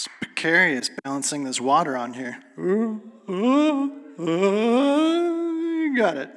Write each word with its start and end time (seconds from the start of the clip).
It's 0.00 0.08
precarious 0.18 0.90
balancing 1.04 1.44
this 1.44 1.60
water 1.60 1.94
on 1.94 2.14
here. 2.14 2.42
Ooh, 2.58 3.02
got 5.94 6.16
it. 6.16 6.30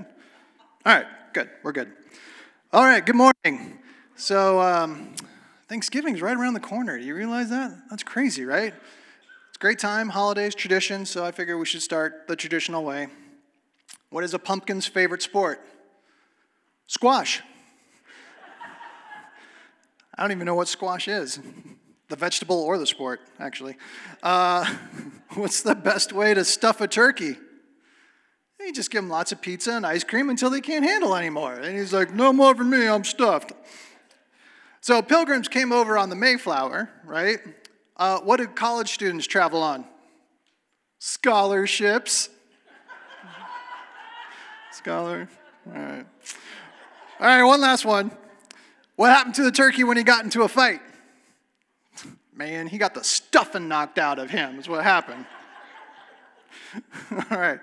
All 0.86 0.94
right, 0.94 1.06
good. 1.32 1.50
We're 1.64 1.72
good. 1.72 1.90
All 2.74 2.84
right, 2.84 3.06
good 3.06 3.16
morning. 3.16 3.80
So, 4.18 4.60
um, 4.60 5.16
Thanksgiving's 5.70 6.22
right 6.22 6.36
around 6.36 6.56
the 6.56 6.60
corner. 6.60 7.00
Do 7.00 7.06
you 7.06 7.16
realize 7.16 7.50
that? 7.52 7.72
That's 7.90 8.04
crazy, 8.04 8.44
right? 8.44 8.74
It's 9.48 9.58
great 9.60 9.80
time, 9.80 10.10
holidays, 10.10 10.56
tradition, 10.56 11.06
so 11.06 11.24
I 11.24 11.32
figure 11.32 11.58
we 11.58 11.66
should 11.66 11.82
start 11.82 12.28
the 12.28 12.36
traditional 12.36 12.84
way. 12.84 13.08
What 14.10 14.26
is 14.26 14.34
a 14.34 14.40
pumpkin's 14.40 14.88
favorite 14.88 15.22
sport? 15.22 15.66
Squash. 16.88 17.40
I 20.18 20.22
don't 20.22 20.34
even 20.34 20.46
know 20.46 20.56
what 20.56 20.68
squash 20.68 21.08
is 21.08 21.40
the 22.10 22.16
vegetable 22.16 22.62
or 22.62 22.78
the 22.78 22.88
sport, 22.88 23.22
actually. 23.40 23.78
Uh, 24.22 24.66
what's 25.34 25.62
the 25.62 25.76
best 25.76 26.14
way 26.14 26.34
to 26.34 26.46
stuff 26.46 26.82
a 26.82 26.88
turkey? 26.88 27.38
You 28.60 28.72
just 28.72 28.92
give 28.92 29.04
him 29.04 29.10
lots 29.10 29.32
of 29.34 29.42
pizza 29.42 29.74
and 29.74 29.86
ice 29.86 30.04
cream 30.04 30.30
until 30.30 30.50
they 30.50 30.62
can't 30.62 30.86
handle 30.86 31.16
anymore. 31.16 31.54
And 31.54 31.78
he's 31.78 31.92
like, 31.92 32.14
no 32.14 32.32
more 32.32 32.56
for 32.56 32.64
me, 32.64 32.88
I'm 32.88 33.04
stuffed. 33.04 33.52
So 34.80 35.02
pilgrims 35.02 35.48
came 35.48 35.72
over 35.72 35.98
on 35.98 36.10
the 36.10 36.16
Mayflower, 36.16 36.90
right? 37.06 37.40
Uh, 37.98 38.20
what 38.20 38.38
did 38.38 38.56
college 38.56 38.92
students 38.94 39.28
travel 39.28 39.62
on? 39.62 39.86
Scholarships. 41.00 42.30
Scholar. 44.72 45.28
All 45.68 45.82
right. 45.82 46.06
All 47.20 47.28
right, 47.28 47.44
one 47.44 47.62
last 47.62 47.86
one. 47.86 48.12
What 48.96 49.10
happened 49.10 49.36
to 49.36 49.44
the 49.44 49.52
turkey 49.52 49.84
when 49.84 49.98
he 49.98 50.04
got 50.04 50.24
into 50.24 50.44
a 50.44 50.48
fight? 50.48 50.80
Man, 52.36 52.66
he 52.66 52.80
got 52.80 52.96
the 52.96 53.04
stuffing 53.04 53.68
knocked 53.68 54.00
out 54.00 54.18
of 54.18 54.32
him, 54.32 54.58
is 54.58 54.68
what 54.68 54.84
happened. 54.84 55.26
All 57.30 57.38
right. 57.38 57.60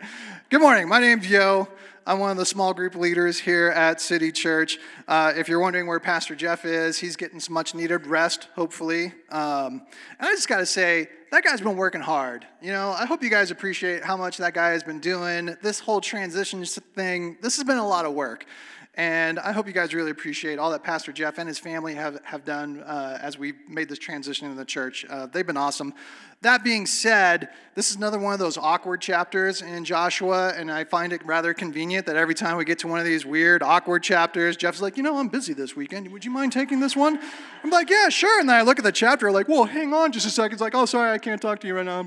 Good 0.48 0.60
morning. 0.60 0.88
My 0.88 1.00
name's 1.00 1.28
Yo. 1.28 1.66
I'm 2.06 2.20
one 2.20 2.30
of 2.30 2.36
the 2.36 2.46
small 2.46 2.72
group 2.72 2.94
leaders 2.94 3.38
here 3.40 3.68
at 3.68 4.00
City 4.00 4.30
Church. 4.30 4.78
Uh, 5.08 5.32
if 5.36 5.48
you're 5.48 5.58
wondering 5.58 5.88
where 5.88 5.98
Pastor 5.98 6.36
Jeff 6.36 6.64
is, 6.64 6.98
he's 6.98 7.16
getting 7.16 7.40
some 7.40 7.52
much 7.52 7.74
needed 7.74 8.06
rest, 8.06 8.48
hopefully. 8.54 9.06
Um, 9.30 9.82
and 10.18 10.28
I 10.28 10.30
just 10.30 10.48
got 10.48 10.58
to 10.58 10.66
say, 10.66 11.08
that 11.32 11.42
guy's 11.42 11.60
been 11.60 11.76
working 11.76 12.00
hard. 12.00 12.46
You 12.62 12.72
know, 12.72 12.90
I 12.90 13.06
hope 13.06 13.24
you 13.24 13.30
guys 13.30 13.50
appreciate 13.50 14.04
how 14.04 14.16
much 14.16 14.36
that 14.36 14.54
guy 14.54 14.70
has 14.70 14.84
been 14.84 15.00
doing. 15.00 15.56
This 15.62 15.80
whole 15.80 16.00
transition 16.00 16.64
thing, 16.64 17.38
this 17.42 17.56
has 17.56 17.64
been 17.64 17.78
a 17.78 17.86
lot 17.86 18.06
of 18.06 18.14
work. 18.14 18.46
And 18.94 19.38
I 19.38 19.52
hope 19.52 19.68
you 19.68 19.72
guys 19.72 19.94
really 19.94 20.10
appreciate 20.10 20.58
all 20.58 20.72
that 20.72 20.82
Pastor 20.82 21.12
Jeff 21.12 21.38
and 21.38 21.46
his 21.46 21.60
family 21.60 21.94
have, 21.94 22.20
have 22.24 22.44
done 22.44 22.80
uh, 22.80 23.18
as 23.22 23.38
we 23.38 23.52
made 23.68 23.88
this 23.88 24.00
transition 24.00 24.50
in 24.50 24.56
the 24.56 24.64
church. 24.64 25.06
Uh, 25.08 25.26
they've 25.26 25.46
been 25.46 25.56
awesome. 25.56 25.94
That 26.42 26.64
being 26.64 26.86
said, 26.86 27.50
this 27.76 27.90
is 27.90 27.96
another 27.96 28.18
one 28.18 28.32
of 28.32 28.40
those 28.40 28.58
awkward 28.58 29.00
chapters 29.00 29.62
in 29.62 29.84
Joshua, 29.84 30.54
and 30.56 30.72
I 30.72 30.84
find 30.84 31.12
it 31.12 31.24
rather 31.24 31.54
convenient 31.54 32.06
that 32.06 32.16
every 32.16 32.34
time 32.34 32.56
we 32.56 32.64
get 32.64 32.80
to 32.80 32.88
one 32.88 32.98
of 32.98 33.04
these 33.04 33.24
weird, 33.24 33.62
awkward 33.62 34.02
chapters, 34.02 34.56
Jeff's 34.56 34.80
like, 34.80 34.96
you 34.96 35.04
know, 35.04 35.18
I'm 35.18 35.28
busy 35.28 35.52
this 35.52 35.76
weekend. 35.76 36.10
Would 36.10 36.24
you 36.24 36.30
mind 36.32 36.52
taking 36.52 36.80
this 36.80 36.96
one? 36.96 37.20
I'm 37.62 37.70
like, 37.70 37.90
yeah, 37.90 38.08
sure. 38.08 38.40
And 38.40 38.48
then 38.48 38.56
I 38.56 38.62
look 38.62 38.78
at 38.78 38.84
the 38.84 38.92
chapter, 38.92 39.30
like, 39.30 39.48
well, 39.48 39.66
hang 39.66 39.94
on 39.94 40.10
just 40.10 40.26
a 40.26 40.30
second. 40.30 40.54
It's 40.54 40.62
like, 40.62 40.74
oh, 40.74 40.86
sorry, 40.86 41.12
I 41.12 41.18
can't 41.18 41.40
talk 41.40 41.60
to 41.60 41.66
you 41.68 41.76
right 41.76 41.86
now. 41.86 42.04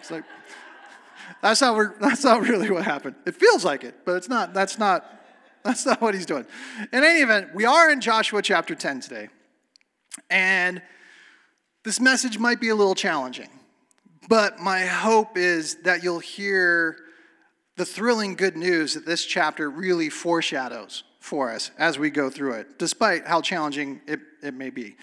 It's 0.00 0.10
like, 0.10 0.24
that's 1.42 1.60
not, 1.60 1.98
that's 2.00 2.24
not 2.24 2.42
really 2.42 2.70
what 2.70 2.84
happened. 2.84 3.14
It 3.24 3.36
feels 3.36 3.64
like 3.64 3.84
it, 3.84 4.04
but 4.04 4.16
it's 4.16 4.28
not, 4.28 4.52
that's 4.52 4.78
not 4.78 5.17
that's 5.64 5.86
not 5.86 6.00
what 6.00 6.14
he's 6.14 6.26
doing. 6.26 6.46
In 6.92 7.04
any 7.04 7.20
event, 7.20 7.54
we 7.54 7.64
are 7.64 7.90
in 7.90 8.00
Joshua 8.00 8.42
chapter 8.42 8.74
10 8.74 9.00
today. 9.00 9.28
And 10.30 10.82
this 11.84 12.00
message 12.00 12.38
might 12.38 12.60
be 12.60 12.68
a 12.68 12.74
little 12.74 12.94
challenging, 12.94 13.48
but 14.28 14.58
my 14.58 14.84
hope 14.84 15.38
is 15.38 15.76
that 15.82 16.02
you'll 16.02 16.18
hear 16.18 16.96
the 17.76 17.84
thrilling 17.84 18.34
good 18.34 18.56
news 18.56 18.94
that 18.94 19.06
this 19.06 19.24
chapter 19.24 19.70
really 19.70 20.10
foreshadows 20.10 21.04
for 21.20 21.50
us 21.50 21.70
as 21.78 21.98
we 21.98 22.10
go 22.10 22.28
through 22.28 22.54
it, 22.54 22.78
despite 22.78 23.26
how 23.26 23.40
challenging 23.40 24.00
it, 24.06 24.20
it 24.42 24.54
may 24.54 24.70
be. 24.70 24.96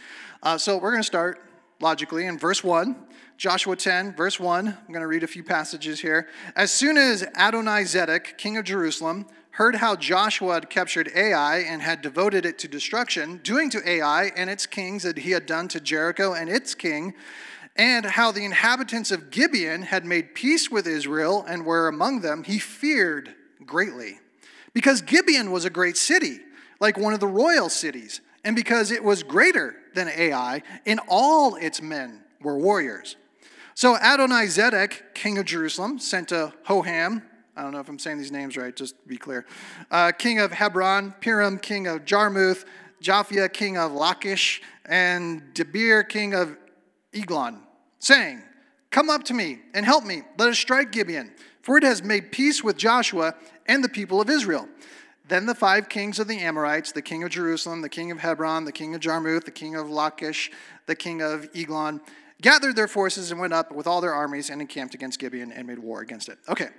Uh, 0.44 0.58
so 0.58 0.78
we're 0.78 0.92
going 0.92 1.02
to 1.02 1.08
start 1.08 1.42
logically 1.80 2.26
in 2.26 2.38
verse 2.38 2.64
1. 2.64 2.96
Joshua 3.38 3.76
10, 3.76 4.16
verse 4.16 4.40
1. 4.40 4.68
I'm 4.68 4.88
going 4.88 5.02
to 5.02 5.08
read 5.08 5.24
a 5.24 5.28
few 5.28 5.44
passages 5.44 6.00
here. 6.00 6.30
As 6.56 6.72
soon 6.72 6.98
as 6.98 7.24
Adonai 7.36 7.84
Zedek, 7.84 8.38
king 8.38 8.58
of 8.58 8.64
Jerusalem, 8.64 9.26
heard 9.56 9.76
how 9.76 9.96
Joshua 9.96 10.56
had 10.56 10.70
captured 10.70 11.10
Ai 11.16 11.60
and 11.60 11.82
had 11.82 12.02
devoted 12.02 12.46
it 12.46 12.60
to 12.60 12.68
destruction, 12.68 13.40
doing 13.42 13.70
to 13.70 13.90
Ai 13.90 14.34
and 14.36 14.50
its 14.50 14.66
kings 14.66 15.04
that 15.04 15.20
he 15.20 15.32
had 15.32 15.46
done 15.46 15.70
to 15.70 15.80
Jericho 15.80 16.34
and 16.34 16.50
its 16.50 16.76
king, 16.76 17.14
and 17.78 18.06
how 18.06 18.34
the 18.34 18.44
inhabitants 18.44 19.12
of 19.12 19.32
Gibeon 19.32 19.84
had 19.84 20.04
made 20.04 20.36
peace 20.36 20.70
with 20.70 20.86
Israel 20.86 21.46
and 21.48 21.66
were 21.66 21.88
among 21.88 22.20
them, 22.20 22.44
he 22.44 22.60
feared 22.60 23.34
greatly. 23.66 24.20
Because 24.74 25.02
Gibeon 25.02 25.52
was 25.52 25.64
a 25.64 25.70
great 25.70 25.96
city, 25.96 26.40
like 26.82 26.98
one 26.98 27.14
of 27.14 27.22
the 27.22 27.28
royal 27.28 27.70
cities, 27.70 28.20
and 28.44 28.58
because 28.58 28.92
it 28.92 29.06
was 29.06 29.24
greater 29.24 29.78
than 29.94 30.10
Ai, 30.10 30.64
and 30.86 31.00
all 31.08 31.56
its 31.56 31.82
men 31.82 32.26
were 32.42 32.58
warriors. 32.58 33.16
So 33.74 33.96
Adonai 33.96 34.48
Zedek, 34.48 35.14
king 35.14 35.38
of 35.38 35.46
Jerusalem, 35.46 35.98
sent 35.98 36.28
to 36.30 36.54
Hoham, 36.68 37.22
I 37.56 37.62
don't 37.62 37.72
know 37.72 37.80
if 37.80 37.88
I'm 37.88 38.00
saying 38.00 38.18
these 38.18 38.32
names 38.32 38.58
right, 38.58 38.76
just 38.76 39.02
to 39.02 39.08
be 39.08 39.18
clear. 39.18 39.46
Uh, 39.90 40.12
king 40.12 40.40
of 40.40 40.52
Hebron, 40.52 41.14
Piram, 41.22 41.62
king 41.62 41.88
of 41.88 42.04
Jarmuth, 42.06 42.66
Japhia, 43.02 43.52
king 43.52 43.78
of 43.78 43.92
Lachish, 43.92 44.62
and 44.86 45.42
Debir, 45.54 46.08
king 46.08 46.34
of 46.34 46.58
Eglon, 47.14 47.62
saying, 48.00 48.42
Come 48.92 49.10
up 49.10 49.24
to 49.26 49.34
me 49.34 49.60
and 49.74 49.86
help 49.86 50.06
me. 50.06 50.22
Let 50.38 50.50
us 50.50 50.58
strike 50.58 50.92
Gibeon, 50.92 51.32
for 51.62 51.78
it 51.78 51.84
has 51.84 52.04
made 52.04 52.32
peace 52.32 52.64
with 52.64 52.78
Joshua 52.78 53.36
and 53.66 53.84
the 53.84 53.90
people 53.90 54.22
of 54.22 54.30
Israel. 54.30 54.68
Then 55.28 55.48
the 55.48 55.56
five 55.56 55.90
kings 55.90 56.20
of 56.20 56.28
the 56.28 56.40
Amorites, 56.40 56.92
the 56.92 57.02
king 57.02 57.24
of 57.24 57.30
Jerusalem, 57.30 57.82
the 57.82 57.90
king 57.90 58.12
of 58.12 58.20
Hebron, 58.20 58.66
the 58.66 58.72
king 58.72 58.94
of 58.94 59.02
Jarmuth, 59.02 59.46
the 59.46 59.52
king 59.52 59.76
of 59.76 59.90
Lachish, 59.90 60.52
the 60.86 60.96
king 60.96 61.22
of 61.22 61.50
Eglon, 61.56 62.00
gathered 62.42 62.76
their 62.76 62.88
forces 62.88 63.32
and 63.32 63.40
went 63.40 63.54
up 63.54 63.72
with 63.72 63.88
all 63.88 64.02
their 64.02 64.14
armies 64.14 64.50
and 64.50 64.62
encamped 64.62 64.94
against 64.94 65.20
Gibeon 65.20 65.52
and 65.52 65.68
made 65.68 65.80
war 65.80 66.02
against 66.02 66.30
it. 66.30 66.38
Okay, 66.48 66.70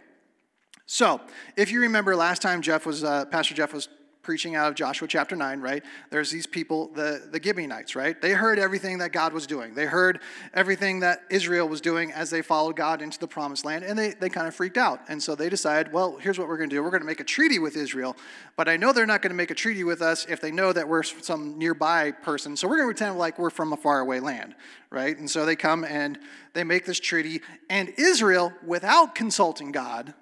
so, 0.86 1.20
if 1.56 1.72
you 1.72 1.80
remember 1.80 2.14
last 2.14 2.42
time 2.42 2.62
Jeff 2.62 2.86
was, 2.86 3.02
uh, 3.02 3.24
Pastor 3.26 3.54
Jeff 3.54 3.74
was 3.74 3.88
preaching 4.26 4.56
out 4.56 4.68
of 4.68 4.74
Joshua 4.74 5.06
chapter 5.06 5.36
9, 5.36 5.60
right? 5.60 5.84
There's 6.10 6.32
these 6.32 6.48
people, 6.48 6.88
the, 6.94 7.28
the 7.30 7.40
Gibeonites, 7.40 7.94
right? 7.94 8.20
They 8.20 8.32
heard 8.32 8.58
everything 8.58 8.98
that 8.98 9.12
God 9.12 9.32
was 9.32 9.46
doing. 9.46 9.72
They 9.72 9.86
heard 9.86 10.20
everything 10.52 10.98
that 11.00 11.20
Israel 11.30 11.68
was 11.68 11.80
doing 11.80 12.10
as 12.10 12.28
they 12.28 12.42
followed 12.42 12.74
God 12.74 13.02
into 13.02 13.20
the 13.20 13.28
promised 13.28 13.64
land, 13.64 13.84
and 13.84 13.96
they, 13.96 14.14
they 14.14 14.28
kind 14.28 14.48
of 14.48 14.54
freaked 14.54 14.78
out. 14.78 15.00
And 15.08 15.22
so 15.22 15.36
they 15.36 15.48
decided, 15.48 15.92
well, 15.92 16.16
here's 16.16 16.40
what 16.40 16.48
we're 16.48 16.56
going 16.56 16.68
to 16.68 16.74
do. 16.74 16.82
We're 16.82 16.90
going 16.90 17.02
to 17.02 17.06
make 17.06 17.20
a 17.20 17.24
treaty 17.24 17.60
with 17.60 17.76
Israel, 17.76 18.16
but 18.56 18.68
I 18.68 18.76
know 18.76 18.92
they're 18.92 19.06
not 19.06 19.22
going 19.22 19.30
to 19.30 19.36
make 19.36 19.52
a 19.52 19.54
treaty 19.54 19.84
with 19.84 20.02
us 20.02 20.26
if 20.28 20.40
they 20.40 20.50
know 20.50 20.72
that 20.72 20.88
we're 20.88 21.04
some 21.04 21.56
nearby 21.56 22.10
person. 22.10 22.56
So 22.56 22.66
we're 22.66 22.78
going 22.78 22.88
to 22.88 22.94
pretend 22.94 23.18
like 23.18 23.38
we're 23.38 23.50
from 23.50 23.72
a 23.72 23.76
faraway 23.76 24.18
land, 24.18 24.56
right? 24.90 25.16
And 25.16 25.30
so 25.30 25.46
they 25.46 25.54
come 25.54 25.84
and 25.84 26.18
they 26.52 26.64
make 26.64 26.84
this 26.84 26.98
treaty, 26.98 27.42
and 27.70 27.92
Israel, 27.96 28.52
without 28.64 29.14
consulting 29.14 29.70
God, 29.70 30.14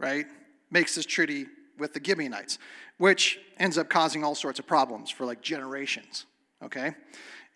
right, 0.00 0.26
makes 0.70 0.94
this 0.94 1.06
treaty 1.06 1.46
with 1.78 1.92
the 1.92 2.00
Gibeonites, 2.02 2.58
which 2.98 3.38
ends 3.58 3.78
up 3.78 3.88
causing 3.88 4.24
all 4.24 4.34
sorts 4.34 4.58
of 4.58 4.66
problems 4.66 5.10
for 5.10 5.24
like 5.24 5.40
generations, 5.42 6.26
okay? 6.64 6.94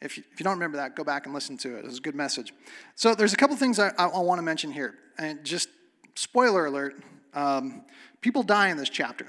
If 0.00 0.18
you, 0.18 0.24
if 0.32 0.38
you 0.38 0.44
don't 0.44 0.54
remember 0.54 0.76
that, 0.76 0.94
go 0.94 1.02
back 1.04 1.24
and 1.24 1.34
listen 1.34 1.56
to 1.58 1.76
it. 1.76 1.84
It's 1.84 1.98
a 1.98 2.00
good 2.00 2.14
message. 2.14 2.52
So 2.94 3.14
there's 3.14 3.32
a 3.32 3.36
couple 3.36 3.56
things 3.56 3.78
I, 3.78 3.88
I, 3.98 4.06
I 4.06 4.18
want 4.20 4.38
to 4.38 4.42
mention 4.42 4.70
here. 4.70 4.94
And 5.18 5.42
just 5.44 5.68
spoiler 6.14 6.66
alert, 6.66 7.02
um, 7.32 7.84
people 8.20 8.42
die 8.42 8.68
in 8.68 8.76
this 8.76 8.90
chapter. 8.90 9.26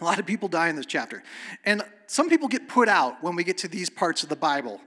A 0.00 0.04
lot 0.04 0.18
of 0.18 0.26
people 0.26 0.48
die 0.48 0.68
in 0.68 0.76
this 0.76 0.86
chapter. 0.86 1.22
And 1.64 1.82
some 2.06 2.28
people 2.28 2.48
get 2.48 2.68
put 2.68 2.88
out 2.88 3.22
when 3.22 3.36
we 3.36 3.44
get 3.44 3.58
to 3.58 3.68
these 3.68 3.88
parts 3.88 4.22
of 4.22 4.28
the 4.28 4.36
Bible. 4.36 4.80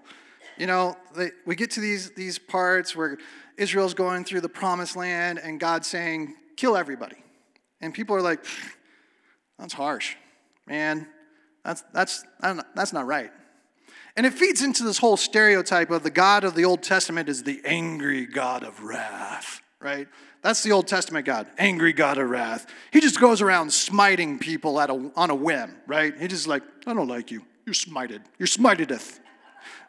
You 0.57 0.67
know, 0.67 0.97
they, 1.15 1.31
we 1.45 1.55
get 1.55 1.71
to 1.71 1.79
these, 1.79 2.11
these 2.11 2.37
parts 2.37 2.95
where 2.95 3.17
Israel's 3.57 3.93
going 3.93 4.25
through 4.25 4.41
the 4.41 4.49
promised 4.49 4.95
land 4.95 5.39
and 5.39 5.59
God's 5.59 5.87
saying, 5.87 6.35
kill 6.57 6.75
everybody. 6.75 7.15
And 7.79 7.93
people 7.93 8.15
are 8.15 8.21
like, 8.21 8.43
that's 9.57 9.73
harsh. 9.73 10.15
Man, 10.65 11.07
that's, 11.63 11.83
that's, 11.93 12.25
that's 12.41 12.91
not 12.91 13.05
right. 13.05 13.31
And 14.15 14.25
it 14.25 14.33
feeds 14.33 14.63
into 14.63 14.83
this 14.83 14.97
whole 14.97 15.15
stereotype 15.15 15.91
of 15.91 16.03
the 16.03 16.09
God 16.09 16.43
of 16.43 16.55
the 16.55 16.65
Old 16.65 16.81
Testament 16.81 17.29
is 17.29 17.43
the 17.43 17.61
angry 17.63 18.25
God 18.25 18.63
of 18.63 18.83
wrath, 18.83 19.61
right? 19.79 20.07
That's 20.41 20.63
the 20.63 20.71
Old 20.71 20.87
Testament 20.87 21.25
God, 21.25 21.47
angry 21.57 21.93
God 21.93 22.17
of 22.17 22.29
wrath. 22.29 22.65
He 22.91 22.99
just 22.99 23.19
goes 23.19 23.41
around 23.41 23.71
smiting 23.71 24.39
people 24.39 24.79
at 24.79 24.89
a, 24.89 25.11
on 25.15 25.29
a 25.29 25.35
whim, 25.35 25.75
right? 25.85 26.17
He 26.17 26.27
just 26.27 26.47
like, 26.47 26.63
I 26.87 26.93
don't 26.93 27.07
like 27.07 27.29
you. 27.31 27.45
You're 27.65 27.75
smited. 27.75 28.21
You're 28.39 28.47
smitedeth. 28.47 29.19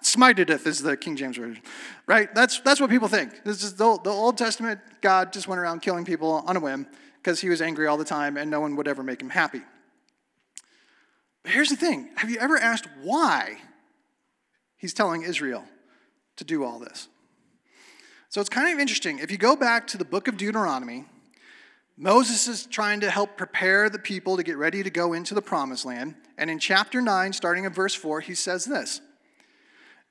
Smitedeth 0.03 0.67
is 0.67 0.83
the 0.83 0.97
King 0.97 1.17
James 1.17 1.37
Version, 1.37 1.62
right? 2.06 2.33
That's, 2.35 2.61
that's 2.61 2.81
what 2.81 2.91
people 2.91 3.09
think. 3.09 3.45
This 3.45 3.62
is 3.62 3.75
the, 3.75 3.99
the 4.03 4.11
Old 4.11 4.39
Testament 4.39 4.81
God 5.00 5.33
just 5.33 5.49
went 5.49 5.61
around 5.61 5.81
killing 5.81 6.05
people 6.05 6.45
on 6.47 6.56
a 6.56 6.61
whim 6.61 6.87
because 7.17 7.41
he 7.41 7.49
was 7.49 7.61
angry 7.61 7.87
all 7.87 7.97
the 7.97 8.05
time 8.05 8.37
and 8.37 8.50
no 8.50 8.61
one 8.61 8.77
would 8.77 8.89
ever 8.89 9.03
make 9.03 9.21
him 9.21 9.31
happy. 9.31 9.62
But 11.43 11.53
here's 11.53 11.71
the 11.71 11.77
thing 11.77 12.11
have 12.17 12.31
you 12.31 12.39
ever 12.39 12.56
asked 12.56 12.87
why 13.03 13.59
he's 14.77 14.95
telling 14.95 15.23
Israel 15.23 15.65
to 16.37 16.45
do 16.45 16.65
all 16.65 16.79
this? 16.79 17.09
So 18.29 18.41
it's 18.41 18.50
kind 18.50 18.73
of 18.73 18.79
interesting. 18.79 19.19
If 19.19 19.31
you 19.31 19.39
go 19.39 19.56
back 19.56 19.87
to 19.89 19.99
the 19.99 20.05
book 20.05 20.29
of 20.29 20.37
Deuteronomy, 20.37 21.06
Moses 21.97 22.47
is 22.47 22.67
trying 22.67 23.00
to 23.00 23.11
help 23.11 23.37
prepare 23.37 23.91
the 23.91 23.99
people 23.99 24.37
to 24.37 24.43
get 24.43 24.56
ready 24.56 24.83
to 24.83 24.91
go 24.91 25.15
into 25.15 25.35
the 25.35 25.43
promised 25.43 25.85
land. 25.85 26.15
And 26.37 26.49
in 26.49 26.59
chapter 26.59 27.00
9, 27.00 27.33
starting 27.33 27.67
at 27.67 27.75
verse 27.75 27.95
4, 27.95 28.21
he 28.21 28.35
says 28.35 28.65
this 28.65 29.00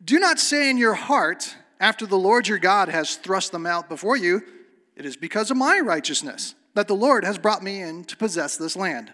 Do 0.03 0.19
not 0.19 0.39
say 0.39 0.69
in 0.69 0.77
your 0.77 0.94
heart, 0.94 1.55
after 1.79 2.05
the 2.05 2.17
Lord 2.17 2.47
your 2.47 2.59
God 2.59 2.89
has 2.89 3.15
thrust 3.15 3.51
them 3.51 3.65
out 3.65 3.89
before 3.89 4.15
you, 4.15 4.41
it 4.95 5.05
is 5.05 5.17
because 5.17 5.51
of 5.51 5.57
my 5.57 5.79
righteousness 5.79 6.55
that 6.75 6.88
the 6.88 6.95
Lord 6.95 7.23
has 7.23 7.38
brought 7.38 7.63
me 7.63 7.81
in 7.81 8.03
to 8.05 8.17
possess 8.17 8.57
this 8.57 8.75
land. 8.75 9.11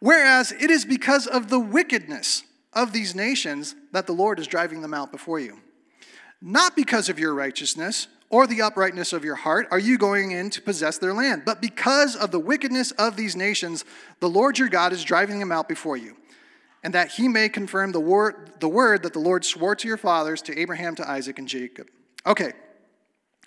Whereas 0.00 0.52
it 0.52 0.70
is 0.70 0.84
because 0.84 1.26
of 1.26 1.48
the 1.48 1.60
wickedness 1.60 2.42
of 2.72 2.92
these 2.92 3.14
nations 3.14 3.74
that 3.92 4.06
the 4.06 4.12
Lord 4.12 4.38
is 4.38 4.46
driving 4.46 4.82
them 4.82 4.94
out 4.94 5.12
before 5.12 5.38
you. 5.38 5.60
Not 6.42 6.76
because 6.76 7.08
of 7.08 7.18
your 7.18 7.32
righteousness 7.32 8.08
or 8.28 8.46
the 8.46 8.62
uprightness 8.62 9.12
of 9.12 9.24
your 9.24 9.36
heart 9.36 9.68
are 9.70 9.78
you 9.78 9.96
going 9.96 10.32
in 10.32 10.50
to 10.50 10.60
possess 10.60 10.98
their 10.98 11.14
land, 11.14 11.42
but 11.46 11.62
because 11.62 12.16
of 12.16 12.32
the 12.32 12.40
wickedness 12.40 12.90
of 12.92 13.16
these 13.16 13.36
nations, 13.36 13.84
the 14.18 14.28
Lord 14.28 14.58
your 14.58 14.68
God 14.68 14.92
is 14.92 15.04
driving 15.04 15.38
them 15.38 15.52
out 15.52 15.68
before 15.68 15.96
you, 15.96 16.16
and 16.84 16.92
that 16.92 17.10
he 17.12 17.26
may 17.26 17.48
confirm 17.48 17.92
the 17.92 18.00
word, 18.00 18.52
the 18.60 18.68
word 18.68 19.02
that 19.02 19.14
the 19.14 19.18
Lord 19.18 19.44
swore 19.44 19.74
to 19.74 19.88
your 19.88 19.96
fathers, 19.96 20.42
to 20.42 20.56
Abraham, 20.56 20.94
to 20.96 21.10
Isaac, 21.10 21.38
and 21.38 21.48
Jacob. 21.48 21.88
Okay, 22.26 22.52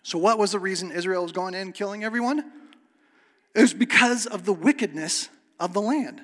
so 0.01 0.17
what 0.17 0.39
was 0.39 0.51
the 0.51 0.59
reason 0.59 0.91
Israel 0.91 1.21
was 1.21 1.31
going 1.31 1.53
in 1.53 1.61
and 1.61 1.73
killing 1.73 2.03
everyone? 2.03 2.43
It 3.53 3.61
was 3.61 3.75
because 3.75 4.25
of 4.25 4.43
the 4.43 4.53
wickedness 4.53 5.29
of 5.59 5.73
the 5.73 5.81
land. 5.81 6.21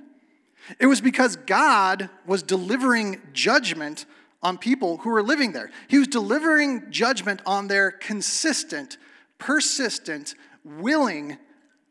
It 0.80 0.88
was 0.88 1.02
because 1.02 1.36
God 1.36 2.10
was 2.26 2.42
delivering 2.42 3.22
judgment 3.32 4.06
on 4.42 4.58
people 4.58 4.98
who 4.98 5.12
were 5.12 5.24
living 5.24 5.52
there. 5.52 5.70
He 5.88 6.00
was 6.00 6.08
delivering 6.08 6.90
judgment 6.90 7.42
on 7.46 7.68
their 7.68 7.92
consistent, 7.92 8.98
persistent, 9.38 10.36
willing 10.64 11.38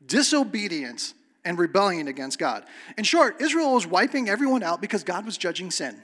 disobedience 0.05 1.15
and 1.45 1.59
rebellion 1.59 2.09
against 2.09 2.39
God. 2.39 2.65
In 2.97 3.05
short, 3.05 3.41
Israel 3.41 3.75
was 3.75 3.87
wiping 3.87 4.29
everyone 4.29 4.63
out 4.63 4.81
because 4.81 5.03
God 5.05 5.25
was 5.25 5.37
judging 5.37 5.71
sin. 5.71 6.01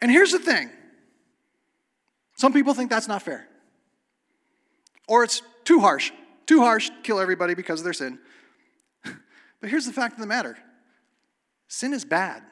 And 0.00 0.10
here's 0.10 0.32
the 0.32 0.38
thing 0.38 0.70
some 2.36 2.52
people 2.52 2.74
think 2.74 2.90
that's 2.90 3.08
not 3.08 3.22
fair, 3.22 3.48
or 5.06 5.24
it's 5.24 5.42
too 5.64 5.80
harsh. 5.80 6.12
Too 6.46 6.60
harsh, 6.60 6.90
kill 7.02 7.20
everybody 7.20 7.54
because 7.54 7.80
of 7.80 7.84
their 7.84 7.92
sin. 7.92 8.18
But 9.60 9.70
here's 9.70 9.86
the 9.86 9.92
fact 9.92 10.14
of 10.14 10.20
the 10.20 10.26
matter 10.26 10.56
sin 11.66 11.92
is 11.92 12.04
bad. 12.04 12.42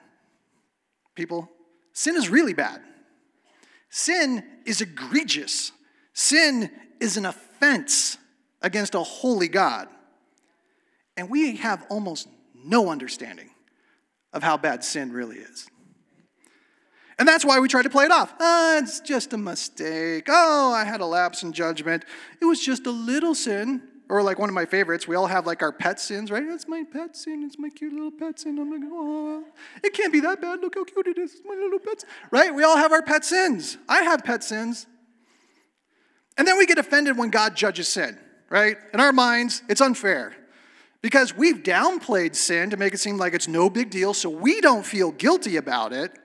People, 1.15 1.49
Sin 1.97 2.15
is 2.15 2.29
really 2.29 2.53
bad. 2.53 2.83
Sin 3.89 4.45
is 4.67 4.83
egregious. 4.83 5.73
Sin 6.13 6.71
is 7.01 7.17
an 7.17 7.25
offense 7.25 8.19
against 8.61 8.95
a 8.95 9.01
holy 9.01 9.49
God. 9.49 9.89
And 11.17 11.31
we 11.31 11.57
have 11.57 11.85
almost 11.89 12.29
no 12.55 12.91
understanding 12.91 13.51
of 14.33 14.43
how 14.43 14.57
bad 14.57 14.85
sin 14.85 15.13
really 15.13 15.37
is. 15.37 15.69
And 17.19 17.27
that's 17.27 17.45
why 17.45 17.59
we 17.61 17.69
try 17.69 17.83
to 17.83 17.89
play 17.89 18.05
it 18.05 18.11
off. 18.11 18.35
Ah, 18.39 18.77
it's 18.77 19.01
just 19.01 19.33
a 19.33 19.39
mistake. 19.39 20.27
Oh, 20.29 20.73
I 20.75 20.85
had 20.85 21.01
a 21.01 21.07
lapse 21.07 21.43
in 21.43 21.53
judgment. 21.53 22.05
It 22.43 22.45
was 22.45 22.63
just 22.63 22.87
a 22.87 22.91
little 22.91 23.35
sin. 23.35 23.83
Or 24.09 24.23
like 24.23 24.39
one 24.39 24.49
of 24.49 24.55
my 24.55 24.67
favorites, 24.67 25.09
we 25.09 25.17
all 25.17 25.27
have 25.27 25.47
like 25.47 25.63
our 25.63 25.73
pet 25.73 25.99
sins, 25.99 26.31
right? 26.31 26.45
That's 26.47 26.69
my 26.69 26.85
pet 26.93 27.17
sin. 27.17 27.43
It's 27.45 27.59
my 27.59 27.71
cute 27.71 27.93
little 27.93 28.13
pet 28.13 28.39
sin. 28.39 28.57
I'm 28.59 28.71
like, 28.71 28.83
oh, 28.85 29.43
it 29.83 29.95
can't 29.95 30.13
be 30.13 30.21
that 30.21 30.41
bad. 30.41 30.61
Look 30.61 30.77
how 30.77 30.85
cute 30.85 31.09
it 31.09 31.19
is. 31.19 31.33
It's 31.33 31.43
my 31.45 31.55
little 31.55 31.81
pet, 31.81 32.05
right? 32.31 32.55
We 32.55 32.63
all 32.63 32.77
have 32.77 32.93
our 32.93 33.03
pet 33.03 33.25
sins. 33.25 33.79
I 33.89 34.03
have 34.03 34.23
pet 34.23 34.45
sins. 34.45 34.87
And 36.39 36.47
then 36.47 36.57
we 36.57 36.67
get 36.67 36.79
offended 36.79 37.17
when 37.17 37.31
God 37.31 37.57
judges 37.57 37.89
sin, 37.89 38.17
right? 38.49 38.77
In 38.95 39.01
our 39.01 39.13
minds, 39.13 39.63
it's 39.69 39.81
unfair 39.81 40.37
because 41.03 41.37
we've 41.37 41.63
downplayed 41.63 42.35
sin 42.35 42.71
to 42.71 42.77
make 42.77 42.95
it 42.95 42.99
seem 42.99 43.17
like 43.17 43.35
it's 43.35 43.49
no 43.49 43.71
big 43.71 43.91
deal, 43.91 44.15
so 44.15 44.29
we 44.29 44.61
don't 44.61 44.85
feel 44.85 45.13
guilty 45.13 45.57
about 45.57 45.93
it. 45.93 46.19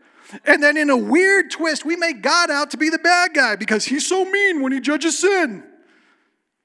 And 0.45 0.63
then 0.63 0.77
in 0.77 0.89
a 0.89 0.97
weird 0.97 1.51
twist, 1.51 1.85
we 1.85 1.95
make 1.95 2.21
God 2.21 2.50
out 2.50 2.71
to 2.71 2.77
be 2.77 2.89
the 2.89 3.00
bad 3.00 3.33
guy 3.33 3.56
because 3.56 3.85
he's 3.85 4.07
so 4.07 4.23
mean 4.23 4.62
when 4.62 4.71
he 4.71 4.79
judges 4.79 5.19
sin. 5.19 5.63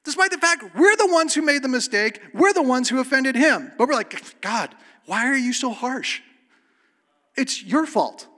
Despite 0.05 0.31
the 0.31 0.39
fact 0.39 0.63
we're 0.77 0.97
the 0.97 1.13
ones 1.13 1.35
who 1.35 1.43
made 1.43 1.63
the 1.63 1.69
mistake, 1.69 2.21
we're 2.33 2.53
the 2.53 2.63
ones 2.63 2.89
who 2.89 3.01
offended 3.01 3.35
him. 3.35 3.73
But 3.77 3.89
we're 3.89 3.95
like, 3.95 4.41
God, 4.41 4.73
why 5.07 5.27
are 5.27 5.37
you 5.37 5.53
so 5.53 5.73
harsh? 5.73 6.21
It's 7.37 7.63
your 7.63 7.87
fault. 7.87 8.29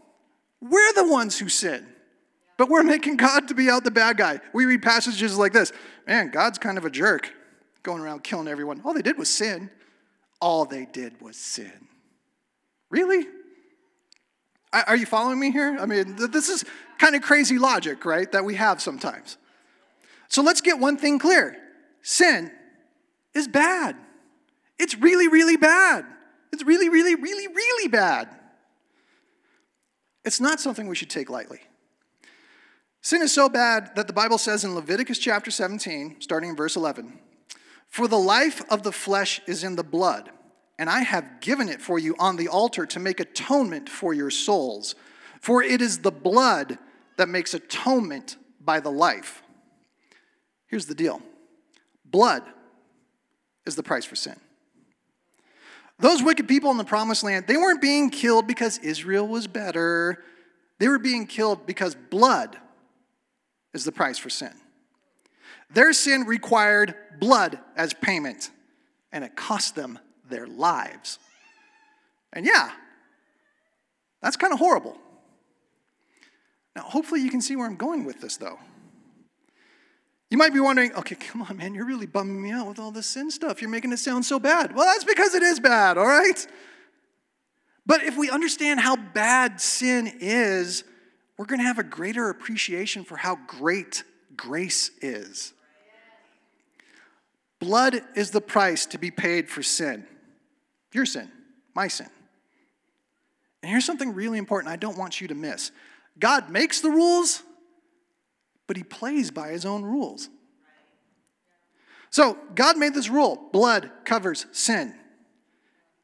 We're 0.60 0.92
the 0.94 1.06
ones 1.06 1.38
who 1.38 1.48
sin. 1.48 1.86
But 2.56 2.68
we're 2.68 2.82
making 2.82 3.16
God 3.16 3.48
to 3.48 3.54
be 3.54 3.70
out 3.70 3.84
the 3.84 3.90
bad 3.90 4.16
guy. 4.16 4.40
We 4.52 4.64
read 4.64 4.82
passages 4.82 5.36
like 5.38 5.52
this 5.52 5.72
Man, 6.06 6.30
God's 6.30 6.58
kind 6.58 6.78
of 6.78 6.84
a 6.84 6.90
jerk, 6.90 7.32
going 7.82 8.00
around 8.02 8.24
killing 8.24 8.48
everyone. 8.48 8.80
All 8.84 8.94
they 8.94 9.02
did 9.02 9.18
was 9.18 9.30
sin. 9.30 9.70
All 10.40 10.64
they 10.64 10.86
did 10.86 11.20
was 11.20 11.36
sin. 11.36 11.88
Really? 12.90 13.26
Are 14.72 14.96
you 14.96 15.06
following 15.06 15.40
me 15.40 15.50
here? 15.50 15.78
I 15.80 15.86
mean, 15.86 16.16
this 16.30 16.48
is 16.48 16.64
kind 16.98 17.14
of 17.14 17.22
crazy 17.22 17.58
logic, 17.58 18.04
right, 18.04 18.30
that 18.32 18.44
we 18.44 18.54
have 18.56 18.82
sometimes. 18.82 19.38
So 20.28 20.42
let's 20.42 20.60
get 20.60 20.78
one 20.78 20.96
thing 20.96 21.18
clear 21.18 21.56
sin 22.02 22.50
is 23.34 23.48
bad. 23.48 23.96
It's 24.78 24.94
really, 24.96 25.28
really 25.28 25.56
bad. 25.56 26.04
It's 26.52 26.62
really, 26.62 26.88
really, 26.88 27.14
really, 27.14 27.46
really 27.48 27.88
bad. 27.88 28.28
It's 30.24 30.40
not 30.40 30.60
something 30.60 30.86
we 30.86 30.96
should 30.96 31.10
take 31.10 31.30
lightly. 31.30 31.60
Sin 33.00 33.22
is 33.22 33.32
so 33.32 33.48
bad 33.48 33.92
that 33.96 34.06
the 34.06 34.12
Bible 34.12 34.38
says 34.38 34.64
in 34.64 34.74
Leviticus 34.74 35.18
chapter 35.18 35.50
17, 35.50 36.16
starting 36.20 36.50
in 36.50 36.56
verse 36.56 36.76
11, 36.76 37.18
For 37.88 38.06
the 38.06 38.18
life 38.18 38.62
of 38.70 38.82
the 38.82 38.92
flesh 38.92 39.40
is 39.46 39.64
in 39.64 39.76
the 39.76 39.82
blood, 39.82 40.30
and 40.78 40.88
I 40.88 41.00
have 41.00 41.40
given 41.40 41.68
it 41.68 41.80
for 41.80 41.98
you 41.98 42.14
on 42.18 42.36
the 42.36 42.48
altar 42.48 42.86
to 42.86 43.00
make 43.00 43.20
atonement 43.20 43.88
for 43.88 44.14
your 44.14 44.30
souls. 44.30 44.94
For 45.40 45.62
it 45.62 45.80
is 45.80 45.98
the 45.98 46.10
blood 46.10 46.78
that 47.16 47.28
makes 47.28 47.54
atonement 47.54 48.36
by 48.60 48.80
the 48.80 48.90
life. 48.90 49.42
Here's 50.66 50.86
the 50.86 50.94
deal 50.94 51.22
blood 52.04 52.42
is 53.66 53.76
the 53.76 53.82
price 53.82 54.04
for 54.04 54.16
sin. 54.16 54.36
Those 55.98 56.22
wicked 56.22 56.46
people 56.46 56.70
in 56.70 56.76
the 56.76 56.84
promised 56.84 57.24
land, 57.24 57.46
they 57.46 57.56
weren't 57.56 57.82
being 57.82 58.10
killed 58.10 58.46
because 58.46 58.78
Israel 58.78 59.26
was 59.26 59.46
better. 59.46 60.22
They 60.78 60.86
were 60.86 61.00
being 61.00 61.26
killed 61.26 61.66
because 61.66 61.96
blood 61.96 62.56
is 63.74 63.84
the 63.84 63.92
price 63.92 64.16
for 64.16 64.30
sin. 64.30 64.52
Their 65.70 65.92
sin 65.92 66.24
required 66.24 66.94
blood 67.20 67.58
as 67.76 67.92
payment, 67.92 68.50
and 69.12 69.24
it 69.24 69.36
cost 69.36 69.74
them 69.74 69.98
their 70.28 70.46
lives. 70.46 71.18
And 72.32 72.46
yeah, 72.46 72.70
that's 74.22 74.36
kind 74.36 74.52
of 74.52 74.58
horrible. 74.58 74.96
Now, 76.76 76.82
hopefully, 76.82 77.20
you 77.20 77.30
can 77.30 77.40
see 77.40 77.56
where 77.56 77.66
I'm 77.66 77.76
going 77.76 78.04
with 78.04 78.20
this, 78.20 78.36
though. 78.36 78.58
You 80.30 80.36
might 80.36 80.52
be 80.52 80.60
wondering, 80.60 80.92
okay, 80.94 81.14
come 81.14 81.42
on, 81.42 81.56
man, 81.56 81.74
you're 81.74 81.86
really 81.86 82.06
bumming 82.06 82.42
me 82.42 82.50
out 82.50 82.66
with 82.66 82.78
all 82.78 82.90
this 82.90 83.06
sin 83.06 83.30
stuff. 83.30 83.62
You're 83.62 83.70
making 83.70 83.92
it 83.92 83.98
sound 83.98 84.26
so 84.26 84.38
bad. 84.38 84.74
Well, 84.74 84.84
that's 84.84 85.04
because 85.04 85.34
it 85.34 85.42
is 85.42 85.58
bad, 85.58 85.96
all 85.96 86.06
right? 86.06 86.46
But 87.86 88.02
if 88.02 88.18
we 88.18 88.28
understand 88.28 88.80
how 88.80 88.96
bad 88.96 89.60
sin 89.60 90.12
is, 90.20 90.84
we're 91.38 91.46
going 91.46 91.60
to 91.60 91.64
have 91.64 91.78
a 91.78 91.84
greater 91.84 92.28
appreciation 92.28 93.04
for 93.04 93.16
how 93.16 93.38
great 93.46 94.04
grace 94.36 94.90
is. 95.00 95.54
Blood 97.60 98.02
is 98.14 98.30
the 98.30 98.40
price 98.40 98.86
to 98.86 98.98
be 98.98 99.10
paid 99.10 99.48
for 99.48 99.62
sin. 99.62 100.06
Your 100.92 101.06
sin, 101.06 101.30
my 101.74 101.88
sin. 101.88 102.08
And 103.62 103.70
here's 103.70 103.84
something 103.84 104.14
really 104.14 104.38
important 104.38 104.72
I 104.72 104.76
don't 104.76 104.96
want 104.96 105.20
you 105.20 105.28
to 105.28 105.34
miss 105.34 105.72
God 106.18 106.50
makes 106.50 106.80
the 106.80 106.90
rules, 106.90 107.42
but 108.66 108.76
he 108.76 108.82
plays 108.82 109.30
by 109.30 109.48
his 109.48 109.64
own 109.64 109.82
rules. 109.82 110.28
So, 112.10 112.38
God 112.54 112.78
made 112.78 112.94
this 112.94 113.10
rule 113.10 113.48
blood 113.52 113.90
covers 114.04 114.46
sin. 114.52 114.94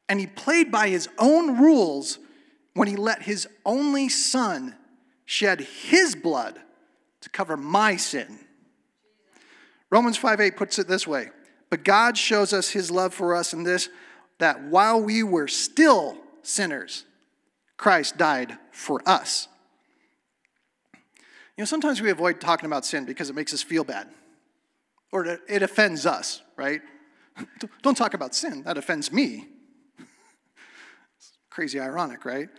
And 0.09 0.21
he 0.21 0.27
played 0.27 0.71
by 0.71 0.91
his 0.91 1.09
own 1.19 1.59
rules 1.59 2.19
when 2.75 2.89
he 2.89 2.97
let 2.97 3.23
his 3.23 3.49
only 3.65 4.11
son 4.11 4.75
shed 5.25 5.61
his 5.61 6.15
blood 6.15 6.61
to 7.23 7.31
cover 7.31 7.57
my 7.57 7.97
sin. 7.97 8.39
Romans 9.91 10.19
5 10.19 10.41
8 10.41 10.57
puts 10.57 10.79
it 10.79 10.87
this 10.87 11.07
way 11.07 11.31
But 11.75 11.83
God 11.83 12.17
shows 12.17 12.53
us 12.53 12.71
his 12.71 12.89
love 12.89 13.13
for 13.13 13.35
us 13.35 13.53
in 13.53 13.65
this 13.65 13.89
that 14.39 14.63
while 14.63 15.03
we 15.03 15.25
were 15.25 15.49
still 15.49 16.17
sinners, 16.43 17.05
Christ 17.77 18.17
died 18.17 18.57
for 18.71 19.03
us. 19.05 19.49
You 20.95 21.63
know, 21.63 21.65
sometimes 21.65 22.01
we 22.01 22.11
avoid 22.11 22.41
talking 22.41 22.67
about 22.67 22.85
sin 22.85 23.05
because 23.05 23.29
it 23.29 23.35
makes 23.35 23.53
us 23.53 23.61
feel 23.61 23.83
bad 23.83 24.07
or 25.11 25.41
it 25.49 25.65
offends 25.65 26.07
us, 26.07 26.43
right? 26.55 26.81
Don't 27.83 27.97
talk 27.97 28.15
about 28.15 28.37
sin, 28.37 28.63
that 28.63 28.79
offends 28.79 29.11
me. 29.11 29.49
Crazy 31.51 31.81
ironic, 31.81 32.25
right? 32.25 32.51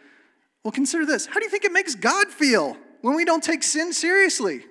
Well, 0.62 0.74
consider 0.74 1.06
this. 1.06 1.26
How 1.26 1.36
do 1.36 1.46
you 1.46 1.50
think 1.50 1.64
it 1.64 1.72
makes 1.72 1.96
God 1.96 2.28
feel 2.28 2.76
when 3.00 3.16
we 3.16 3.24
don't 3.24 3.42
take 3.42 3.64
sin 3.64 3.94
seriously? 3.94 4.66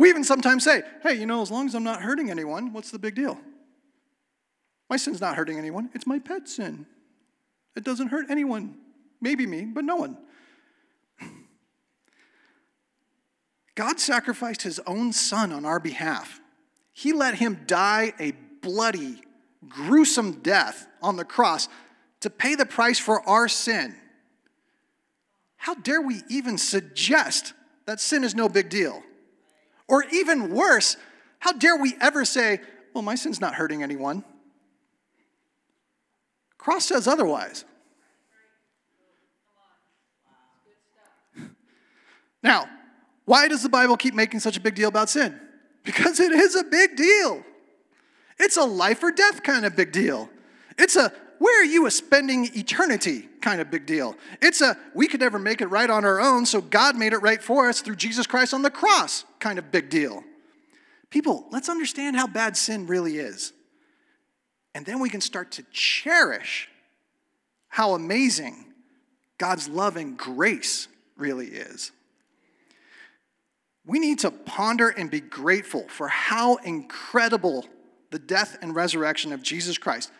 We 0.00 0.08
even 0.08 0.24
sometimes 0.24 0.64
say, 0.64 0.82
hey, 1.02 1.12
you 1.12 1.26
know, 1.26 1.42
as 1.42 1.50
long 1.50 1.66
as 1.66 1.74
I'm 1.74 1.84
not 1.84 2.00
hurting 2.00 2.30
anyone, 2.30 2.72
what's 2.72 2.90
the 2.90 2.98
big 2.98 3.14
deal? 3.14 3.38
My 4.88 4.96
sin's 4.96 5.20
not 5.20 5.36
hurting 5.36 5.58
anyone, 5.58 5.90
it's 5.92 6.06
my 6.06 6.18
pet 6.18 6.48
sin. 6.48 6.86
It 7.76 7.84
doesn't 7.84 8.08
hurt 8.08 8.24
anyone. 8.30 8.78
Maybe 9.20 9.46
me, 9.46 9.66
but 9.66 9.84
no 9.84 9.96
one. 9.96 10.16
God 13.74 14.00
sacrificed 14.00 14.62
his 14.62 14.80
own 14.86 15.12
son 15.12 15.52
on 15.52 15.66
our 15.66 15.78
behalf. 15.78 16.40
He 16.94 17.12
let 17.12 17.34
him 17.34 17.60
die 17.66 18.14
a 18.18 18.32
bloody, 18.62 19.20
gruesome 19.68 20.40
death 20.40 20.86
on 21.02 21.16
the 21.16 21.26
cross 21.26 21.68
to 22.20 22.30
pay 22.30 22.54
the 22.54 22.64
price 22.64 22.98
for 22.98 23.20
our 23.28 23.48
sin. 23.48 23.94
How 25.58 25.74
dare 25.74 26.00
we 26.00 26.22
even 26.30 26.56
suggest 26.56 27.52
that 27.84 28.00
sin 28.00 28.24
is 28.24 28.34
no 28.34 28.48
big 28.48 28.70
deal? 28.70 29.02
Or 29.90 30.04
even 30.04 30.54
worse, 30.54 30.96
how 31.40 31.50
dare 31.52 31.76
we 31.76 31.96
ever 32.00 32.24
say, 32.24 32.60
well, 32.94 33.02
my 33.02 33.16
sin's 33.16 33.40
not 33.40 33.54
hurting 33.54 33.82
anyone? 33.82 34.24
Cross 36.56 36.86
says 36.86 37.06
otherwise. 37.08 37.64
Now, 42.42 42.66
why 43.26 43.48
does 43.48 43.62
the 43.62 43.68
Bible 43.68 43.98
keep 43.98 44.14
making 44.14 44.40
such 44.40 44.56
a 44.56 44.60
big 44.60 44.74
deal 44.74 44.88
about 44.88 45.10
sin? 45.10 45.38
Because 45.84 46.18
it 46.20 46.32
is 46.32 46.56
a 46.56 46.64
big 46.64 46.96
deal. 46.96 47.44
It's 48.38 48.56
a 48.56 48.64
life 48.64 49.02
or 49.02 49.10
death 49.10 49.42
kind 49.42 49.66
of 49.66 49.76
big 49.76 49.92
deal. 49.92 50.30
It's 50.78 50.96
a 50.96 51.12
where 51.40 51.62
are 51.62 51.64
you 51.64 51.88
spending 51.88 52.50
eternity 52.54 53.26
kind 53.40 53.62
of 53.62 53.70
big 53.70 53.86
deal. 53.86 54.14
It's 54.40 54.60
a 54.60 54.76
we 54.94 55.08
could 55.08 55.20
never 55.20 55.38
make 55.38 55.60
it 55.60 55.68
right 55.68 55.88
on 55.88 56.04
our 56.04 56.20
own, 56.20 56.44
so 56.46 56.60
God 56.60 56.96
made 56.96 57.14
it 57.14 57.18
right 57.18 57.42
for 57.42 57.68
us 57.68 57.80
through 57.80 57.96
Jesus 57.96 58.26
Christ 58.26 58.52
on 58.54 58.60
the 58.62 58.70
cross 58.70 59.24
kind 59.38 59.58
of 59.58 59.72
big 59.72 59.88
deal. 59.88 60.22
People, 61.08 61.46
let's 61.50 61.68
understand 61.68 62.16
how 62.16 62.26
bad 62.26 62.56
sin 62.56 62.86
really 62.86 63.16
is. 63.16 63.52
And 64.74 64.86
then 64.86 65.00
we 65.00 65.08
can 65.08 65.20
start 65.20 65.50
to 65.52 65.64
cherish 65.72 66.68
how 67.68 67.94
amazing 67.94 68.66
God's 69.38 69.66
love 69.66 69.96
and 69.96 70.16
grace 70.18 70.88
really 71.16 71.46
is. 71.46 71.90
We 73.86 73.98
need 73.98 74.20
to 74.20 74.30
ponder 74.30 74.90
and 74.90 75.10
be 75.10 75.20
grateful 75.20 75.86
for 75.88 76.06
how 76.06 76.56
incredible 76.56 77.64
the 78.10 78.18
death 78.18 78.58
and 78.60 78.74
resurrection 78.74 79.32
of 79.32 79.42
Jesus 79.42 79.78
Christ 79.78 80.12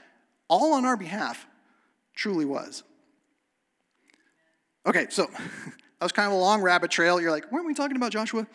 all 0.50 0.74
on 0.74 0.84
our 0.84 0.96
behalf, 0.96 1.46
truly 2.14 2.44
was. 2.44 2.82
Okay, 4.86 5.06
so 5.08 5.26
that 5.32 6.02
was 6.02 6.12
kind 6.12 6.26
of 6.26 6.32
a 6.34 6.40
long 6.40 6.60
rabbit 6.60 6.90
trail. 6.90 7.18
You're 7.20 7.30
like, 7.30 7.50
weren't 7.50 7.66
we 7.66 7.72
talking 7.72 7.96
about 7.96 8.12
Joshua? 8.12 8.46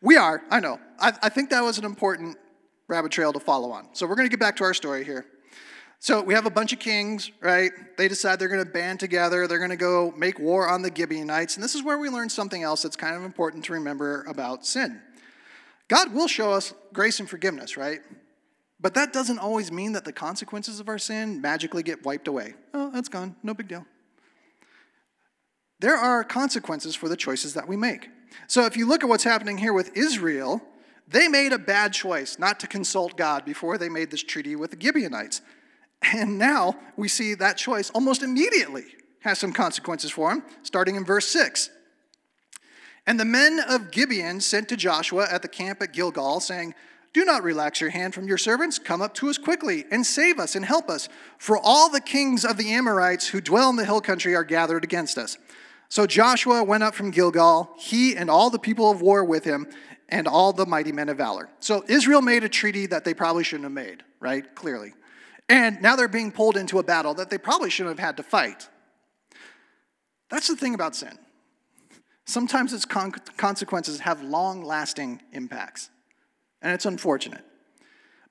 We 0.00 0.16
are, 0.16 0.42
I 0.50 0.58
know. 0.58 0.80
I, 0.98 1.12
I 1.22 1.28
think 1.28 1.50
that 1.50 1.62
was 1.62 1.78
an 1.78 1.84
important 1.84 2.38
rabbit 2.88 3.12
trail 3.12 3.32
to 3.32 3.40
follow 3.40 3.70
on. 3.70 3.88
So 3.92 4.06
we're 4.06 4.14
going 4.16 4.26
to 4.26 4.30
get 4.30 4.40
back 4.40 4.56
to 4.56 4.64
our 4.64 4.74
story 4.74 5.04
here. 5.04 5.26
So 5.98 6.22
we 6.22 6.34
have 6.34 6.46
a 6.46 6.50
bunch 6.50 6.72
of 6.72 6.78
kings, 6.78 7.30
right? 7.40 7.72
They 7.96 8.06
decide 8.06 8.38
they're 8.38 8.48
going 8.48 8.64
to 8.64 8.70
band 8.70 9.00
together. 9.00 9.46
They're 9.46 9.58
going 9.58 9.70
to 9.70 9.76
go 9.76 10.12
make 10.16 10.38
war 10.38 10.68
on 10.68 10.82
the 10.82 10.92
Gibeonites. 10.94 11.56
And 11.56 11.64
this 11.64 11.74
is 11.74 11.82
where 11.82 11.98
we 11.98 12.08
learn 12.08 12.28
something 12.28 12.62
else 12.62 12.82
that's 12.82 12.96
kind 12.96 13.16
of 13.16 13.24
important 13.24 13.64
to 13.64 13.72
remember 13.72 14.24
about 14.28 14.66
sin. 14.66 15.00
God 15.88 16.12
will 16.12 16.28
show 16.28 16.52
us 16.52 16.74
grace 16.92 17.18
and 17.18 17.28
forgiveness, 17.28 17.76
right? 17.76 18.00
But 18.78 18.94
that 18.94 19.12
doesn't 19.12 19.38
always 19.38 19.72
mean 19.72 19.92
that 19.92 20.04
the 20.04 20.12
consequences 20.12 20.80
of 20.80 20.88
our 20.88 20.98
sin 20.98 21.40
magically 21.40 21.82
get 21.82 22.04
wiped 22.04 22.28
away. 22.28 22.54
Oh, 22.74 22.90
that's 22.90 23.08
gone. 23.08 23.36
No 23.42 23.54
big 23.54 23.68
deal. 23.68 23.86
There 25.78 25.96
are 25.96 26.24
consequences 26.24 26.94
for 26.94 27.08
the 27.08 27.16
choices 27.16 27.54
that 27.54 27.68
we 27.68 27.76
make. 27.76 28.08
So 28.46 28.64
if 28.64 28.76
you 28.76 28.86
look 28.86 29.02
at 29.02 29.08
what's 29.08 29.24
happening 29.24 29.58
here 29.58 29.72
with 29.72 29.96
Israel, 29.96 30.62
they 31.08 31.28
made 31.28 31.52
a 31.52 31.58
bad 31.58 31.92
choice 31.92 32.38
not 32.38 32.60
to 32.60 32.66
consult 32.66 33.16
God 33.16 33.44
before 33.44 33.78
they 33.78 33.88
made 33.88 34.10
this 34.10 34.22
treaty 34.22 34.56
with 34.56 34.70
the 34.70 34.80
Gibeonites. 34.80 35.40
And 36.02 36.38
now 36.38 36.76
we 36.96 37.08
see 37.08 37.34
that 37.34 37.56
choice 37.56 37.90
almost 37.90 38.22
immediately 38.22 38.84
has 39.20 39.38
some 39.38 39.52
consequences 39.52 40.10
for 40.10 40.30
them, 40.30 40.44
starting 40.62 40.96
in 40.96 41.04
verse 41.04 41.26
6. 41.28 41.70
And 43.06 43.20
the 43.20 43.24
men 43.24 43.60
of 43.68 43.90
Gibeon 43.90 44.40
sent 44.40 44.68
to 44.68 44.76
Joshua 44.76 45.26
at 45.30 45.42
the 45.42 45.48
camp 45.48 45.80
at 45.82 45.92
Gilgal, 45.92 46.40
saying, 46.40 46.74
do 47.16 47.24
not 47.24 47.42
relax 47.42 47.80
your 47.80 47.88
hand 47.88 48.12
from 48.12 48.28
your 48.28 48.36
servants. 48.36 48.78
Come 48.78 49.00
up 49.00 49.14
to 49.14 49.30
us 49.30 49.38
quickly 49.38 49.86
and 49.90 50.04
save 50.04 50.38
us 50.38 50.54
and 50.54 50.62
help 50.62 50.90
us. 50.90 51.08
For 51.38 51.56
all 51.56 51.88
the 51.88 51.98
kings 51.98 52.44
of 52.44 52.58
the 52.58 52.74
Amorites 52.74 53.28
who 53.28 53.40
dwell 53.40 53.70
in 53.70 53.76
the 53.76 53.86
hill 53.86 54.02
country 54.02 54.34
are 54.34 54.44
gathered 54.44 54.84
against 54.84 55.16
us. 55.16 55.38
So 55.88 56.06
Joshua 56.06 56.62
went 56.62 56.82
up 56.82 56.94
from 56.94 57.10
Gilgal, 57.10 57.70
he 57.78 58.14
and 58.14 58.28
all 58.28 58.50
the 58.50 58.58
people 58.58 58.90
of 58.90 59.00
war 59.00 59.24
with 59.24 59.44
him, 59.44 59.66
and 60.10 60.28
all 60.28 60.52
the 60.52 60.66
mighty 60.66 60.92
men 60.92 61.08
of 61.08 61.16
valor. 61.16 61.48
So 61.58 61.82
Israel 61.88 62.20
made 62.20 62.44
a 62.44 62.50
treaty 62.50 62.84
that 62.88 63.06
they 63.06 63.14
probably 63.14 63.44
shouldn't 63.44 63.64
have 63.64 63.72
made, 63.72 64.02
right? 64.20 64.54
Clearly. 64.54 64.92
And 65.48 65.80
now 65.80 65.96
they're 65.96 66.08
being 66.08 66.30
pulled 66.30 66.58
into 66.58 66.80
a 66.80 66.82
battle 66.82 67.14
that 67.14 67.30
they 67.30 67.38
probably 67.38 67.70
shouldn't 67.70 67.98
have 67.98 68.06
had 68.06 68.18
to 68.18 68.24
fight. 68.24 68.68
That's 70.28 70.48
the 70.48 70.56
thing 70.56 70.74
about 70.74 70.94
sin. 70.94 71.18
Sometimes 72.26 72.74
its 72.74 72.84
con- 72.84 73.14
consequences 73.38 74.00
have 74.00 74.22
long 74.22 74.62
lasting 74.62 75.22
impacts 75.32 75.88
and 76.66 76.74
it's 76.74 76.84
unfortunate. 76.84 77.44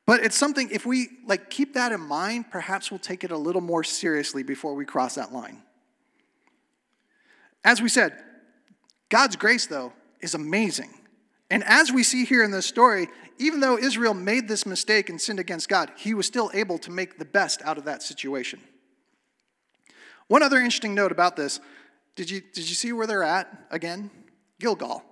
But 0.05 0.25
it's 0.25 0.35
something, 0.35 0.69
if 0.69 0.85
we 0.85 1.07
like 1.25 1.49
keep 1.49 1.75
that 1.75 1.93
in 1.93 2.01
mind, 2.01 2.51
perhaps 2.51 2.91
we'll 2.91 2.99
take 2.99 3.23
it 3.23 3.31
a 3.31 3.37
little 3.37 3.61
more 3.61 3.81
seriously 3.81 4.43
before 4.43 4.75
we 4.75 4.83
cross 4.83 5.15
that 5.15 5.31
line. 5.31 5.63
As 7.63 7.81
we 7.81 7.87
said, 7.87 8.21
God's 9.07 9.37
grace, 9.37 9.67
though, 9.67 9.93
is 10.19 10.33
amazing. 10.33 10.93
And 11.49 11.63
as 11.63 11.93
we 11.93 12.03
see 12.03 12.25
here 12.25 12.43
in 12.43 12.51
this 12.51 12.65
story, 12.65 13.07
even 13.37 13.61
though 13.61 13.77
Israel 13.77 14.13
made 14.13 14.49
this 14.49 14.65
mistake 14.65 15.09
and 15.09 15.19
sinned 15.19 15.39
against 15.39 15.69
God, 15.69 15.89
he 15.95 16.13
was 16.13 16.27
still 16.27 16.51
able 16.53 16.77
to 16.79 16.91
make 16.91 17.17
the 17.17 17.25
best 17.25 17.61
out 17.63 17.77
of 17.77 17.85
that 17.85 18.03
situation. 18.03 18.59
One 20.27 20.43
other 20.43 20.57
interesting 20.57 20.93
note 20.93 21.13
about 21.13 21.37
this 21.37 21.61
did 22.17 22.29
you, 22.29 22.41
did 22.41 22.67
you 22.67 22.75
see 22.75 22.91
where 22.91 23.07
they're 23.07 23.23
at 23.23 23.47
again? 23.71 24.11
Gilgal. 24.59 25.05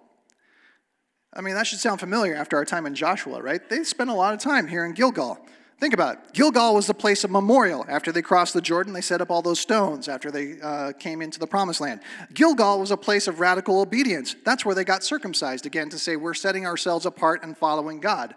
I 1.35 1.41
mean, 1.41 1.55
that 1.55 1.65
should 1.65 1.79
sound 1.79 1.99
familiar 1.99 2.35
after 2.35 2.57
our 2.57 2.65
time 2.65 2.85
in 2.85 2.93
Joshua, 2.93 3.41
right? 3.41 3.67
They 3.67 3.83
spent 3.83 4.09
a 4.09 4.13
lot 4.13 4.33
of 4.33 4.39
time 4.39 4.67
here 4.67 4.85
in 4.85 4.93
Gilgal. 4.93 5.39
Think 5.79 5.93
about 5.93 6.15
it. 6.15 6.33
Gilgal 6.33 6.75
was 6.75 6.87
the 6.87 6.93
place 6.93 7.23
of 7.25 7.31
memorial. 7.31 7.85
After 7.89 8.11
they 8.11 8.21
crossed 8.21 8.53
the 8.53 8.61
Jordan, 8.61 8.93
they 8.93 9.01
set 9.01 9.19
up 9.19 9.29
all 9.29 9.41
those 9.41 9.59
stones 9.59 10.07
after 10.07 10.31
they 10.31 10.61
uh, 10.61 10.93
came 10.93 11.21
into 11.21 11.39
the 11.39 11.47
promised 11.47 11.81
land. 11.81 11.99
Gilgal 12.33 12.79
was 12.79 12.91
a 12.91 12.95
place 12.95 13.27
of 13.27 13.41
radical 13.41 13.81
obedience. 13.81 14.35
That's 14.45 14.63
where 14.63 14.75
they 14.75 14.85
got 14.85 15.03
circumcised, 15.03 15.65
again, 15.65 15.89
to 15.89 15.99
say 15.99 16.15
we're 16.15 16.35
setting 16.35 16.65
ourselves 16.65 17.05
apart 17.05 17.43
and 17.43 17.57
following 17.57 17.99
God. 17.99 18.33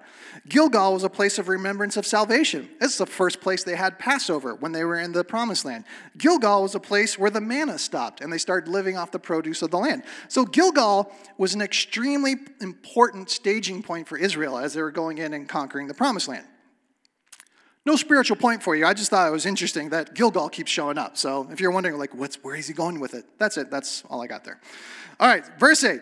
Gilgal 0.48 0.94
was 0.94 1.04
a 1.04 1.08
place 1.08 1.38
of 1.38 1.48
remembrance 1.48 1.96
of 1.96 2.04
salvation. 2.04 2.68
It's 2.80 2.98
the 2.98 3.06
first 3.06 3.40
place 3.40 3.62
they 3.62 3.76
had 3.76 3.98
Passover 3.98 4.54
when 4.56 4.72
they 4.72 4.84
were 4.84 4.98
in 4.98 5.12
the 5.12 5.22
promised 5.22 5.64
land. 5.64 5.84
Gilgal 6.18 6.62
was 6.62 6.74
a 6.74 6.80
place 6.80 7.16
where 7.16 7.30
the 7.30 7.40
manna 7.40 7.78
stopped 7.78 8.22
and 8.22 8.32
they 8.32 8.38
started 8.38 8.68
living 8.68 8.96
off 8.96 9.12
the 9.12 9.18
produce 9.18 9.62
of 9.62 9.70
the 9.70 9.78
land. 9.78 10.02
So 10.28 10.44
Gilgal 10.44 11.12
was 11.38 11.54
an 11.54 11.62
extremely 11.62 12.34
important 12.60 13.30
staging 13.30 13.82
point 13.82 14.08
for 14.08 14.18
Israel 14.18 14.58
as 14.58 14.74
they 14.74 14.82
were 14.82 14.90
going 14.90 15.18
in 15.18 15.32
and 15.32 15.48
conquering 15.48 15.86
the 15.86 15.94
promised 15.94 16.28
land. 16.28 16.46
No 17.86 17.94
spiritual 17.94 18.36
point 18.36 18.64
for 18.64 18.74
you. 18.74 18.84
I 18.84 18.94
just 18.94 19.10
thought 19.10 19.28
it 19.28 19.30
was 19.30 19.46
interesting 19.46 19.90
that 19.90 20.12
Gilgal 20.12 20.48
keeps 20.48 20.72
showing 20.72 20.98
up. 20.98 21.16
So 21.16 21.46
if 21.52 21.60
you're 21.60 21.70
wondering, 21.70 21.96
like, 21.96 22.12
what's, 22.12 22.42
where 22.42 22.56
is 22.56 22.66
he 22.66 22.74
going 22.74 22.98
with 22.98 23.14
it? 23.14 23.24
That's 23.38 23.56
it. 23.56 23.70
That's 23.70 24.02
all 24.10 24.20
I 24.20 24.26
got 24.26 24.42
there. 24.42 24.60
All 25.20 25.28
right, 25.28 25.44
verse 25.60 25.84
8. 25.84 26.00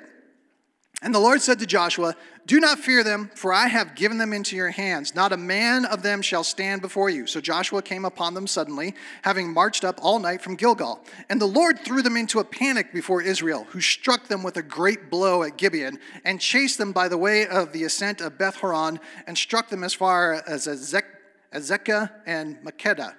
And 1.03 1.15
the 1.15 1.19
Lord 1.19 1.43
said 1.43 1.59
to 1.59 1.67
Joshua, 1.67 2.17
Do 2.47 2.59
not 2.59 2.79
fear 2.79 3.05
them, 3.05 3.31
for 3.35 3.53
I 3.53 3.67
have 3.67 3.95
given 3.95 4.17
them 4.17 4.33
into 4.33 4.57
your 4.57 4.71
hands. 4.71 5.15
Not 5.15 5.33
a 5.33 5.37
man 5.37 5.85
of 5.85 6.03
them 6.03 6.23
shall 6.23 6.43
stand 6.43 6.81
before 6.81 7.11
you. 7.11 7.27
So 7.27 7.43
Joshua 7.43 7.83
came 7.83 8.07
upon 8.07 8.33
them 8.33 8.47
suddenly, 8.47 8.95
having 9.21 9.53
marched 9.53 9.85
up 9.85 9.99
all 10.01 10.19
night 10.19 10.41
from 10.41 10.57
Gilgal. 10.57 11.05
And 11.29 11.39
the 11.39 11.47
Lord 11.47 11.81
threw 11.81 12.01
them 12.01 12.17
into 12.17 12.39
a 12.39 12.45
panic 12.45 12.95
before 12.95 13.21
Israel, 13.21 13.67
who 13.69 13.83
struck 13.83 14.29
them 14.29 14.43
with 14.43 14.57
a 14.57 14.63
great 14.63 15.11
blow 15.11 15.43
at 15.43 15.59
Gibeon, 15.59 15.99
and 16.25 16.41
chased 16.41 16.79
them 16.79 16.93
by 16.93 17.09
the 17.09 17.19
way 17.19 17.47
of 17.47 17.75
the 17.75 17.85
ascent 17.85 18.23
of 18.23 18.39
Beth 18.39 18.57
Horon, 18.57 18.99
and 19.27 19.37
struck 19.37 19.69
them 19.69 19.85
as 19.85 19.93
far 19.93 20.43
as 20.47 20.67
Ezek 20.67 21.14
Azekah 21.55 22.11
and 22.27 22.57
Makkedah. 22.65 23.15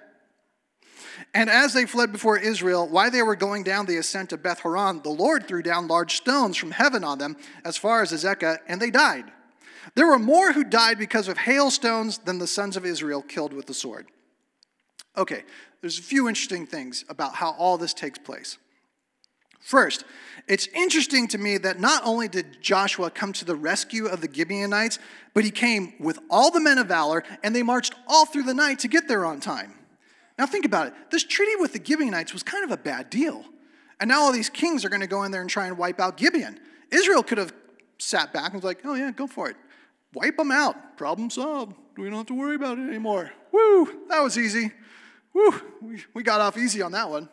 And 1.34 1.48
as 1.48 1.72
they 1.72 1.86
fled 1.86 2.12
before 2.12 2.38
Israel, 2.38 2.86
while 2.88 3.10
they 3.10 3.22
were 3.22 3.36
going 3.36 3.62
down 3.62 3.86
the 3.86 3.96
ascent 3.96 4.32
of 4.32 4.42
Beth 4.42 4.60
Horon, 4.60 5.00
the 5.02 5.10
Lord 5.10 5.48
threw 5.48 5.62
down 5.62 5.88
large 5.88 6.16
stones 6.16 6.56
from 6.56 6.70
heaven 6.70 7.04
on 7.04 7.18
them 7.18 7.36
as 7.64 7.76
far 7.76 8.02
as 8.02 8.12
Azekah, 8.12 8.58
and 8.68 8.80
they 8.80 8.90
died. 8.90 9.24
There 9.94 10.06
were 10.06 10.18
more 10.18 10.52
who 10.52 10.64
died 10.64 10.98
because 10.98 11.28
of 11.28 11.38
hailstones 11.38 12.18
than 12.18 12.38
the 12.38 12.46
sons 12.46 12.76
of 12.76 12.84
Israel 12.84 13.22
killed 13.22 13.52
with 13.52 13.66
the 13.66 13.74
sword. 13.74 14.08
Okay, 15.16 15.44
there's 15.80 15.98
a 15.98 16.02
few 16.02 16.28
interesting 16.28 16.66
things 16.66 17.04
about 17.08 17.36
how 17.36 17.52
all 17.52 17.78
this 17.78 17.94
takes 17.94 18.18
place. 18.18 18.58
First, 19.66 20.04
it's 20.46 20.68
interesting 20.68 21.26
to 21.26 21.38
me 21.38 21.58
that 21.58 21.80
not 21.80 22.00
only 22.06 22.28
did 22.28 22.62
Joshua 22.62 23.10
come 23.10 23.32
to 23.32 23.44
the 23.44 23.56
rescue 23.56 24.06
of 24.06 24.20
the 24.20 24.32
Gibeonites, 24.32 25.00
but 25.34 25.42
he 25.42 25.50
came 25.50 25.94
with 25.98 26.20
all 26.30 26.52
the 26.52 26.60
men 26.60 26.78
of 26.78 26.86
valor 26.86 27.24
and 27.42 27.52
they 27.52 27.64
marched 27.64 27.92
all 28.06 28.26
through 28.26 28.44
the 28.44 28.54
night 28.54 28.78
to 28.78 28.86
get 28.86 29.08
there 29.08 29.24
on 29.24 29.40
time. 29.40 29.74
Now, 30.38 30.46
think 30.46 30.66
about 30.66 30.86
it. 30.86 30.92
This 31.10 31.24
treaty 31.24 31.56
with 31.56 31.72
the 31.72 31.84
Gibeonites 31.84 32.32
was 32.32 32.44
kind 32.44 32.62
of 32.62 32.70
a 32.70 32.76
bad 32.76 33.10
deal. 33.10 33.44
And 33.98 34.08
now 34.08 34.20
all 34.20 34.30
these 34.30 34.48
kings 34.48 34.84
are 34.84 34.88
going 34.88 35.00
to 35.00 35.08
go 35.08 35.24
in 35.24 35.32
there 35.32 35.40
and 35.40 35.50
try 35.50 35.66
and 35.66 35.76
wipe 35.76 35.98
out 35.98 36.16
Gibeon. 36.16 36.60
Israel 36.92 37.24
could 37.24 37.38
have 37.38 37.52
sat 37.98 38.32
back 38.32 38.52
and 38.52 38.62
was 38.62 38.62
like, 38.62 38.82
oh, 38.84 38.94
yeah, 38.94 39.10
go 39.10 39.26
for 39.26 39.50
it. 39.50 39.56
Wipe 40.14 40.36
them 40.36 40.52
out. 40.52 40.96
Problem 40.96 41.28
solved. 41.28 41.74
We 41.96 42.04
don't 42.04 42.18
have 42.18 42.26
to 42.26 42.34
worry 42.34 42.54
about 42.54 42.78
it 42.78 42.86
anymore. 42.86 43.32
Woo, 43.50 44.06
that 44.10 44.20
was 44.20 44.38
easy. 44.38 44.70
Woo, 45.34 45.60
we, 45.82 46.04
we 46.14 46.22
got 46.22 46.40
off 46.40 46.56
easy 46.56 46.82
on 46.82 46.92
that 46.92 47.10
one. 47.10 47.28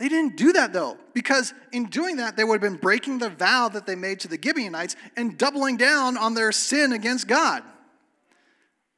They 0.00 0.08
didn't 0.08 0.38
do 0.38 0.54
that 0.54 0.72
though, 0.72 0.96
because 1.12 1.52
in 1.72 1.84
doing 1.84 2.16
that, 2.16 2.34
they 2.34 2.42
would 2.42 2.54
have 2.54 2.72
been 2.72 2.80
breaking 2.80 3.18
the 3.18 3.28
vow 3.28 3.68
that 3.68 3.84
they 3.84 3.94
made 3.94 4.20
to 4.20 4.28
the 4.28 4.38
Gibeonites 4.42 4.96
and 5.14 5.36
doubling 5.36 5.76
down 5.76 6.16
on 6.16 6.32
their 6.32 6.52
sin 6.52 6.92
against 6.92 7.28
God. 7.28 7.62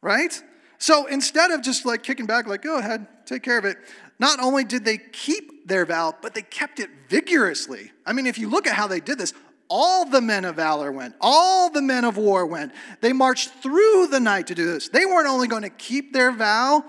Right? 0.00 0.40
So 0.78 1.06
instead 1.06 1.50
of 1.50 1.60
just 1.60 1.84
like 1.84 2.04
kicking 2.04 2.26
back, 2.26 2.46
like, 2.46 2.62
go 2.62 2.78
ahead, 2.78 3.08
take 3.26 3.42
care 3.42 3.58
of 3.58 3.64
it, 3.64 3.78
not 4.20 4.38
only 4.38 4.62
did 4.62 4.84
they 4.84 4.96
keep 4.96 5.66
their 5.66 5.84
vow, 5.84 6.14
but 6.22 6.34
they 6.34 6.42
kept 6.42 6.78
it 6.78 6.88
vigorously. 7.08 7.90
I 8.06 8.12
mean, 8.12 8.26
if 8.26 8.38
you 8.38 8.48
look 8.48 8.68
at 8.68 8.74
how 8.74 8.86
they 8.86 9.00
did 9.00 9.18
this, 9.18 9.34
all 9.68 10.04
the 10.04 10.20
men 10.20 10.44
of 10.44 10.54
valor 10.54 10.92
went, 10.92 11.16
all 11.20 11.68
the 11.68 11.82
men 11.82 12.04
of 12.04 12.16
war 12.16 12.46
went. 12.46 12.70
They 13.00 13.12
marched 13.12 13.48
through 13.54 14.06
the 14.06 14.20
night 14.20 14.46
to 14.48 14.54
do 14.54 14.66
this. 14.66 14.88
They 14.88 15.04
weren't 15.04 15.26
only 15.26 15.48
going 15.48 15.62
to 15.62 15.70
keep 15.70 16.12
their 16.12 16.30
vow, 16.30 16.84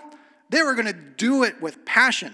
they 0.51 0.62
were 0.62 0.75
going 0.75 0.86
to 0.86 0.93
do 0.93 1.41
it 1.46 1.60
with 1.60 1.84
passion. 1.84 2.34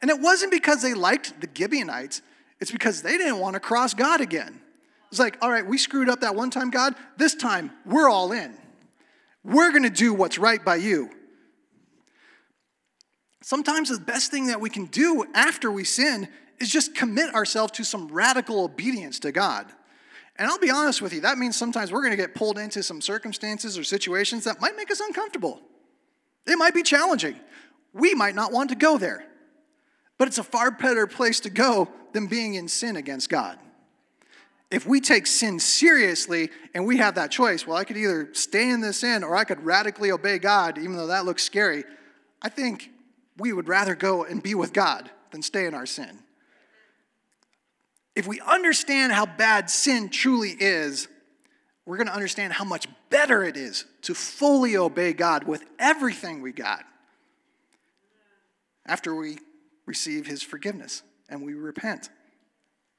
And 0.00 0.10
it 0.10 0.20
wasn't 0.20 0.52
because 0.52 0.82
they 0.82 0.94
liked 0.94 1.40
the 1.40 1.48
Gibeonites, 1.52 2.22
it's 2.60 2.70
because 2.70 3.02
they 3.02 3.16
didn't 3.16 3.38
want 3.38 3.54
to 3.54 3.60
cross 3.60 3.94
God 3.94 4.20
again. 4.20 4.60
It's 5.10 5.20
like, 5.20 5.38
all 5.40 5.50
right, 5.50 5.66
we 5.66 5.78
screwed 5.78 6.08
up 6.08 6.20
that 6.20 6.34
one 6.34 6.50
time, 6.50 6.70
God. 6.70 6.94
This 7.16 7.34
time, 7.34 7.70
we're 7.86 8.10
all 8.10 8.32
in. 8.32 8.56
We're 9.44 9.70
going 9.70 9.84
to 9.84 9.90
do 9.90 10.12
what's 10.12 10.38
right 10.38 10.62
by 10.62 10.76
you. 10.76 11.10
Sometimes 13.42 13.88
the 13.88 13.98
best 13.98 14.30
thing 14.30 14.48
that 14.48 14.60
we 14.60 14.68
can 14.68 14.86
do 14.86 15.24
after 15.34 15.70
we 15.70 15.84
sin 15.84 16.28
is 16.60 16.70
just 16.70 16.94
commit 16.94 17.34
ourselves 17.34 17.72
to 17.72 17.84
some 17.84 18.08
radical 18.08 18.64
obedience 18.64 19.18
to 19.20 19.32
God. 19.32 19.66
And 20.36 20.46
I'll 20.46 20.58
be 20.58 20.70
honest 20.70 21.00
with 21.00 21.12
you, 21.12 21.22
that 21.22 21.38
means 21.38 21.56
sometimes 21.56 21.90
we're 21.90 22.02
going 22.02 22.12
to 22.12 22.16
get 22.16 22.34
pulled 22.34 22.58
into 22.58 22.82
some 22.82 23.00
circumstances 23.00 23.78
or 23.78 23.84
situations 23.84 24.44
that 24.44 24.60
might 24.60 24.76
make 24.76 24.90
us 24.90 25.00
uncomfortable. 25.00 25.62
It 26.46 26.56
might 26.56 26.74
be 26.74 26.82
challenging. 26.82 27.38
We 27.92 28.14
might 28.14 28.34
not 28.34 28.52
want 28.52 28.70
to 28.70 28.76
go 28.76 28.98
there. 28.98 29.24
But 30.18 30.28
it's 30.28 30.38
a 30.38 30.44
far 30.44 30.70
better 30.70 31.06
place 31.06 31.40
to 31.40 31.50
go 31.50 31.88
than 32.12 32.26
being 32.26 32.54
in 32.54 32.68
sin 32.68 32.96
against 32.96 33.30
God. 33.30 33.58
If 34.70 34.86
we 34.86 35.00
take 35.00 35.26
sin 35.26 35.60
seriously 35.60 36.50
and 36.74 36.86
we 36.86 36.98
have 36.98 37.14
that 37.14 37.30
choice, 37.30 37.66
well, 37.66 37.76
I 37.76 37.84
could 37.84 37.96
either 37.96 38.28
stay 38.32 38.68
in 38.68 38.80
this 38.80 38.98
sin 38.98 39.24
or 39.24 39.34
I 39.34 39.44
could 39.44 39.64
radically 39.64 40.10
obey 40.10 40.38
God, 40.38 40.76
even 40.76 40.96
though 40.96 41.06
that 41.06 41.24
looks 41.24 41.42
scary. 41.42 41.84
I 42.42 42.50
think 42.50 42.90
we 43.38 43.52
would 43.52 43.68
rather 43.68 43.94
go 43.94 44.24
and 44.24 44.42
be 44.42 44.54
with 44.54 44.72
God 44.72 45.10
than 45.30 45.40
stay 45.40 45.66
in 45.66 45.72
our 45.72 45.86
sin. 45.86 46.18
If 48.14 48.26
we 48.26 48.40
understand 48.40 49.12
how 49.12 49.24
bad 49.24 49.70
sin 49.70 50.08
truly 50.08 50.50
is, 50.50 51.08
we're 51.86 51.96
going 51.96 52.08
to 52.08 52.14
understand 52.14 52.52
how 52.52 52.64
much 52.64 52.86
better 53.08 53.44
it 53.44 53.56
is 53.56 53.86
to 54.02 54.14
fully 54.14 54.76
obey 54.76 55.12
God 55.14 55.44
with 55.44 55.64
everything 55.78 56.42
we 56.42 56.52
got 56.52 56.84
after 58.84 59.14
we 59.14 59.38
receive 59.88 60.26
his 60.26 60.42
forgiveness 60.42 61.02
and 61.28 61.42
we 61.42 61.54
repent. 61.54 62.10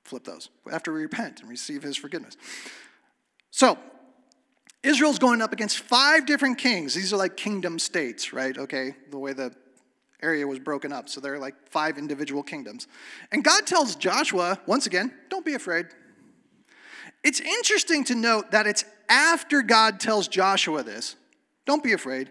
Flip 0.04 0.24
those. 0.24 0.50
After 0.70 0.92
we 0.92 1.02
repent 1.02 1.40
and 1.42 1.50
receive 1.50 1.84
his 1.84 1.96
forgiveness. 1.96 2.36
So, 3.52 3.78
Israel's 4.82 5.20
going 5.20 5.42
up 5.42 5.54
against 5.54 5.80
five 5.80 6.26
different 6.26 6.58
kings. 6.58 6.94
These 6.96 7.14
are 7.14 7.18
like 7.18 7.38
kingdom 7.38 7.80
states, 7.80 8.34
right? 8.34 8.58
Okay, 8.58 8.96
the 9.12 9.20
way 9.20 9.34
the 9.34 9.54
area 10.22 10.48
was 10.48 10.60
broken 10.60 10.92
up. 10.92 11.10
So 11.10 11.22
they're 11.22 11.40
like 11.40 11.56
five 11.70 11.98
individual 11.98 12.44
kingdoms. 12.44 12.88
And 13.32 13.44
God 13.44 13.68
tells 13.68 13.96
Joshua, 13.96 14.60
once 14.66 14.86
again, 14.86 15.14
don't 15.30 15.46
be 15.46 15.54
afraid. 15.54 15.88
It's 17.24 17.40
interesting 17.40 18.04
to 18.06 18.16
note 18.16 18.52
that 18.52 18.68
it's 18.68 18.86
after 19.10 19.62
God 19.62 20.00
tells 20.00 20.28
Joshua 20.28 20.84
this, 20.84 21.16
don't 21.66 21.84
be 21.84 21.94
afraid, 21.94 22.30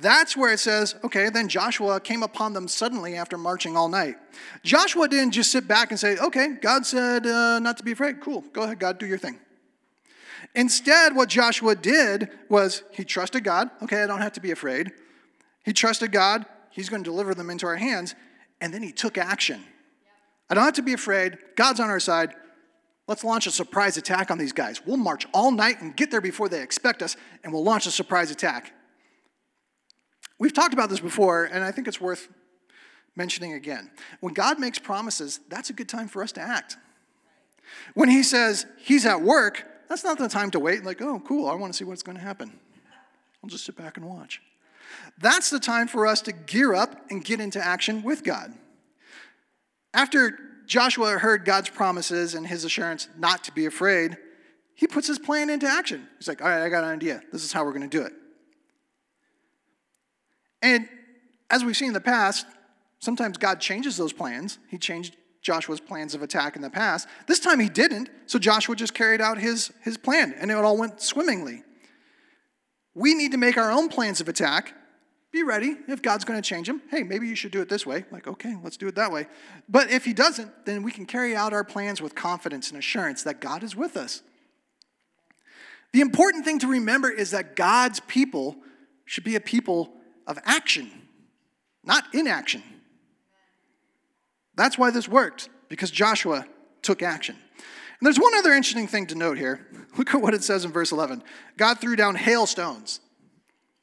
that's 0.00 0.36
where 0.36 0.52
it 0.52 0.58
says, 0.58 0.94
okay, 1.02 1.30
then 1.30 1.48
Joshua 1.48 2.00
came 2.00 2.22
upon 2.22 2.52
them 2.52 2.68
suddenly 2.68 3.16
after 3.16 3.38
marching 3.38 3.76
all 3.76 3.88
night. 3.88 4.16
Joshua 4.62 5.08
didn't 5.08 5.32
just 5.32 5.50
sit 5.50 5.66
back 5.66 5.90
and 5.90 5.98
say, 5.98 6.16
okay, 6.18 6.54
God 6.60 6.86
said 6.86 7.26
uh, 7.26 7.58
not 7.58 7.78
to 7.78 7.84
be 7.84 7.92
afraid. 7.92 8.20
Cool, 8.20 8.42
go 8.52 8.62
ahead, 8.62 8.78
God, 8.78 8.98
do 8.98 9.06
your 9.06 9.18
thing. 9.18 9.38
Instead, 10.54 11.14
what 11.14 11.28
Joshua 11.28 11.74
did 11.74 12.30
was 12.48 12.82
he 12.92 13.04
trusted 13.04 13.44
God. 13.44 13.70
Okay, 13.82 14.02
I 14.02 14.06
don't 14.06 14.20
have 14.20 14.32
to 14.34 14.40
be 14.40 14.50
afraid. 14.50 14.92
He 15.64 15.72
trusted 15.72 16.12
God. 16.12 16.46
He's 16.70 16.88
going 16.88 17.02
to 17.02 17.10
deliver 17.10 17.34
them 17.34 17.50
into 17.50 17.66
our 17.66 17.76
hands. 17.76 18.14
And 18.60 18.72
then 18.72 18.82
he 18.82 18.92
took 18.92 19.18
action. 19.18 19.62
I 20.48 20.54
don't 20.54 20.64
have 20.64 20.74
to 20.74 20.82
be 20.82 20.94
afraid. 20.94 21.38
God's 21.56 21.80
on 21.80 21.90
our 21.90 22.00
side. 22.00 22.34
Let's 23.06 23.24
launch 23.24 23.46
a 23.46 23.50
surprise 23.50 23.96
attack 23.96 24.30
on 24.30 24.38
these 24.38 24.52
guys. 24.52 24.84
We'll 24.84 24.96
march 24.96 25.26
all 25.32 25.50
night 25.50 25.80
and 25.80 25.96
get 25.96 26.10
there 26.10 26.20
before 26.20 26.48
they 26.48 26.62
expect 26.62 27.02
us, 27.02 27.16
and 27.42 27.52
we'll 27.52 27.64
launch 27.64 27.86
a 27.86 27.90
surprise 27.90 28.30
attack. 28.30 28.72
We've 30.38 30.52
talked 30.52 30.74
about 30.74 30.88
this 30.88 31.00
before, 31.00 31.44
and 31.44 31.64
I 31.64 31.72
think 31.72 31.88
it's 31.88 32.00
worth 32.00 32.28
mentioning 33.16 33.54
again. 33.54 33.90
When 34.20 34.34
God 34.34 34.58
makes 34.58 34.78
promises, 34.78 35.40
that's 35.48 35.70
a 35.70 35.72
good 35.72 35.88
time 35.88 36.08
for 36.08 36.22
us 36.22 36.32
to 36.32 36.40
act. 36.40 36.76
When 37.94 38.08
He 38.08 38.22
says 38.22 38.66
He's 38.78 39.04
at 39.04 39.20
work, 39.20 39.64
that's 39.88 40.04
not 40.04 40.18
the 40.18 40.28
time 40.28 40.50
to 40.52 40.60
wait, 40.60 40.84
like, 40.84 41.02
oh, 41.02 41.20
cool, 41.20 41.48
I 41.48 41.54
want 41.54 41.72
to 41.72 41.76
see 41.76 41.84
what's 41.84 42.02
going 42.02 42.16
to 42.16 42.22
happen. 42.22 42.58
I'll 43.42 43.50
just 43.50 43.64
sit 43.64 43.76
back 43.76 43.96
and 43.96 44.06
watch. 44.06 44.40
That's 45.18 45.50
the 45.50 45.60
time 45.60 45.88
for 45.88 46.06
us 46.06 46.20
to 46.22 46.32
gear 46.32 46.74
up 46.74 47.10
and 47.10 47.24
get 47.24 47.40
into 47.40 47.64
action 47.64 48.02
with 48.02 48.22
God. 48.22 48.54
After 49.94 50.38
Joshua 50.66 51.18
heard 51.18 51.44
God's 51.44 51.70
promises 51.70 52.34
and 52.34 52.46
his 52.46 52.64
assurance 52.64 53.08
not 53.16 53.44
to 53.44 53.52
be 53.52 53.66
afraid, 53.66 54.16
he 54.74 54.86
puts 54.86 55.08
his 55.08 55.18
plan 55.18 55.50
into 55.50 55.66
action. 55.66 56.06
He's 56.18 56.28
like, 56.28 56.42
all 56.42 56.48
right, 56.48 56.62
I 56.62 56.68
got 56.68 56.84
an 56.84 56.90
idea. 56.90 57.22
This 57.32 57.42
is 57.42 57.52
how 57.52 57.64
we're 57.64 57.72
going 57.72 57.88
to 57.88 57.98
do 57.98 58.04
it. 58.04 58.12
And 60.62 60.88
as 61.50 61.64
we've 61.64 61.76
seen 61.76 61.88
in 61.88 61.94
the 61.94 62.00
past, 62.00 62.46
sometimes 62.98 63.38
God 63.38 63.60
changes 63.60 63.96
those 63.96 64.12
plans. 64.12 64.58
He 64.68 64.78
changed 64.78 65.16
Joshua's 65.40 65.80
plans 65.80 66.14
of 66.14 66.22
attack 66.22 66.56
in 66.56 66.62
the 66.62 66.70
past. 66.70 67.08
This 67.26 67.40
time 67.40 67.60
he 67.60 67.68
didn't, 67.68 68.10
so 68.26 68.38
Joshua 68.38 68.76
just 68.76 68.94
carried 68.94 69.20
out 69.20 69.38
his, 69.38 69.72
his 69.82 69.96
plan, 69.96 70.34
and 70.38 70.50
it 70.50 70.54
all 70.56 70.76
went 70.76 71.00
swimmingly. 71.00 71.62
We 72.94 73.14
need 73.14 73.32
to 73.32 73.38
make 73.38 73.56
our 73.56 73.70
own 73.70 73.88
plans 73.88 74.20
of 74.20 74.28
attack. 74.28 74.74
Be 75.30 75.42
ready 75.42 75.76
if 75.86 76.02
God's 76.02 76.24
going 76.24 76.40
to 76.40 76.46
change 76.46 76.66
them. 76.66 76.82
Hey, 76.90 77.02
maybe 77.02 77.28
you 77.28 77.34
should 77.34 77.52
do 77.52 77.60
it 77.60 77.68
this 77.68 77.86
way. 77.86 78.04
Like, 78.10 78.26
okay, 78.26 78.56
let's 78.64 78.76
do 78.76 78.88
it 78.88 78.94
that 78.96 79.12
way. 79.12 79.26
But 79.68 79.90
if 79.90 80.04
He 80.04 80.12
doesn't, 80.12 80.66
then 80.66 80.82
we 80.82 80.90
can 80.90 81.06
carry 81.06 81.36
out 81.36 81.52
our 81.52 81.64
plans 81.64 82.02
with 82.02 82.14
confidence 82.14 82.70
and 82.70 82.78
assurance 82.78 83.22
that 83.22 83.40
God 83.40 83.62
is 83.62 83.76
with 83.76 83.96
us. 83.96 84.22
The 85.92 86.00
important 86.00 86.44
thing 86.44 86.58
to 86.60 86.66
remember 86.66 87.10
is 87.10 87.30
that 87.30 87.56
God's 87.56 88.00
people 88.00 88.56
should 89.04 89.24
be 89.24 89.36
a 89.36 89.40
people 89.40 89.92
of 90.28 90.38
action, 90.44 90.90
not 91.82 92.04
inaction. 92.14 92.62
That's 94.54 94.78
why 94.78 94.90
this 94.90 95.08
worked, 95.08 95.48
because 95.68 95.90
Joshua 95.90 96.46
took 96.82 97.02
action. 97.02 97.34
And 97.56 98.06
there's 98.06 98.18
one 98.18 98.34
other 98.36 98.52
interesting 98.52 98.86
thing 98.86 99.06
to 99.08 99.16
note 99.16 99.38
here. 99.38 99.66
Look 99.98 100.14
at 100.14 100.20
what 100.20 100.34
it 100.34 100.44
says 100.44 100.64
in 100.64 100.70
verse 100.70 100.92
11 100.92 101.24
God 101.56 101.80
threw 101.80 101.96
down 101.96 102.14
hailstones. 102.14 103.00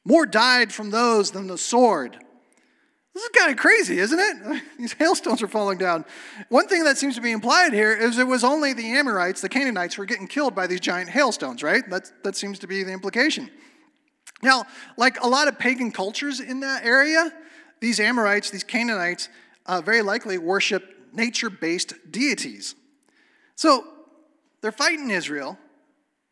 More 0.04 0.24
died 0.24 0.72
from 0.72 0.90
those 0.90 1.32
than 1.32 1.48
the 1.48 1.58
sword. 1.58 2.16
This 3.12 3.24
is 3.24 3.30
kind 3.30 3.50
of 3.50 3.56
crazy, 3.56 3.98
isn't 3.98 4.18
it? 4.18 4.62
These 4.78 4.92
hailstones 4.92 5.42
are 5.42 5.48
falling 5.48 5.78
down. 5.78 6.04
One 6.50 6.68
thing 6.68 6.84
that 6.84 6.98
seems 6.98 7.14
to 7.16 7.22
be 7.22 7.32
implied 7.32 7.72
here 7.72 7.92
is 7.92 8.18
it 8.18 8.26
was 8.26 8.44
only 8.44 8.72
the 8.72 8.92
Amorites, 8.92 9.40
the 9.40 9.48
Canaanites, 9.48 9.94
who 9.94 10.02
were 10.02 10.06
getting 10.06 10.28
killed 10.28 10.54
by 10.54 10.66
these 10.66 10.80
giant 10.80 11.08
hailstones, 11.08 11.62
right? 11.62 11.88
That, 11.88 12.12
that 12.24 12.36
seems 12.36 12.58
to 12.58 12.66
be 12.66 12.82
the 12.82 12.92
implication. 12.92 13.50
Now, 14.42 14.64
like 14.96 15.22
a 15.22 15.26
lot 15.28 15.48
of 15.48 15.58
pagan 15.58 15.90
cultures 15.90 16.40
in 16.40 16.60
that 16.60 16.84
area, 16.84 17.32
these 17.80 18.00
Amorites, 18.00 18.50
these 18.50 18.64
Canaanites, 18.64 19.28
uh, 19.66 19.80
very 19.80 20.02
likely 20.02 20.38
worship 20.38 20.94
nature 21.12 21.50
based 21.50 21.94
deities. 22.10 22.74
So 23.54 23.84
they're 24.60 24.72
fighting 24.72 25.10
Israel. 25.10 25.58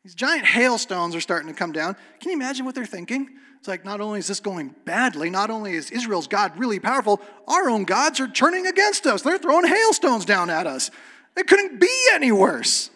These 0.03 0.15
giant 0.15 0.45
hailstones 0.45 1.15
are 1.15 1.21
starting 1.21 1.49
to 1.49 1.55
come 1.55 1.73
down. 1.73 1.97
Can 2.21 2.31
you 2.31 2.37
imagine 2.37 2.67
what 2.67 2.75
they're 2.75 2.85
thinking? 2.85 3.29
It's 3.59 3.69
like, 3.69 3.87
not 3.87 4.03
only 4.03 4.19
is 4.19 4.27
this 4.27 4.41
going 4.41 4.75
badly, 4.85 5.31
not 5.31 5.49
only 5.49 5.73
is 5.73 5.91
Israel's 5.91 6.27
God 6.27 6.59
really 6.59 6.79
powerful, 6.79 7.23
our 7.49 7.71
own 7.71 7.85
gods 7.85 8.21
are 8.21 8.29
turning 8.29 8.67
against 8.67 9.07
us. 9.07 9.23
They're 9.23 9.39
throwing 9.39 9.67
hailstones 9.67 10.27
down 10.27 10.51
at 10.51 10.67
us. 10.67 10.91
It 11.35 11.47
couldn't 11.47 11.81
be 11.81 11.89
any 12.13 12.31
worse. 12.31 12.91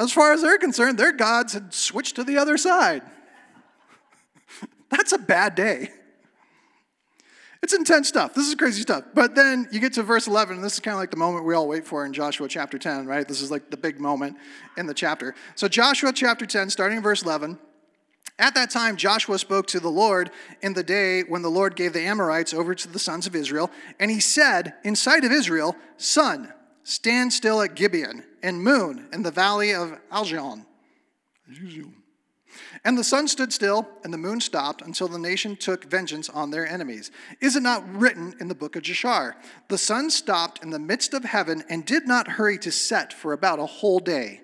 As 0.00 0.10
far 0.10 0.32
as 0.32 0.40
they're 0.40 0.56
concerned, 0.56 0.98
their 0.98 1.12
gods 1.12 1.52
had 1.52 1.74
switched 1.74 2.16
to 2.16 2.24
the 2.24 2.38
other 2.38 2.56
side. 2.56 3.02
That's 4.88 5.12
a 5.12 5.18
bad 5.18 5.54
day. 5.54 5.90
It's 7.62 7.74
intense 7.74 8.08
stuff. 8.08 8.32
This 8.32 8.48
is 8.48 8.54
crazy 8.54 8.80
stuff. 8.80 9.04
But 9.12 9.34
then 9.34 9.68
you 9.70 9.78
get 9.78 9.92
to 9.92 10.02
verse 10.02 10.26
11, 10.26 10.56
and 10.56 10.64
this 10.64 10.72
is 10.72 10.80
kind 10.80 10.94
of 10.94 11.00
like 11.00 11.10
the 11.10 11.18
moment 11.18 11.44
we 11.44 11.54
all 11.54 11.68
wait 11.68 11.86
for 11.86 12.06
in 12.06 12.14
Joshua 12.14 12.48
chapter 12.48 12.78
10, 12.78 13.04
right? 13.04 13.28
This 13.28 13.42
is 13.42 13.50
like 13.50 13.70
the 13.70 13.76
big 13.76 14.00
moment 14.00 14.38
in 14.78 14.86
the 14.86 14.94
chapter. 14.94 15.34
So, 15.54 15.68
Joshua 15.68 16.14
chapter 16.14 16.46
10, 16.46 16.70
starting 16.70 16.96
in 16.96 17.02
verse 17.02 17.22
11. 17.22 17.58
At 18.38 18.54
that 18.54 18.70
time, 18.70 18.96
Joshua 18.96 19.38
spoke 19.38 19.66
to 19.66 19.80
the 19.80 19.90
Lord 19.90 20.30
in 20.62 20.72
the 20.72 20.82
day 20.82 21.24
when 21.24 21.42
the 21.42 21.50
Lord 21.50 21.76
gave 21.76 21.92
the 21.92 22.00
Amorites 22.00 22.54
over 22.54 22.74
to 22.74 22.88
the 22.88 22.98
sons 22.98 23.26
of 23.26 23.36
Israel. 23.36 23.70
And 23.98 24.10
he 24.10 24.20
said, 24.20 24.72
in 24.82 24.96
sight 24.96 25.24
of 25.24 25.32
Israel, 25.32 25.76
Sun, 25.98 26.50
stand 26.84 27.32
still 27.32 27.60
at 27.62 27.74
Gibeon, 27.74 28.24
and 28.42 28.62
moon 28.62 29.08
in 29.12 29.22
the 29.22 29.30
valley 29.30 29.74
of 29.74 29.98
Ajalon. 30.10 30.64
And 32.84 32.96
the 32.96 33.04
sun 33.04 33.28
stood 33.28 33.52
still, 33.52 33.88
and 34.04 34.12
the 34.12 34.18
moon 34.18 34.40
stopped 34.40 34.82
until 34.82 35.08
the 35.08 35.18
nation 35.18 35.56
took 35.56 35.84
vengeance 35.84 36.28
on 36.28 36.50
their 36.50 36.66
enemies. 36.66 37.10
Is 37.40 37.56
it 37.56 37.62
not 37.62 37.86
written 37.94 38.34
in 38.40 38.48
the 38.48 38.54
book 38.54 38.76
of 38.76 38.82
Jashar? 38.82 39.34
The 39.68 39.78
sun 39.78 40.10
stopped 40.10 40.62
in 40.62 40.70
the 40.70 40.78
midst 40.78 41.14
of 41.14 41.24
heaven 41.24 41.62
and 41.68 41.84
did 41.84 42.06
not 42.06 42.26
hurry 42.26 42.58
to 42.58 42.72
set 42.72 43.12
for 43.12 43.32
about 43.32 43.58
a 43.58 43.66
whole 43.66 44.00
day. 44.00 44.40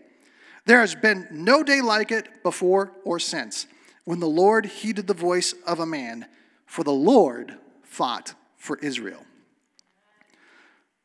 There 0.67 0.81
has 0.81 0.95
been 0.95 1.29
no 1.31 1.63
day 1.63 1.81
like 1.81 2.11
it 2.11 2.43
before 2.43 2.93
or 3.05 3.19
since, 3.19 3.67
when 4.05 4.21
the 4.21 4.27
Lord 4.27 4.67
heeded 4.67 5.07
the 5.07 5.15
voice 5.15 5.55
of 5.67 5.81
a 5.81 5.87
man, 5.87 6.27
for 6.67 6.85
the 6.85 6.93
Lord 6.93 7.57
fought 7.83 8.35
for 8.57 8.79
Israel. 8.79 9.26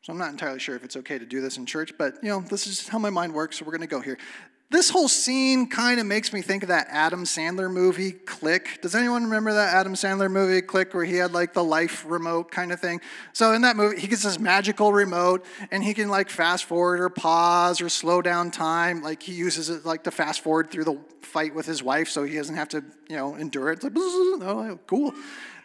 So 0.02 0.12
I'm 0.12 0.18
not 0.18 0.30
entirely 0.30 0.58
sure 0.58 0.74
if 0.74 0.82
it's 0.82 0.96
okay 0.96 1.16
to 1.16 1.24
do 1.24 1.40
this 1.40 1.56
in 1.58 1.64
church, 1.64 1.92
but 1.96 2.16
you 2.22 2.28
know, 2.28 2.40
this 2.40 2.66
is 2.66 2.88
how 2.88 2.98
my 2.98 3.10
mind 3.10 3.32
works, 3.32 3.58
so 3.58 3.64
we're 3.64 3.78
to 3.78 3.86
go 3.86 4.00
here. 4.00 4.18
This 4.68 4.90
whole 4.90 5.06
scene 5.06 5.68
kind 5.68 6.00
of 6.00 6.06
makes 6.06 6.32
me 6.32 6.40
think 6.42 6.64
of 6.64 6.70
that 6.70 6.88
Adam 6.90 7.24
Sandler 7.24 7.70
movie, 7.70 8.10
Click. 8.10 8.80
Does 8.80 8.96
anyone 8.96 9.24
remember 9.24 9.52
that 9.52 9.74
Adam 9.74 9.94
Sandler 9.94 10.30
movie, 10.30 10.60
Click, 10.60 10.92
where 10.92 11.04
he 11.04 11.16
had 11.16 11.32
like 11.32 11.52
the 11.52 11.62
life 11.62 12.04
remote 12.08 12.50
kind 12.50 12.72
of 12.72 12.80
thing? 12.80 13.00
So 13.32 13.52
in 13.52 13.62
that 13.62 13.76
movie, 13.76 14.00
he 14.00 14.08
gets 14.08 14.22
this 14.22 14.40
magical 14.40 14.92
remote 14.92 15.44
and 15.70 15.84
he 15.84 15.94
can 15.94 16.08
like 16.08 16.30
fast 16.30 16.64
forward 16.64 17.00
or 17.00 17.10
pause 17.10 17.80
or 17.80 17.88
slow 17.88 18.22
down 18.22 18.50
time. 18.50 19.02
Like 19.02 19.22
he 19.22 19.34
uses 19.34 19.68
it 19.68 19.84
like 19.84 20.04
to 20.04 20.10
fast 20.10 20.40
forward 20.40 20.70
through 20.70 20.84
the 20.84 20.98
fight 21.20 21.54
with 21.54 21.66
his 21.66 21.82
wife 21.82 22.08
so 22.08 22.24
he 22.24 22.36
doesn't 22.36 22.56
have 22.56 22.70
to, 22.70 22.82
you 23.08 23.16
know, 23.16 23.36
endure 23.36 23.70
it. 23.70 23.74
It's 23.74 23.84
like, 23.84 23.92
oh, 23.96 24.78
cool. 24.86 25.14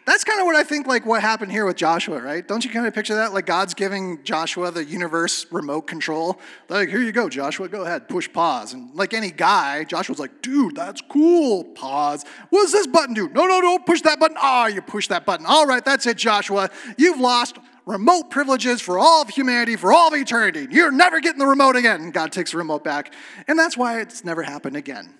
That's 0.08 0.24
kind 0.24 0.40
of 0.40 0.46
what 0.46 0.56
I 0.56 0.64
think 0.64 0.86
like 0.86 1.04
what 1.04 1.20
happened 1.20 1.52
here 1.52 1.66
with 1.66 1.76
Joshua, 1.76 2.18
right? 2.18 2.48
Don't 2.48 2.64
you 2.64 2.70
kind 2.70 2.86
of 2.86 2.94
picture 2.94 3.14
that? 3.16 3.34
Like 3.34 3.44
God's 3.44 3.74
giving 3.74 4.22
Joshua 4.22 4.70
the 4.70 4.82
universe 4.82 5.44
remote 5.50 5.82
control. 5.82 6.40
Like, 6.70 6.88
here 6.88 7.02
you 7.02 7.12
go, 7.12 7.28
Joshua, 7.28 7.68
go 7.68 7.82
ahead, 7.82 8.08
push 8.08 8.26
pause. 8.32 8.72
And 8.72 8.94
like 8.94 9.12
any 9.12 9.30
guy, 9.30 9.84
Joshua's 9.84 10.18
like, 10.18 10.40
dude, 10.40 10.76
that's 10.76 11.02
cool. 11.10 11.62
Pause. 11.62 12.24
What 12.48 12.62
does 12.62 12.72
this 12.72 12.86
button 12.86 13.12
do? 13.12 13.28
No, 13.28 13.44
no, 13.44 13.60
no, 13.60 13.78
push 13.78 14.00
that 14.00 14.18
button. 14.18 14.38
Ah, 14.40 14.64
oh, 14.64 14.66
you 14.68 14.80
push 14.80 15.08
that 15.08 15.26
button. 15.26 15.44
All 15.44 15.66
right, 15.66 15.84
that's 15.84 16.06
it, 16.06 16.16
Joshua. 16.16 16.70
You've 16.96 17.20
lost 17.20 17.58
remote 17.84 18.30
privileges 18.30 18.80
for 18.80 18.98
all 18.98 19.20
of 19.20 19.28
humanity, 19.28 19.76
for 19.76 19.92
all 19.92 20.08
of 20.08 20.14
eternity. 20.14 20.68
You're 20.70 20.90
never 20.90 21.20
getting 21.20 21.38
the 21.38 21.46
remote 21.46 21.76
again. 21.76 22.00
And 22.00 22.14
God 22.14 22.32
takes 22.32 22.52
the 22.52 22.56
remote 22.56 22.82
back. 22.82 23.12
And 23.46 23.58
that's 23.58 23.76
why 23.76 24.00
it's 24.00 24.24
never 24.24 24.42
happened 24.42 24.74
again. 24.74 25.12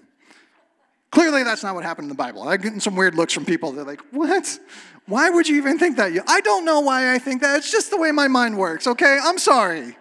Clearly, 1.11 1.43
that's 1.43 1.63
not 1.63 1.75
what 1.75 1.85
happened 1.85 2.05
in 2.05 2.09
the 2.11 2.15
Bible. 2.15 2.47
I'm 2.47 2.61
getting 2.61 2.81
some 2.81 2.95
weird 2.95 3.15
looks 3.15 3.33
from 3.33 3.45
people. 3.45 3.73
They're 3.73 3.85
like, 3.85 4.03
what? 4.11 4.59
Why 5.07 5.31
would 5.31 5.49
you 5.49 5.57
even 5.57 5.79
think 5.79 5.97
that? 5.97 6.13
I 6.29 6.41
don't 6.43 6.67
know 6.67 6.81
why 6.81 7.15
I 7.15 7.19
think 7.19 7.41
that. 7.41 7.57
It's 7.59 7.73
just 7.73 7.91
the 7.91 7.99
way 7.99 8.13
my 8.13 8.29
mind 8.29 8.59
works, 8.59 8.87
okay? 8.87 9.19
I'm 9.23 9.39
sorry. 9.39 9.97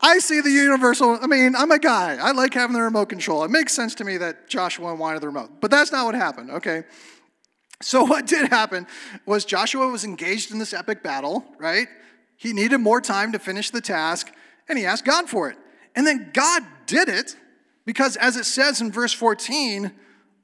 I 0.00 0.20
see 0.20 0.40
the 0.40 0.50
universal, 0.50 1.18
I 1.20 1.26
mean, 1.26 1.54
I'm 1.56 1.70
a 1.70 1.78
guy. 1.78 2.16
I 2.16 2.30
like 2.32 2.54
having 2.54 2.72
the 2.72 2.80
remote 2.80 3.08
control. 3.08 3.44
It 3.44 3.50
makes 3.50 3.74
sense 3.74 3.94
to 3.96 4.04
me 4.04 4.16
that 4.18 4.48
Joshua 4.48 4.94
wanted 4.94 5.20
the 5.20 5.26
remote. 5.26 5.60
But 5.60 5.70
that's 5.70 5.92
not 5.92 6.06
what 6.06 6.14
happened, 6.14 6.50
okay? 6.52 6.84
So, 7.82 8.04
what 8.06 8.26
did 8.26 8.48
happen 8.48 8.86
was 9.26 9.44
Joshua 9.44 9.88
was 9.88 10.04
engaged 10.04 10.50
in 10.50 10.58
this 10.58 10.72
epic 10.72 11.02
battle, 11.02 11.44
right? 11.58 11.88
He 12.36 12.52
needed 12.52 12.78
more 12.78 13.00
time 13.00 13.32
to 13.32 13.38
finish 13.38 13.70
the 13.70 13.80
task, 13.80 14.32
and 14.68 14.78
he 14.78 14.86
asked 14.86 15.04
God 15.04 15.28
for 15.28 15.50
it. 15.50 15.58
And 15.96 16.06
then 16.06 16.30
God 16.32 16.62
did 16.86 17.08
it 17.08 17.36
because, 17.84 18.16
as 18.16 18.36
it 18.36 18.44
says 18.44 18.80
in 18.80 18.92
verse 18.92 19.12
14, 19.12 19.90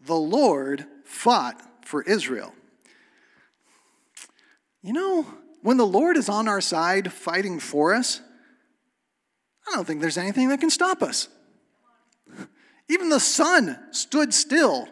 the 0.06 0.16
Lord 0.16 0.86
fought 1.04 1.60
for 1.84 2.02
Israel. 2.02 2.54
You 4.82 4.92
know, 4.92 5.26
when 5.62 5.76
the 5.76 5.86
Lord 5.86 6.16
is 6.16 6.28
on 6.28 6.46
our 6.46 6.60
side 6.60 7.12
fighting 7.12 7.58
for 7.58 7.94
us, 7.94 8.20
I 9.66 9.74
don't 9.74 9.86
think 9.86 10.00
there's 10.00 10.18
anything 10.18 10.50
that 10.50 10.60
can 10.60 10.70
stop 10.70 11.02
us. 11.02 11.28
Even 12.88 13.08
the 13.08 13.20
sun 13.20 13.78
stood 13.92 14.34
still 14.34 14.86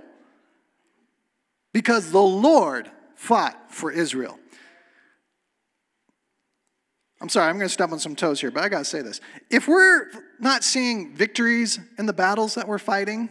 because 1.74 2.10
the 2.10 2.22
Lord 2.22 2.90
fought 3.16 3.70
for 3.70 3.92
Israel. 3.92 4.38
I'm 7.20 7.28
sorry, 7.28 7.50
I'm 7.50 7.56
going 7.56 7.68
to 7.68 7.72
step 7.72 7.92
on 7.92 7.98
some 7.98 8.16
toes 8.16 8.40
here, 8.40 8.50
but 8.50 8.64
I 8.64 8.68
got 8.68 8.78
to 8.78 8.84
say 8.84 9.02
this. 9.02 9.20
If 9.50 9.68
we're 9.68 10.10
not 10.40 10.64
seeing 10.64 11.14
victories 11.14 11.78
in 11.98 12.06
the 12.06 12.12
battles 12.12 12.54
that 12.56 12.66
we're 12.66 12.78
fighting, 12.78 13.28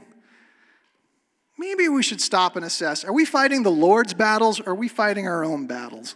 maybe 1.62 1.88
we 1.88 2.02
should 2.02 2.20
stop 2.20 2.56
and 2.56 2.66
assess 2.66 3.06
are 3.06 3.14
we 3.14 3.24
fighting 3.24 3.62
the 3.62 3.72
Lord's 3.72 4.16
battles 4.16 4.60
or 4.60 4.70
are 4.70 4.76
we 4.76 4.88
fighting 4.88 5.28
our 5.28 5.46
own 5.46 5.68
battles? 5.68 6.16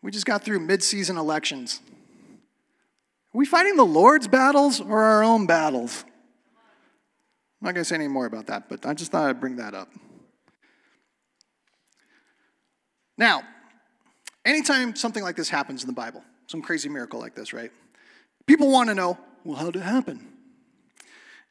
We 0.00 0.12
just 0.12 0.26
got 0.26 0.44
through 0.44 0.60
mid 0.60 0.82
season 0.82 1.18
elections. 1.18 1.80
Are 3.34 3.38
we 3.38 3.46
fighting 3.46 3.76
the 3.76 3.84
Lord's 3.84 4.28
battles 4.28 4.80
or 4.80 5.02
our 5.02 5.24
own 5.24 5.46
battles? 5.46 6.04
I'm 7.60 7.66
not 7.66 7.74
going 7.74 7.82
to 7.82 7.84
say 7.84 7.96
any 7.96 8.08
more 8.08 8.26
about 8.26 8.46
that, 8.46 8.68
but 8.68 8.86
I 8.86 8.94
just 8.94 9.10
thought 9.10 9.28
I'd 9.28 9.40
bring 9.40 9.56
that 9.56 9.74
up. 9.74 9.88
Now, 13.16 13.42
anytime 14.44 14.94
something 14.94 15.22
like 15.22 15.36
this 15.36 15.48
happens 15.48 15.82
in 15.82 15.86
the 15.86 15.92
Bible, 15.94 16.22
some 16.46 16.62
crazy 16.62 16.88
miracle 16.88 17.20
like 17.20 17.34
this, 17.34 17.52
right? 17.52 17.70
People 18.46 18.70
want 18.70 18.88
to 18.88 18.94
know, 18.94 19.18
well, 19.44 19.56
how 19.56 19.70
did 19.70 19.76
it 19.76 19.84
happen? 19.84 20.28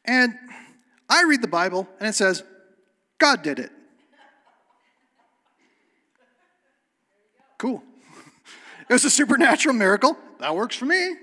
And 0.03 0.37
I 1.11 1.23
read 1.23 1.41
the 1.41 1.47
Bible 1.47 1.89
and 1.99 2.07
it 2.07 2.13
says, 2.13 2.41
God 3.17 3.43
did 3.43 3.59
it. 3.59 3.71
Cool. 7.57 7.83
It 8.89 8.95
was 8.95 9.05
a 9.05 9.09
supernatural 9.09 9.73
miracle. 9.73 10.17
That 10.39 10.53
works 10.53 10.75
for 10.75 10.83
me. 10.83 11.13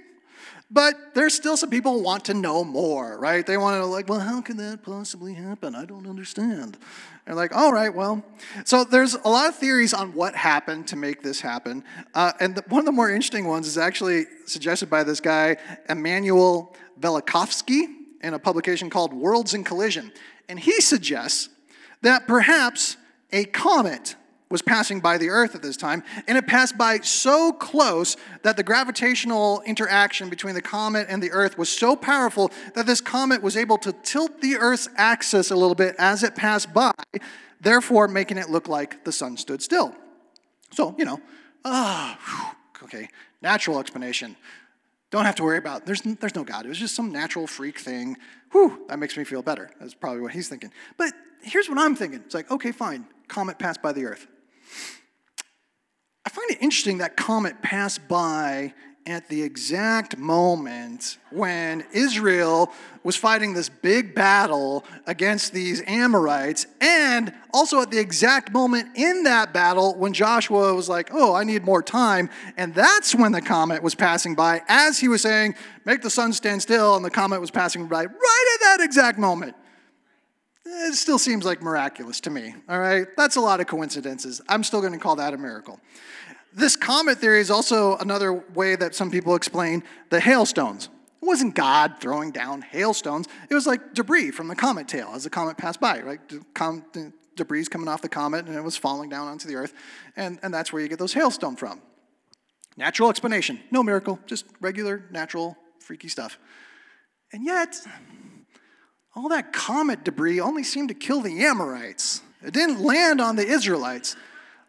But 0.71 0.95
there's 1.15 1.35
still 1.35 1.55
some 1.59 1.69
people 1.69 1.93
who 1.93 2.03
want 2.03 2.25
to 2.27 2.35
know 2.35 2.65
more, 2.65 3.19
right? 3.19 3.45
They 3.45 3.59
want 3.59 3.79
to 3.83 3.85
like, 3.85 4.09
well, 4.09 4.21
how 4.21 4.41
can 4.41 4.57
that 4.57 4.83
possibly 4.83 5.35
happen? 5.35 5.75
I 5.75 5.85
don't 5.85 6.07
understand. 6.07 6.79
They're 7.27 7.35
like, 7.35 7.55
all 7.55 7.71
right, 7.71 7.95
well. 7.95 8.25
So 8.65 8.85
there's 8.85 9.15
a 9.15 9.29
lot 9.29 9.51
of 9.51 9.57
theories 9.57 9.93
on 9.93 10.15
what 10.15 10.35
happened 10.35 10.89
to 10.89 10.97
make 10.97 11.23
this 11.23 11.43
happen. 11.43 11.85
Uh, 12.15 12.33
and 12.41 12.55
the, 12.55 12.65
one 12.69 12.81
of 12.81 12.87
the 12.87 12.93
more 12.93 13.11
interesting 13.11 13.47
ones 13.47 13.67
is 13.67 13.77
actually 13.77 14.25
suggested 14.47 14.89
by 14.89 15.05
this 15.05 15.21
guy, 15.21 15.59
Immanuel 15.91 16.75
Velikovsky 16.99 17.98
in 18.23 18.35
a 18.35 18.39
publication 18.39 18.91
called 18.91 19.13
Worlds 19.13 19.55
in 19.55 19.65
Collision. 19.65 20.13
And 20.49 20.59
he 20.59 20.81
suggests 20.81 21.49
that 22.03 22.27
perhaps 22.27 22.97
a 23.33 23.45
comet 23.45 24.17
was 24.51 24.63
passing 24.63 25.01
by 25.01 25.19
the 25.19 25.29
Earth 25.29 25.55
at 25.55 25.63
this 25.63 25.77
time, 25.77 26.03
and 26.27 26.39
it 26.39 26.47
passed 26.47 26.79
by 26.79 26.99
so 27.01 27.53
close 27.53 28.17
that 28.43 28.57
the 28.57 28.63
gravitational 28.63 29.61
interaction 29.67 30.31
between 30.31 30.55
the 30.55 30.63
comet 30.63 31.07
and 31.11 31.23
the 31.23 31.31
Earth 31.33 31.59
was 31.59 31.69
so 31.69 31.95
powerful 31.95 32.51
that 32.75 32.87
this 32.87 33.01
comet 33.01 33.43
was 33.43 33.57
able 33.57 33.77
to 33.79 33.93
tilt 34.03 34.41
the 34.41 34.57
Earth's 34.57 34.89
axis 34.97 35.51
a 35.51 35.57
little 35.57 35.75
bit 35.75 35.95
as 35.99 36.23
it 36.23 36.35
passed 36.35 36.73
by, 36.73 36.93
therefore 37.61 38.09
making 38.09 38.39
it 38.39 38.49
look 38.49 38.69
like 38.69 39.05
the 39.05 39.13
sun 39.13 39.37
stood 39.37 39.63
still. 39.63 39.95
So, 40.73 40.95
you 40.99 41.05
know, 41.05 41.21
ah, 41.65 42.55
okay, 42.83 43.09
natural 43.43 43.79
explanation. 43.79 44.37
Don't 45.11 45.25
have 45.25 45.37
to 45.37 45.43
worry 45.43 45.59
about. 45.59 45.87
There's 45.87 46.03
there's 46.03 46.35
no 46.35 46.45
God. 46.45 46.67
It 46.67 46.69
was 46.69 46.79
just 46.79 46.95
some 46.95 47.11
natural 47.13 47.47
freak 47.47 47.79
thing. 47.79 48.17
Whew, 48.53 48.85
that 48.89 48.99
makes 48.99 49.17
me 49.17 49.25
feel 49.25 49.43
better. 49.43 49.71
That's 49.81 49.95
probably 49.95 50.21
what 50.21 50.33
he's 50.33 50.49
thinking. 50.49 50.73
But 50.97 51.13
here's 51.43 51.69
what 51.69 51.79
I'm 51.79 51.97
thinking. 51.97 52.21
It's 52.25 52.35
like, 52.35 52.51
okay, 52.51 52.73
fine. 52.73 53.07
Comet 53.27 53.59
passed 53.59 53.81
by 53.83 53.93
the 53.93 54.05
Earth. 54.05 54.27
I 56.27 56.31
find 56.31 56.51
it 56.51 56.59
interesting 56.61 56.99
that 56.99 57.17
comet 57.17 57.63
passed 57.63 58.07
by 58.07 58.75
at 59.11 59.29
the 59.29 59.43
exact 59.43 60.17
moment 60.17 61.19
when 61.31 61.85
Israel 61.93 62.73
was 63.03 63.17
fighting 63.17 63.55
this 63.55 63.69
big 63.69 64.15
battle 64.15 64.85
against 65.07 65.53
these 65.53 65.83
Amorites, 65.87 66.67
and 66.81 67.33
also 67.55 67.81
at 67.81 67.91
the 67.91 67.99
exact 67.99 68.53
moment 68.53 68.89
in 68.97 69.23
that 69.25 69.53
battle 69.53 69.95
when 69.95 70.13
Joshua 70.13 70.75
was 70.75 70.89
like, 70.89 71.11
Oh, 71.13 71.35
I 71.35 71.45
need 71.45 71.65
more 71.65 71.83
time. 71.83 72.29
And 72.57 72.75
that's 72.75 73.15
when 73.15 73.33
the 73.33 73.41
comet 73.41 73.83
was 73.83 73.95
passing 73.95 74.35
by 74.35 74.63
as 74.69 74.99
he 74.99 75.09
was 75.09 75.23
saying, 75.23 75.55
Make 75.85 76.03
the 76.03 76.11
sun 76.11 76.33
stand 76.33 76.63
still, 76.63 76.97
and 76.97 77.05
the 77.05 77.11
comet 77.11 77.41
was 77.41 77.51
passing 77.51 77.87
by 77.87 78.05
right 78.05 78.55
at 78.55 78.61
that 78.61 78.79
exact 78.81 79.19
moment. 79.19 79.57
It 80.71 80.95
still 80.95 81.19
seems 81.19 81.47
like 81.47 81.63
miraculous 81.63 82.21
to 82.21 82.31
me, 82.31 82.55
all 82.69 82.79
right? 82.79 83.07
That's 83.17 83.37
a 83.37 83.41
lot 83.41 83.61
of 83.61 83.67
coincidences. 83.67 84.43
I'm 84.49 84.63
still 84.63 84.83
to 84.83 84.99
call 84.99 85.17
that 85.17 85.33
a 85.33 85.39
miracle. 85.39 85.81
This 86.53 86.77
comet 86.77 87.19
theory 87.19 87.41
is 87.41 87.51
also 87.51 87.97
another 87.97 88.33
way 88.33 88.75
that 88.77 88.95
some 88.95 89.11
people 89.11 89.35
explain 89.35 89.85
the 90.11 90.21
hailstones. 90.21 90.89
It 91.21 91.27
wasn't 91.27 91.55
God 91.55 91.97
throwing 92.01 92.31
down 92.31 92.63
hailstones, 92.63 93.27
it 93.51 93.55
was 93.55 93.67
like 93.67 93.95
debris 93.95 94.31
from 94.31 94.49
the 94.49 94.57
comet 94.57 94.89
tail 94.89 95.13
as 95.15 95.25
the 95.25 95.31
comet 95.31 95.59
passed 95.59 95.81
by, 95.81 96.01
right? 96.01 96.21
Com- 96.55 96.85
debris 97.39 97.67
coming 97.67 97.89
off 97.89 98.03
the 98.03 98.09
comet 98.09 98.47
and 98.47 98.55
it 98.55 98.63
was 98.63 98.77
falling 98.77 99.09
down 99.09 99.29
onto 99.29 99.49
the 99.49 99.55
earth, 99.55 99.73
and, 100.17 100.39
and 100.43 100.53
that's 100.53 100.73
where 100.73 100.83
you 100.83 100.89
get 100.89 100.99
those 100.99 101.15
hailstone 101.15 101.57
from. 101.57 101.81
Natural 102.77 103.11
explanation, 103.11 103.61
no 103.71 103.83
miracle, 103.83 104.19
just 104.27 104.45
regular, 104.61 105.05
natural, 105.11 105.57
freaky 105.81 106.09
stuff. 106.09 106.39
And 107.33 107.45
yet, 107.45 107.77
all 109.15 109.29
that 109.31 109.53
comet 109.53 110.05
debris 110.05 110.41
only 110.41 110.63
seemed 110.63 110.89
to 110.89 110.95
kill 110.95 111.21
the 111.21 111.45
Amorites. 111.45 112.23
It 112.43 112.55
didn't 112.55 112.81
land 112.81 113.21
on 113.21 113.37
the 113.37 113.47
Israelites. 113.47 114.17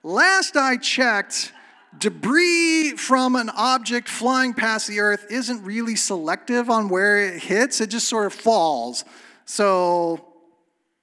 Last 0.01 0.57
I 0.57 0.77
checked, 0.77 1.53
debris 1.97 2.91
from 2.91 3.35
an 3.35 3.49
object 3.49 4.07
flying 4.07 4.53
past 4.53 4.87
the 4.87 4.99
earth 4.99 5.25
isn't 5.29 5.63
really 5.63 5.95
selective 5.95 6.69
on 6.69 6.89
where 6.89 7.19
it 7.19 7.41
hits, 7.41 7.81
it 7.81 7.89
just 7.89 8.07
sort 8.07 8.27
of 8.27 8.33
falls. 8.33 9.03
So, 9.45 10.25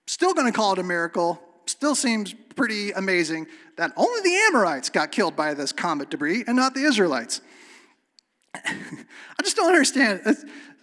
still 0.06 0.34
going 0.34 0.46
to 0.46 0.56
call 0.56 0.72
it 0.72 0.78
a 0.78 0.84
miracle. 0.84 1.42
Still 1.66 1.94
seems 1.94 2.32
pretty 2.54 2.92
amazing 2.92 3.46
that 3.76 3.92
only 3.96 4.20
the 4.22 4.34
Amorites 4.48 4.88
got 4.88 5.12
killed 5.12 5.36
by 5.36 5.54
this 5.54 5.72
comet 5.72 6.10
debris 6.10 6.44
and 6.46 6.56
not 6.56 6.74
the 6.74 6.82
Israelites. 6.84 7.40
I 8.54 9.42
just 9.42 9.56
don't 9.56 9.68
understand. 9.68 10.22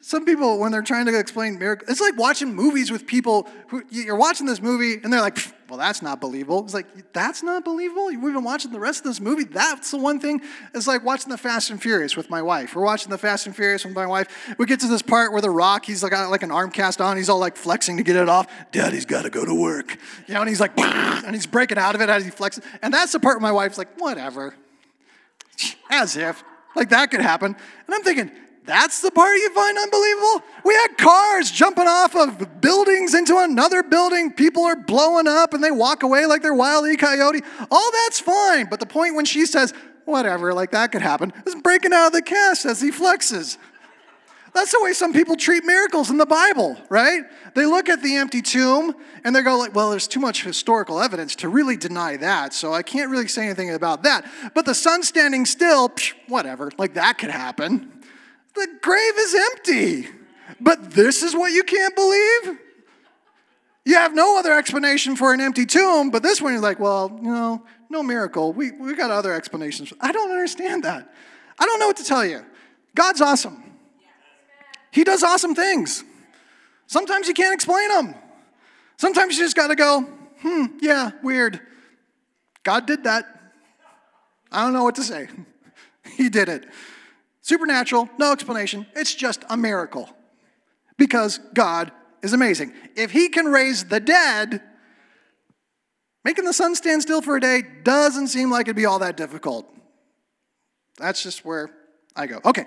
Some 0.05 0.25
people, 0.25 0.59
when 0.59 0.73
they're 0.73 0.81
trying 0.81 1.05
to 1.05 1.17
explain 1.17 1.57
miracles, 1.57 1.89
it's 1.89 2.01
like 2.01 2.17
watching 2.17 2.53
movies 2.53 2.91
with 2.91 3.07
people 3.07 3.47
who 3.69 3.83
you're 3.89 4.17
watching 4.17 4.45
this 4.45 4.61
movie 4.61 4.95
and 5.01 5.13
they're 5.13 5.21
like, 5.21 5.37
well, 5.69 5.79
that's 5.79 6.01
not 6.01 6.19
believable. 6.19 6.61
It's 6.65 6.73
like, 6.73 7.13
that's 7.13 7.41
not 7.41 7.63
believable? 7.63 8.07
We've 8.07 8.21
been 8.21 8.43
watching 8.43 8.73
the 8.73 8.81
rest 8.81 8.99
of 8.99 9.05
this 9.05 9.21
movie. 9.21 9.45
That's 9.45 9.91
the 9.91 9.97
one 9.97 10.19
thing. 10.19 10.41
It's 10.73 10.87
like 10.87 11.05
watching 11.05 11.29
the 11.29 11.37
Fast 11.37 11.69
and 11.69 11.81
Furious 11.81 12.17
with 12.17 12.29
my 12.29 12.41
wife. 12.41 12.75
We're 12.75 12.83
watching 12.83 13.11
the 13.11 13.17
Fast 13.17 13.45
and 13.45 13.55
Furious 13.55 13.85
with 13.85 13.95
my 13.95 14.05
wife. 14.05 14.27
We 14.57 14.65
get 14.65 14.81
to 14.81 14.87
this 14.87 15.01
part 15.01 15.31
where 15.31 15.39
The 15.41 15.49
Rock, 15.49 15.85
he's 15.85 16.03
like, 16.03 16.11
got 16.11 16.29
like 16.29 16.43
an 16.43 16.51
arm 16.51 16.69
cast 16.71 16.99
on. 16.99 17.15
He's 17.15 17.29
all 17.29 17.39
like 17.39 17.55
flexing 17.55 17.95
to 17.95 18.03
get 18.03 18.17
it 18.17 18.27
off. 18.27 18.47
Daddy's 18.73 19.05
got 19.05 19.21
to 19.21 19.29
go 19.29 19.45
to 19.45 19.55
work. 19.55 19.97
You 20.27 20.33
know, 20.33 20.41
and 20.41 20.49
he's 20.49 20.59
like, 20.59 20.77
and 20.77 21.33
he's 21.33 21.47
breaking 21.47 21.77
out 21.77 21.95
of 21.95 22.01
it 22.01 22.09
as 22.09 22.25
he 22.25 22.29
flexes. 22.29 22.61
And 22.81 22.93
that's 22.93 23.13
the 23.13 23.21
part 23.21 23.37
where 23.37 23.49
my 23.49 23.53
wife's 23.53 23.77
like, 23.77 23.97
whatever. 24.01 24.53
As 25.89 26.17
if. 26.17 26.43
Like 26.75 26.89
that 26.89 27.09
could 27.09 27.21
happen. 27.21 27.55
And 27.85 27.95
I'm 27.95 28.03
thinking, 28.03 28.31
that's 28.65 29.01
the 29.01 29.11
part 29.11 29.35
you 29.35 29.53
find 29.53 29.77
unbelievable? 29.77 30.41
We 30.63 30.73
had 30.73 30.97
cars 30.97 31.51
jumping 31.51 31.87
off 31.87 32.15
of 32.15 32.61
buildings 32.61 33.13
into 33.13 33.37
another 33.37 33.83
building. 33.83 34.31
People 34.31 34.63
are 34.63 34.75
blowing 34.75 35.27
up 35.27 35.53
and 35.53 35.63
they 35.63 35.71
walk 35.71 36.03
away 36.03 36.25
like 36.25 36.41
they're 36.41 36.53
Wile 36.53 36.87
E. 36.87 36.95
Coyote. 36.95 37.41
All 37.69 37.91
that's 37.91 38.19
fine. 38.19 38.67
But 38.69 38.79
the 38.79 38.85
point 38.85 39.15
when 39.15 39.25
she 39.25 39.45
says, 39.45 39.73
whatever, 40.05 40.53
like 40.53 40.71
that 40.71 40.91
could 40.91 41.01
happen, 41.01 41.33
is 41.45 41.55
breaking 41.55 41.93
out 41.93 42.07
of 42.07 42.13
the 42.13 42.21
cast 42.21 42.65
as 42.65 42.79
he 42.79 42.91
flexes. 42.91 43.57
That's 44.53 44.71
the 44.71 44.79
way 44.83 44.93
some 44.93 45.13
people 45.13 45.35
treat 45.35 45.65
miracles 45.65 46.11
in 46.11 46.17
the 46.17 46.27
Bible, 46.27 46.77
right? 46.87 47.23
They 47.55 47.65
look 47.65 47.89
at 47.89 48.03
the 48.03 48.17
empty 48.17 48.41
tomb 48.41 48.95
and 49.23 49.35
they 49.35 49.41
go 49.41 49.57
like, 49.57 49.73
well, 49.73 49.89
there's 49.89 50.07
too 50.07 50.19
much 50.19 50.43
historical 50.43 51.01
evidence 51.01 51.35
to 51.37 51.49
really 51.49 51.75
deny 51.75 52.17
that, 52.17 52.53
so 52.53 52.71
I 52.71 52.83
can't 52.83 53.09
really 53.09 53.27
say 53.27 53.45
anything 53.45 53.73
about 53.73 54.03
that. 54.03 54.25
But 54.53 54.65
the 54.65 54.75
sun 54.75 55.01
standing 55.01 55.47
still, 55.47 55.89
psh, 55.89 56.13
whatever, 56.27 56.71
like 56.77 56.93
that 56.93 57.17
could 57.17 57.31
happen. 57.31 57.92
The 58.55 58.67
grave 58.81 59.13
is 59.17 59.35
empty. 59.51 60.07
But 60.59 60.91
this 60.91 61.23
is 61.23 61.35
what 61.35 61.51
you 61.51 61.63
can't 61.63 61.95
believe? 61.95 62.59
You 63.85 63.95
have 63.95 64.15
no 64.15 64.39
other 64.39 64.53
explanation 64.53 65.15
for 65.15 65.33
an 65.33 65.41
empty 65.41 65.65
tomb, 65.65 66.09
but 66.09 66.23
this 66.23 66.41
one 66.41 66.53
you're 66.53 66.61
like, 66.61 66.79
well, 66.79 67.19
you 67.21 67.29
know, 67.29 67.65
no 67.89 68.01
miracle. 68.01 68.53
We, 68.53 68.71
we 68.71 68.95
got 68.95 69.11
other 69.11 69.33
explanations. 69.33 69.91
I 69.99 70.11
don't 70.11 70.31
understand 70.31 70.83
that. 70.83 71.13
I 71.59 71.65
don't 71.65 71.79
know 71.79 71.87
what 71.87 71.97
to 71.97 72.05
tell 72.05 72.25
you. 72.25 72.45
God's 72.95 73.21
awesome. 73.21 73.61
He 74.91 75.03
does 75.03 75.23
awesome 75.23 75.55
things. 75.55 76.03
Sometimes 76.87 77.27
you 77.27 77.33
can't 77.33 77.53
explain 77.53 77.89
them. 77.89 78.15
Sometimes 78.97 79.35
you 79.35 79.43
just 79.43 79.55
got 79.55 79.67
to 79.67 79.75
go, 79.75 80.01
hmm, 80.41 80.65
yeah, 80.79 81.11
weird. 81.21 81.59
God 82.63 82.85
did 82.85 83.03
that. 83.03 83.25
I 84.51 84.63
don't 84.63 84.73
know 84.73 84.83
what 84.83 84.95
to 84.95 85.03
say. 85.03 85.27
he 86.15 86.29
did 86.29 86.47
it. 86.47 86.65
Supernatural, 87.43 88.09
no 88.17 88.31
explanation. 88.31 88.87
It's 88.95 89.13
just 89.13 89.43
a 89.49 89.57
miracle 89.57 90.09
because 90.97 91.39
God 91.53 91.91
is 92.21 92.31
amazing. 92.31 92.73
If 92.95 93.11
He 93.11 93.27
can 93.27 93.47
raise 93.47 93.83
the 93.83 93.99
dead, 93.99 94.61
making 96.23 96.45
the 96.45 96.53
sun 96.53 96.73
stand 96.73 97.01
still 97.01 97.21
for 97.21 97.35
a 97.35 97.41
day 97.41 97.61
doesn't 97.83 98.29
seem 98.29 98.49
like 98.49 98.67
it'd 98.67 98.77
be 98.77 98.85
all 98.85 98.99
that 98.99 99.17
difficult. 99.17 99.69
That's 100.97 101.21
just 101.21 101.43
where 101.43 101.69
I 102.15 102.27
go. 102.27 102.39
Okay, 102.45 102.65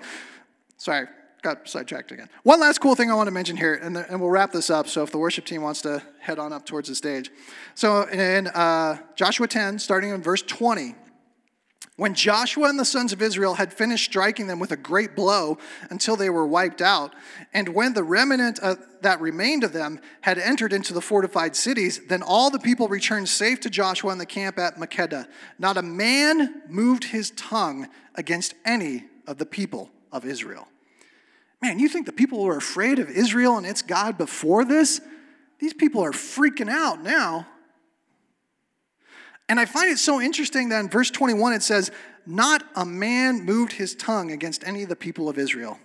sorry, 0.77 1.07
got 1.41 1.67
sidetracked 1.67 2.11
again. 2.11 2.29
One 2.43 2.59
last 2.59 2.77
cool 2.77 2.93
thing 2.93 3.09
I 3.09 3.15
want 3.15 3.27
to 3.27 3.31
mention 3.31 3.57
here, 3.57 3.73
and, 3.73 3.95
the, 3.95 4.07
and 4.11 4.21
we'll 4.21 4.29
wrap 4.29 4.51
this 4.51 4.69
up. 4.69 4.87
So 4.87 5.01
if 5.01 5.11
the 5.11 5.17
worship 5.17 5.45
team 5.45 5.63
wants 5.63 5.81
to 5.81 6.03
head 6.19 6.37
on 6.37 6.53
up 6.53 6.67
towards 6.67 6.87
the 6.87 6.93
stage. 6.93 7.31
So 7.73 8.03
in 8.03 8.45
uh, 8.45 8.99
Joshua 9.15 9.47
10, 9.47 9.79
starting 9.79 10.11
in 10.11 10.21
verse 10.21 10.43
20, 10.43 10.93
when 11.97 12.13
Joshua 12.13 12.69
and 12.69 12.79
the 12.79 12.85
sons 12.85 13.11
of 13.11 13.21
Israel 13.21 13.55
had 13.55 13.73
finished 13.73 14.05
striking 14.05 14.45
them 14.45 14.59
with 14.59 14.71
a 14.71 14.77
great 14.77 15.15
blow 15.15 15.57
until 15.89 16.15
they 16.15 16.29
were 16.29 16.45
wiped 16.45 16.81
out, 16.81 17.13
and 17.53 17.69
when 17.69 17.93
the 17.93 18.03
remnant 18.03 18.59
that 19.01 19.19
remained 19.19 19.63
of 19.63 19.73
them 19.73 19.99
had 20.21 20.37
entered 20.37 20.73
into 20.73 20.93
the 20.93 21.01
fortified 21.01 21.55
cities, 21.55 21.99
then 22.07 22.21
all 22.21 22.49
the 22.51 22.59
people 22.59 22.87
returned 22.87 23.27
safe 23.27 23.59
to 23.61 23.69
Joshua 23.69 24.11
in 24.11 24.19
the 24.19 24.25
camp 24.25 24.59
at 24.59 24.77
Makkedah. 24.77 25.27
Not 25.57 25.77
a 25.77 25.81
man 25.81 26.61
moved 26.69 27.03
his 27.03 27.31
tongue 27.31 27.87
against 28.15 28.53
any 28.63 29.05
of 29.25 29.39
the 29.39 29.45
people 29.45 29.89
of 30.11 30.23
Israel. 30.23 30.67
Man, 31.63 31.79
you 31.79 31.89
think 31.89 32.05
the 32.05 32.11
people 32.11 32.43
were 32.43 32.57
afraid 32.57 32.99
of 32.99 33.09
Israel 33.09 33.57
and 33.57 33.65
its 33.65 33.81
God 33.81 34.19
before 34.19 34.63
this? 34.63 35.01
These 35.57 35.73
people 35.73 36.03
are 36.03 36.11
freaking 36.11 36.69
out 36.69 37.01
now. 37.01 37.47
And 39.49 39.59
I 39.59 39.65
find 39.65 39.89
it 39.89 39.97
so 39.97 40.21
interesting 40.21 40.69
that 40.69 40.79
in 40.79 40.89
verse 40.89 41.09
21 41.09 41.53
it 41.53 41.63
says, 41.63 41.91
Not 42.25 42.63
a 42.75 42.85
man 42.85 43.45
moved 43.45 43.73
his 43.73 43.95
tongue 43.95 44.31
against 44.31 44.67
any 44.67 44.83
of 44.83 44.89
the 44.89 44.95
people 44.95 45.29
of 45.29 45.37
Israel. 45.37 45.79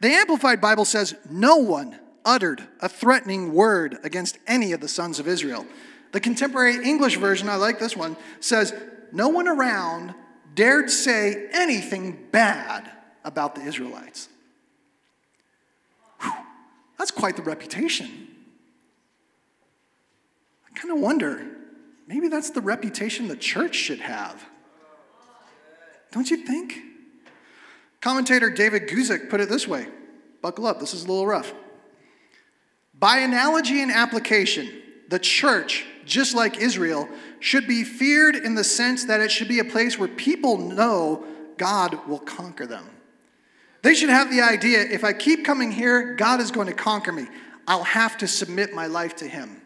The 0.00 0.08
Amplified 0.08 0.60
Bible 0.60 0.84
says, 0.84 1.14
No 1.28 1.56
one 1.56 1.98
uttered 2.24 2.62
a 2.80 2.88
threatening 2.88 3.52
word 3.52 3.98
against 4.04 4.38
any 4.46 4.72
of 4.72 4.80
the 4.80 4.88
sons 4.88 5.18
of 5.18 5.26
Israel. 5.26 5.66
The 6.12 6.20
contemporary 6.20 6.84
English 6.84 7.16
version, 7.16 7.48
I 7.48 7.56
like 7.56 7.80
this 7.80 7.96
one, 7.96 8.16
says, 8.38 8.72
No 9.10 9.28
one 9.28 9.48
around 9.48 10.14
dared 10.54 10.90
say 10.90 11.48
anything 11.52 12.28
bad 12.30 12.90
about 13.24 13.54
the 13.54 13.62
Israelites. 13.62 14.28
Whew, 16.20 16.32
that's 16.98 17.10
quite 17.10 17.36
the 17.36 17.42
reputation. 17.42 18.28
I 20.68 20.78
kind 20.78 20.92
of 20.92 21.00
wonder 21.00 21.46
Maybe 22.06 22.28
that's 22.28 22.50
the 22.50 22.60
reputation 22.60 23.28
the 23.28 23.36
church 23.36 23.74
should 23.74 24.00
have. 24.00 24.44
Don't 26.10 26.30
you 26.30 26.38
think? 26.38 26.78
Commentator 28.00 28.50
David 28.50 28.88
Guzik 28.88 29.30
put 29.30 29.40
it 29.40 29.48
this 29.48 29.66
way 29.66 29.86
buckle 30.42 30.66
up, 30.66 30.80
this 30.80 30.92
is 30.92 31.04
a 31.04 31.08
little 31.08 31.26
rough. 31.26 31.54
By 32.98 33.18
analogy 33.18 33.80
and 33.80 33.92
application, 33.92 34.82
the 35.08 35.20
church, 35.20 35.86
just 36.04 36.34
like 36.34 36.58
Israel, 36.58 37.08
should 37.38 37.68
be 37.68 37.84
feared 37.84 38.34
in 38.34 38.56
the 38.56 38.64
sense 38.64 39.04
that 39.04 39.20
it 39.20 39.30
should 39.30 39.46
be 39.46 39.60
a 39.60 39.64
place 39.64 39.98
where 39.98 40.08
people 40.08 40.58
know 40.58 41.24
God 41.58 42.08
will 42.08 42.18
conquer 42.18 42.66
them. 42.66 42.84
They 43.82 43.94
should 43.94 44.10
have 44.10 44.30
the 44.30 44.42
idea 44.42 44.80
if 44.80 45.04
I 45.04 45.12
keep 45.12 45.44
coming 45.44 45.70
here, 45.70 46.14
God 46.14 46.40
is 46.40 46.50
going 46.50 46.66
to 46.66 46.74
conquer 46.74 47.12
me. 47.12 47.28
I'll 47.68 47.84
have 47.84 48.18
to 48.18 48.28
submit 48.28 48.74
my 48.74 48.86
life 48.86 49.16
to 49.16 49.28
Him. 49.28 49.61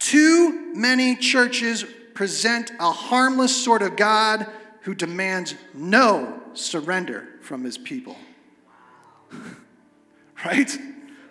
Too 0.00 0.74
many 0.74 1.14
churches 1.14 1.84
present 2.14 2.72
a 2.80 2.90
harmless 2.90 3.54
sort 3.54 3.82
of 3.82 3.96
God 3.96 4.46
who 4.80 4.94
demands 4.94 5.54
no 5.74 6.40
surrender 6.54 7.28
from 7.42 7.62
his 7.62 7.78
people. 7.78 8.16
right? 10.44 10.78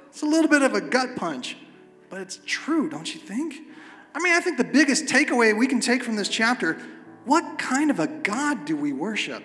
It's 0.07 0.21
a 0.21 0.25
little 0.25 0.49
bit 0.49 0.61
of 0.61 0.75
a 0.75 0.81
gut 0.81 1.15
punch, 1.15 1.57
but 2.09 2.21
it's 2.21 2.39
true, 2.45 2.89
don't 2.89 3.13
you 3.13 3.19
think? 3.19 3.55
I 4.13 4.19
mean, 4.19 4.33
I 4.33 4.39
think 4.39 4.57
the 4.57 4.63
biggest 4.63 5.05
takeaway 5.05 5.57
we 5.57 5.67
can 5.67 5.79
take 5.79 6.03
from 6.03 6.15
this 6.15 6.29
chapter 6.29 6.77
what 7.25 7.59
kind 7.59 7.91
of 7.91 7.99
a 7.99 8.07
God 8.07 8.65
do 8.65 8.75
we 8.75 8.93
worship? 8.93 9.43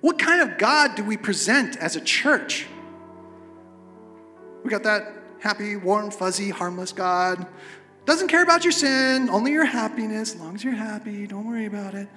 What 0.00 0.18
kind 0.18 0.42
of 0.42 0.58
God 0.58 0.94
do 0.94 1.04
we 1.04 1.16
present 1.16 1.76
as 1.76 1.96
a 1.96 2.00
church? 2.00 2.66
We 4.64 4.70
got 4.70 4.82
that 4.82 5.14
happy, 5.40 5.76
warm, 5.76 6.10
fuzzy, 6.10 6.50
harmless 6.50 6.92
God 6.92 7.46
doesn't 8.10 8.26
care 8.26 8.42
about 8.42 8.64
your 8.64 8.72
sin, 8.72 9.30
only 9.30 9.52
your 9.52 9.64
happiness. 9.64 10.34
As 10.34 10.40
long 10.40 10.56
as 10.56 10.64
you're 10.64 10.74
happy, 10.74 11.28
don't 11.28 11.46
worry 11.46 11.66
about 11.66 11.94
it. 11.94 12.08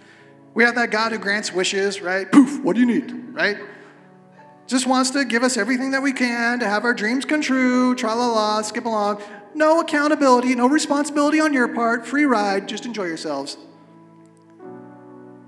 We 0.56 0.63
have 0.63 0.73
that 0.73 0.89
God 0.89 1.12
who 1.12 1.19
grants 1.19 1.53
wishes, 1.53 2.01
right? 2.01 2.32
Poof, 2.32 2.63
what 2.63 2.73
do 2.75 2.79
you 2.79 2.88
need, 2.88 3.12
right? 3.32 3.58
Just 4.65 4.88
wants 4.88 5.12
to 5.12 5.23
give 5.23 5.43
us 5.43 5.56
everything 5.56 5.91
that 5.91 6.01
we 6.01 6.12
can 6.12 6.58
to 6.62 6.67
have 6.67 6.84
our 6.84 6.95
dreams 6.95 7.25
come 7.25 7.41
true, 7.41 7.93
tra 7.93 8.15
la 8.15 8.25
la, 8.25 8.62
skip 8.63 8.86
along. 8.86 9.21
No 9.53 9.82
accountability, 9.82 10.56
no 10.56 10.67
responsibility 10.67 11.39
on 11.39 11.53
your 11.53 11.67
part, 11.67 12.08
free 12.08 12.25
ride, 12.25 12.67
just 12.67 12.88
enjoy 12.88 13.06
yourselves. 13.06 13.56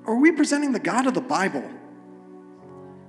Are 0.05 0.15
we 0.15 0.31
presenting 0.31 0.73
the 0.73 0.79
God 0.79 1.08
of 1.08 1.15
the 1.15 1.21
Bible? 1.21 1.67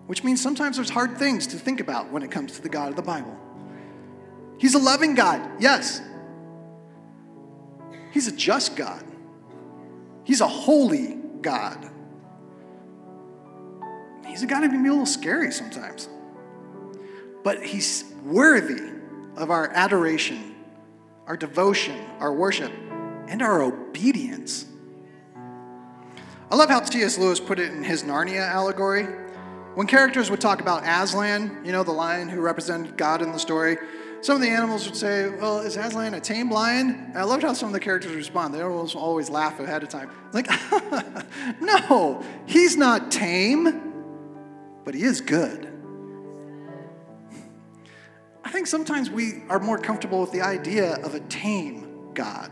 Which 0.07 0.25
means 0.25 0.41
sometimes 0.41 0.77
there's 0.77 0.89
hard 0.89 1.19
things 1.19 1.47
to 1.49 1.59
think 1.59 1.81
about 1.81 2.11
when 2.11 2.23
it 2.23 2.31
comes 2.31 2.53
to 2.53 2.63
the 2.63 2.71
God 2.71 2.89
of 2.89 2.97
the 2.97 3.03
Bible. 3.03 3.37
He's 4.57 4.75
a 4.75 4.79
loving 4.79 5.15
God, 5.15 5.47
yes. 5.61 6.01
He's 8.17 8.29
a 8.29 8.33
just 8.33 8.77
God, 8.77 9.05
He's 10.25 10.41
a 10.41 10.49
holy 10.49 11.19
God. 11.43 11.91
He's 14.27 14.43
a 14.43 14.47
God 14.47 14.63
who 14.63 14.71
can 14.71 14.83
be 14.83 14.89
a 14.89 14.93
little 14.93 15.05
scary 15.05 15.53
sometimes. 15.53 16.09
But 17.45 17.63
He's 17.63 18.11
worthy 18.25 18.91
of 19.37 19.51
our 19.51 19.69
adoration, 19.69 20.55
our 21.27 21.37
devotion, 21.37 21.95
our 22.19 22.33
worship, 22.33 22.73
and 23.29 23.43
our 23.43 23.61
obedience. 23.61 24.65
I 26.51 26.57
love 26.57 26.71
how 26.71 26.83
C.S. 26.85 27.19
Lewis 27.19 27.39
put 27.39 27.59
it 27.59 27.71
in 27.71 27.85
his 27.85 28.03
Narnia 28.03 28.49
allegory. 28.49 29.05
When 29.75 29.87
characters 29.87 30.31
would 30.31 30.41
talk 30.41 30.63
about 30.63 30.85
Aslan, 30.87 31.61
you 31.67 31.73
know, 31.73 31.83
the 31.83 31.93
lion 31.93 32.31
who 32.31 32.41
represented 32.41 32.97
God 32.97 33.21
in 33.21 33.33
the 33.33 33.39
story, 33.39 33.77
some 34.27 34.35
of 34.35 34.43
the 34.43 34.49
animals 34.49 34.85
would 34.87 34.97
say, 34.97 35.29
Well, 35.29 35.61
is 35.61 35.77
Aslan 35.77 36.13
a 36.15 36.21
tame 36.21 36.51
lion? 36.51 37.11
And 37.11 37.17
I 37.17 37.23
loved 37.23 37.45
how 37.45 37.53
some 37.53 37.69
of 37.69 37.73
the 37.73 37.79
characters 37.79 38.13
respond. 38.13 38.53
They 38.53 38.61
almost 38.61 38.97
always 38.97 39.31
laugh 39.31 39.61
ahead 39.61 39.85
of 39.85 39.89
time. 39.89 40.11
Like, 40.33 40.49
no, 41.61 42.25
he's 42.45 42.77
not 42.77 43.13
tame, 43.13 43.93
but 44.85 44.97
he 44.97 45.05
is 45.05 45.21
good. 45.21 45.73
I 48.43 48.51
think 48.51 48.67
sometimes 48.67 49.11
we 49.11 49.45
are 49.49 49.61
more 49.61 49.79
comfortable 49.79 50.23
with 50.23 50.33
the 50.33 50.43
idea 50.43 50.97
of 51.05 51.15
a 51.15 51.21
tame 51.21 52.11
God. 52.13 52.51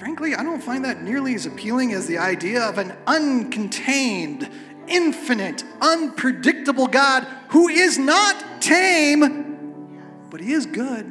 Frankly, 0.00 0.34
I 0.34 0.42
don't 0.42 0.60
find 0.60 0.84
that 0.84 1.00
nearly 1.00 1.36
as 1.36 1.46
appealing 1.46 1.92
as 1.92 2.08
the 2.08 2.18
idea 2.18 2.64
of 2.64 2.78
an 2.78 2.96
uncontained, 3.06 4.52
infinite, 4.88 5.64
unpredictable 5.80 6.86
God 6.86 7.26
who 7.48 7.68
is 7.68 7.98
not 7.98 8.62
tame, 8.62 10.00
but 10.30 10.40
he 10.40 10.52
is 10.52 10.66
good. 10.66 11.10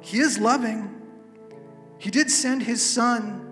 He 0.00 0.18
is 0.18 0.38
loving. 0.38 1.00
He 1.98 2.10
did 2.10 2.30
send 2.30 2.62
his 2.62 2.84
son 2.84 3.46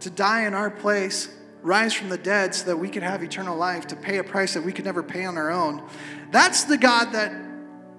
to 0.00 0.10
die 0.10 0.46
in 0.46 0.54
our 0.54 0.70
place, 0.70 1.28
rise 1.62 1.92
from 1.92 2.08
the 2.08 2.18
dead 2.18 2.54
so 2.54 2.66
that 2.66 2.76
we 2.76 2.88
could 2.88 3.02
have 3.02 3.22
eternal 3.22 3.56
life, 3.56 3.86
to 3.88 3.96
pay 3.96 4.18
a 4.18 4.24
price 4.24 4.54
that 4.54 4.62
we 4.62 4.72
could 4.72 4.84
never 4.84 5.02
pay 5.02 5.24
on 5.24 5.36
our 5.36 5.50
own. 5.50 5.82
That's 6.30 6.64
the 6.64 6.78
God 6.78 7.12
that 7.12 7.32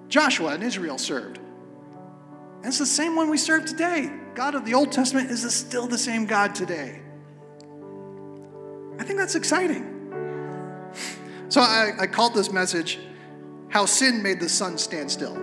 Joshua 0.10 0.54
and 0.54 0.64
Israel 0.64 0.98
served. 0.98 1.38
And 2.58 2.66
it's 2.66 2.80
the 2.80 2.86
same 2.86 3.16
one 3.16 3.30
we 3.30 3.38
serve 3.38 3.66
today. 3.66 4.12
God 4.34 4.56
of 4.56 4.66
the 4.66 4.74
Old 4.74 4.92
Testament 4.92 5.30
is 5.30 5.54
still 5.54 5.86
the 5.86 5.98
same 5.98 6.26
God 6.26 6.56
today. 6.56 7.02
I 9.00 9.04
think 9.04 9.20
that's 9.20 9.36
exciting. 9.36 9.93
So 11.50 11.62
I, 11.62 11.92
I 12.00 12.08
called 12.08 12.34
this 12.34 12.52
message, 12.52 13.00
How 13.70 13.86
Sin 13.86 14.24
Made 14.24 14.40
the 14.40 14.50
Sun 14.50 14.78
Stand 14.78 15.12
Still. 15.12 15.36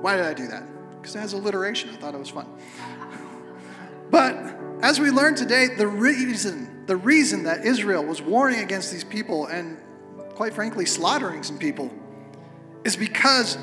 Why 0.00 0.16
did 0.16 0.26
I 0.26 0.34
do 0.34 0.46
that? 0.48 0.64
Because 1.00 1.16
it 1.16 1.20
has 1.20 1.32
alliteration. 1.32 1.90
I 1.90 1.96
thought 1.96 2.14
it 2.14 2.18
was 2.18 2.30
fun. 2.30 2.46
But 4.10 4.36
as 4.82 5.00
we 5.00 5.10
learned 5.10 5.36
today, 5.36 5.68
the 5.76 5.86
reason, 5.86 6.86
the 6.86 6.96
reason 6.96 7.44
that 7.44 7.64
Israel 7.64 8.04
was 8.04 8.22
warring 8.22 8.60
against 8.60 8.92
these 8.92 9.04
people 9.04 9.46
and 9.46 9.78
quite 10.34 10.54
frankly 10.54 10.86
slaughtering 10.86 11.42
some 11.42 11.58
people 11.58 11.90
is 12.84 12.96
because 12.96 13.58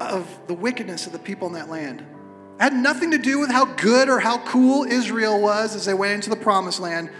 of 0.00 0.28
the 0.46 0.54
wickedness 0.54 1.06
of 1.06 1.12
the 1.12 1.18
people 1.18 1.48
in 1.48 1.54
that 1.54 1.68
land. 1.68 2.00
It 2.00 2.62
had 2.62 2.72
nothing 2.74 3.12
to 3.12 3.18
do 3.18 3.38
with 3.38 3.50
how 3.50 3.64
good 3.64 4.08
or 4.08 4.20
how 4.20 4.38
cool 4.38 4.84
Israel 4.84 5.40
was 5.40 5.74
as 5.74 5.84
they 5.84 5.94
went 5.94 6.12
into 6.14 6.30
the 6.30 6.36
promised 6.36 6.80
land. 6.80 7.10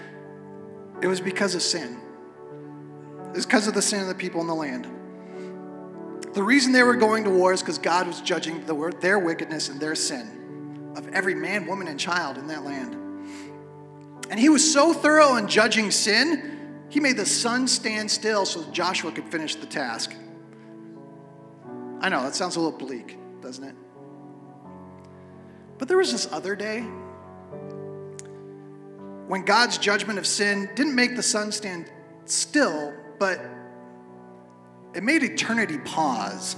It 1.01 1.07
was 1.07 1.21
because 1.21 1.55
of 1.55 1.63
sin. 1.63 2.01
It 3.29 3.37
was 3.37 3.47
because 3.47 3.67
of 3.67 3.75
the 3.75 3.83
sin 3.83 4.01
of 4.01 4.09
the 4.09 4.15
people 4.15 4.41
in 4.41 4.47
the 4.47 4.55
land. 4.55 4.87
The 6.35 6.43
reason 6.43 6.73
they 6.73 6.83
were 6.83 6.97
going 6.97 7.25
to 7.25 7.31
war 7.31 7.53
is 7.53 7.61
because 7.61 7.79
God 7.79 8.07
was 8.07 8.21
judging 8.21 8.65
the, 8.67 8.97
their 9.01 9.19
wickedness 9.19 9.69
and 9.69 9.81
their 9.81 9.95
sin 9.95 10.93
of 10.97 11.09
every 11.09 11.35
man, 11.35 11.67
woman, 11.67 11.89
and 11.89 11.99
child 11.99 12.39
in 12.39 12.49
that 12.49 12.65
land. 12.65 12.95
And 14.31 14.39
he 14.39 14.49
was 14.49 14.73
so 14.73 14.93
thorough 14.93 15.37
in 15.37 15.49
judging 15.49 15.91
sin, 15.91 16.85
he 16.91 17.01
made 17.01 17.17
the 17.17 17.27
sun 17.27 17.69
stand 17.69 18.11
still 18.11 18.45
so 18.45 18.69
Joshua 18.73 19.13
could 19.13 19.25
finish 19.25 19.55
the 19.55 19.67
task. 19.67 20.15
I 22.01 22.09
know, 22.09 22.23
that 22.23 22.35
sounds 22.35 22.57
a 22.57 22.61
little 22.61 22.79
bleak, 22.79 23.19
doesn't 23.41 23.65
it? 23.65 23.75
But 25.79 25.89
there 25.89 25.97
was 25.97 26.13
this 26.13 26.31
other 26.33 26.57
day 26.57 26.85
when 29.29 29.45
God's 29.45 29.77
judgment 29.77 30.19
of 30.19 30.27
sin 30.27 30.71
didn't 30.75 30.95
make 30.95 31.15
the 31.15 31.23
sun 31.23 31.53
stand 31.53 31.93
still, 32.25 32.95
but 33.19 33.39
it 34.95 35.03
made 35.03 35.23
eternity 35.23 35.77
pause. 35.79 36.57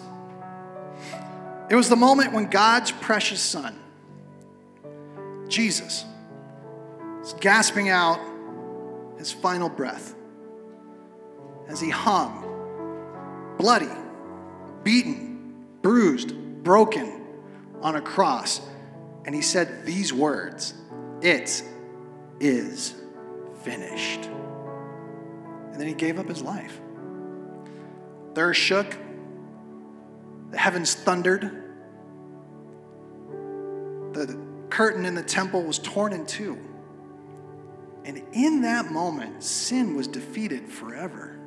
It 1.68 1.74
was 1.74 1.88
the 1.88 1.96
moment 1.96 2.32
when 2.32 2.48
God's 2.48 2.92
precious 2.92 3.40
Son, 3.40 3.76
Jesus, 5.48 6.04
was 7.18 7.34
gasping 7.34 7.88
out 7.88 8.20
his 9.18 9.32
final 9.32 9.68
breath 9.68 10.14
as 11.68 11.80
he 11.80 11.90
hung, 11.90 13.56
bloody, 13.58 13.90
beaten, 14.84 15.66
bruised, 15.82 16.34
broken 16.62 17.20
on 17.82 17.96
a 17.96 18.00
cross. 18.00 18.60
And 19.26 19.34
he 19.34 19.42
said 19.42 19.84
these 19.84 20.12
words 20.12 20.74
It 21.20 21.64
is 22.40 22.94
finished. 23.62 24.24
And 24.24 25.80
then 25.80 25.86
he 25.86 25.94
gave 25.94 26.18
up 26.18 26.28
his 26.28 26.42
life. 26.42 26.80
The 28.34 28.40
earth 28.40 28.56
shook, 28.56 28.96
the 30.50 30.58
heavens 30.58 30.94
thundered, 30.94 31.42
the 34.12 34.40
curtain 34.70 35.04
in 35.04 35.14
the 35.14 35.22
temple 35.22 35.62
was 35.62 35.78
torn 35.78 36.12
in 36.12 36.26
two. 36.26 36.58
And 38.04 38.22
in 38.32 38.62
that 38.62 38.90
moment, 38.90 39.44
sin 39.44 39.94
was 39.94 40.08
defeated 40.08 40.68
forever. 40.68 41.38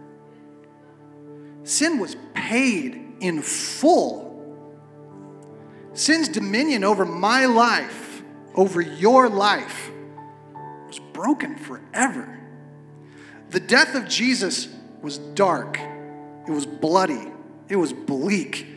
Sin 1.63 1.99
was 1.99 2.15
paid 2.33 3.15
in 3.19 3.41
full. 3.41 4.31
Sin's 5.93 6.27
dominion 6.27 6.83
over 6.83 7.05
my 7.05 7.45
life, 7.45 8.21
over 8.55 8.81
your 8.81 9.29
life, 9.29 9.91
broken 11.13 11.55
forever. 11.57 12.39
The 13.51 13.59
death 13.59 13.95
of 13.95 14.07
Jesus 14.07 14.67
was 15.01 15.17
dark, 15.17 15.77
it 16.47 16.51
was 16.51 16.65
bloody, 16.65 17.31
it 17.69 17.75
was 17.75 17.93
bleak. 17.93 18.67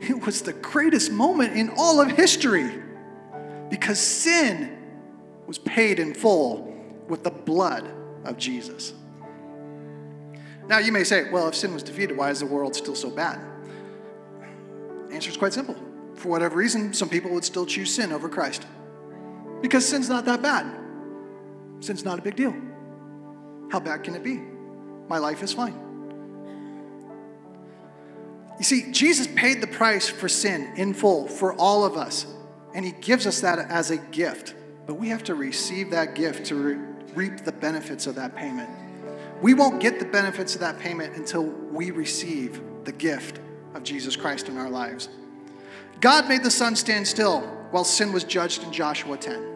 It 0.00 0.24
was 0.24 0.42
the 0.42 0.52
greatest 0.52 1.10
moment 1.10 1.56
in 1.56 1.70
all 1.76 2.00
of 2.00 2.10
history 2.10 2.70
because 3.70 3.98
sin 3.98 4.76
was 5.46 5.58
paid 5.58 5.98
in 5.98 6.14
full 6.14 6.74
with 7.08 7.24
the 7.24 7.30
blood 7.30 7.88
of 8.24 8.36
Jesus. 8.36 8.92
Now, 10.68 10.78
you 10.78 10.92
may 10.92 11.04
say, 11.04 11.30
well, 11.30 11.48
if 11.48 11.54
sin 11.54 11.72
was 11.72 11.82
defeated, 11.82 12.16
why 12.16 12.30
is 12.30 12.40
the 12.40 12.46
world 12.46 12.74
still 12.74 12.94
so 12.94 13.08
bad? 13.08 13.40
The 15.08 15.14
answer 15.14 15.30
is 15.30 15.36
quite 15.36 15.52
simple. 15.52 15.76
For 16.14 16.28
whatever 16.28 16.56
reason, 16.56 16.92
some 16.92 17.08
people 17.08 17.30
would 17.32 17.44
still 17.44 17.66
choose 17.66 17.94
sin 17.94 18.12
over 18.12 18.28
Christ. 18.28 18.66
Because 19.62 19.86
sin's 19.86 20.08
not 20.08 20.24
that 20.24 20.42
bad. 20.42 20.66
Sin's 21.86 22.04
not 22.04 22.18
a 22.18 22.22
big 22.22 22.34
deal. 22.34 22.52
How 23.70 23.78
bad 23.78 24.02
can 24.02 24.16
it 24.16 24.24
be? 24.24 24.40
My 25.08 25.18
life 25.18 25.40
is 25.44 25.52
fine. 25.52 25.74
You 28.58 28.64
see, 28.64 28.90
Jesus 28.90 29.28
paid 29.28 29.60
the 29.60 29.68
price 29.68 30.08
for 30.08 30.28
sin 30.28 30.72
in 30.76 30.94
full 30.94 31.28
for 31.28 31.54
all 31.54 31.84
of 31.84 31.96
us, 31.96 32.26
and 32.74 32.84
He 32.84 32.90
gives 32.90 33.24
us 33.24 33.40
that 33.42 33.60
as 33.70 33.92
a 33.92 33.98
gift. 33.98 34.54
But 34.86 34.94
we 34.94 35.10
have 35.10 35.22
to 35.24 35.36
receive 35.36 35.90
that 35.92 36.16
gift 36.16 36.46
to 36.46 36.56
re- 36.56 36.78
reap 37.14 37.44
the 37.44 37.52
benefits 37.52 38.08
of 38.08 38.16
that 38.16 38.34
payment. 38.34 38.68
We 39.40 39.54
won't 39.54 39.80
get 39.80 40.00
the 40.00 40.06
benefits 40.06 40.54
of 40.54 40.60
that 40.62 40.80
payment 40.80 41.14
until 41.14 41.44
we 41.44 41.92
receive 41.92 42.60
the 42.82 42.92
gift 42.92 43.38
of 43.74 43.84
Jesus 43.84 44.16
Christ 44.16 44.48
in 44.48 44.56
our 44.56 44.70
lives. 44.70 45.08
God 46.00 46.28
made 46.28 46.42
the 46.42 46.50
sun 46.50 46.74
stand 46.74 47.06
still 47.06 47.42
while 47.70 47.84
sin 47.84 48.12
was 48.12 48.24
judged 48.24 48.64
in 48.64 48.72
Joshua 48.72 49.16
10. 49.16 49.55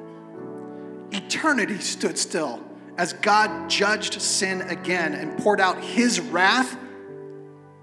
Eternity 1.13 1.79
stood 1.79 2.17
still 2.19 2.63
as 2.99 3.13
God 3.15 3.69
judged 3.71 4.21
sin 4.21 4.63
again 4.63 5.15
and 5.15 5.39
poured 5.39 5.61
out 5.61 5.83
his 5.83 6.21
wrath 6.21 6.77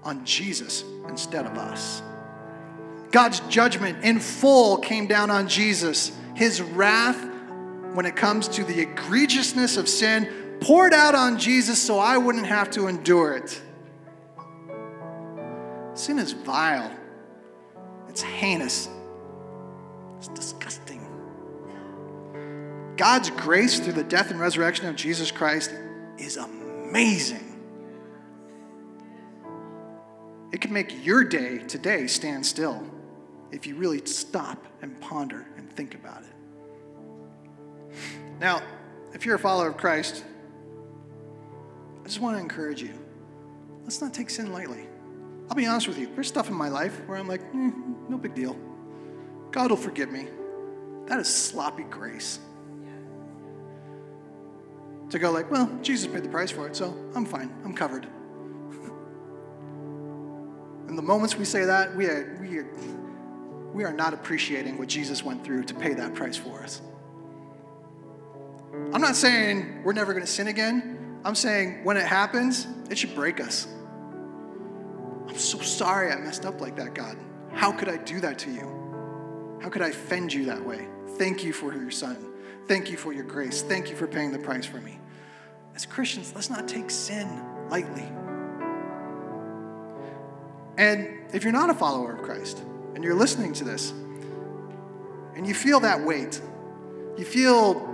on 0.02 0.24
Jesus 0.24 0.84
instead 1.08 1.44
of 1.44 1.58
us. 1.58 2.02
God's 3.10 3.40
judgment 3.48 4.04
in 4.04 4.20
full 4.20 4.78
came 4.78 5.06
down 5.06 5.30
on 5.30 5.48
Jesus. 5.48 6.12
His 6.34 6.60
wrath, 6.62 7.18
when 7.94 8.06
it 8.06 8.16
comes 8.16 8.48
to 8.48 8.64
the 8.64 8.86
egregiousness 8.86 9.76
of 9.76 9.88
sin, 9.88 10.58
poured 10.60 10.92
out 10.92 11.14
on 11.14 11.38
Jesus 11.38 11.80
so 11.80 11.98
I 11.98 12.18
wouldn't 12.18 12.46
have 12.46 12.70
to 12.72 12.86
endure 12.86 13.36
it. 13.36 13.60
Sin 15.94 16.18
is 16.18 16.32
vile, 16.32 16.92
it's 18.08 18.22
heinous, 18.22 18.88
it's 20.18 20.28
disgusting. 20.28 20.87
God's 22.98 23.30
grace 23.30 23.78
through 23.78 23.92
the 23.92 24.02
death 24.02 24.32
and 24.32 24.40
resurrection 24.40 24.86
of 24.86 24.96
Jesus 24.96 25.30
Christ 25.30 25.72
is 26.18 26.36
amazing. 26.36 27.44
It 30.50 30.60
can 30.60 30.72
make 30.72 31.04
your 31.06 31.22
day 31.22 31.58
today 31.58 32.08
stand 32.08 32.44
still 32.44 32.82
if 33.52 33.68
you 33.68 33.76
really 33.76 34.04
stop 34.04 34.66
and 34.82 35.00
ponder 35.00 35.46
and 35.56 35.72
think 35.72 35.94
about 35.94 36.24
it. 36.24 37.94
Now, 38.40 38.62
if 39.14 39.24
you're 39.24 39.36
a 39.36 39.38
follower 39.38 39.68
of 39.68 39.76
Christ, 39.76 40.24
I 42.00 42.04
just 42.04 42.20
want 42.20 42.36
to 42.36 42.42
encourage 42.42 42.82
you. 42.82 42.94
Let's 43.84 44.00
not 44.00 44.12
take 44.12 44.28
sin 44.28 44.52
lightly. 44.52 44.88
I'll 45.48 45.56
be 45.56 45.66
honest 45.66 45.86
with 45.86 45.98
you. 45.98 46.10
There's 46.16 46.26
stuff 46.26 46.48
in 46.48 46.54
my 46.56 46.68
life 46.68 47.00
where 47.06 47.16
I'm 47.16 47.28
like, 47.28 47.42
eh, 47.42 47.70
no 48.08 48.18
big 48.18 48.34
deal. 48.34 48.56
God 49.52 49.70
will 49.70 49.78
forgive 49.78 50.10
me. 50.10 50.26
That 51.06 51.20
is 51.20 51.32
sloppy 51.32 51.84
grace. 51.84 52.40
To 55.10 55.18
go 55.18 55.30
like, 55.30 55.50
well, 55.50 55.70
Jesus 55.82 56.06
paid 56.06 56.22
the 56.22 56.28
price 56.28 56.50
for 56.50 56.66
it, 56.66 56.76
so 56.76 56.96
I'm 57.14 57.24
fine. 57.24 57.50
I'm 57.64 57.74
covered. 57.74 58.06
In 60.88 60.96
the 60.96 61.02
moments 61.02 61.36
we 61.36 61.44
say 61.44 61.64
that, 61.64 61.94
we 61.94 62.06
are, 62.06 62.38
we 62.40 62.58
are, 62.58 62.68
we 63.72 63.84
are 63.84 63.92
not 63.92 64.14
appreciating 64.14 64.78
what 64.78 64.88
Jesus 64.88 65.22
went 65.22 65.44
through 65.44 65.64
to 65.64 65.74
pay 65.74 65.94
that 65.94 66.14
price 66.14 66.36
for 66.36 66.62
us. 66.62 66.80
I'm 68.92 69.00
not 69.00 69.16
saying 69.16 69.82
we're 69.84 69.92
never 69.92 70.12
going 70.12 70.24
to 70.24 70.30
sin 70.30 70.48
again. 70.48 71.20
I'm 71.24 71.34
saying 71.34 71.84
when 71.84 71.96
it 71.96 72.06
happens, 72.06 72.66
it 72.90 72.96
should 72.96 73.14
break 73.14 73.40
us. 73.40 73.66
I'm 75.28 75.36
so 75.36 75.58
sorry 75.58 76.10
I 76.10 76.16
messed 76.16 76.46
up 76.46 76.60
like 76.60 76.76
that, 76.76 76.94
God. 76.94 77.16
How 77.52 77.72
could 77.72 77.88
I 77.88 77.96
do 77.98 78.20
that 78.20 78.38
to 78.40 78.50
you? 78.50 79.58
How 79.60 79.68
could 79.68 79.82
I 79.82 79.88
offend 79.88 80.32
you 80.32 80.46
that 80.46 80.64
way? 80.64 80.86
Thank 81.16 81.44
you 81.44 81.52
for 81.52 81.74
your 81.74 81.90
son. 81.90 82.27
Thank 82.68 82.90
you 82.90 82.98
for 82.98 83.14
your 83.14 83.24
grace. 83.24 83.62
Thank 83.62 83.88
you 83.88 83.96
for 83.96 84.06
paying 84.06 84.30
the 84.30 84.38
price 84.38 84.66
for 84.66 84.76
me. 84.76 84.98
As 85.74 85.86
Christians, 85.86 86.34
let's 86.34 86.50
not 86.50 86.68
take 86.68 86.90
sin 86.90 87.26
lightly. 87.70 88.06
And 90.76 91.08
if 91.32 91.44
you're 91.44 91.52
not 91.52 91.70
a 91.70 91.74
follower 91.74 92.12
of 92.12 92.22
Christ 92.22 92.62
and 92.94 93.02
you're 93.02 93.14
listening 93.14 93.54
to 93.54 93.64
this 93.64 93.92
and 95.34 95.46
you 95.46 95.54
feel 95.54 95.80
that 95.80 96.04
weight, 96.04 96.42
you 97.16 97.24
feel 97.24 97.88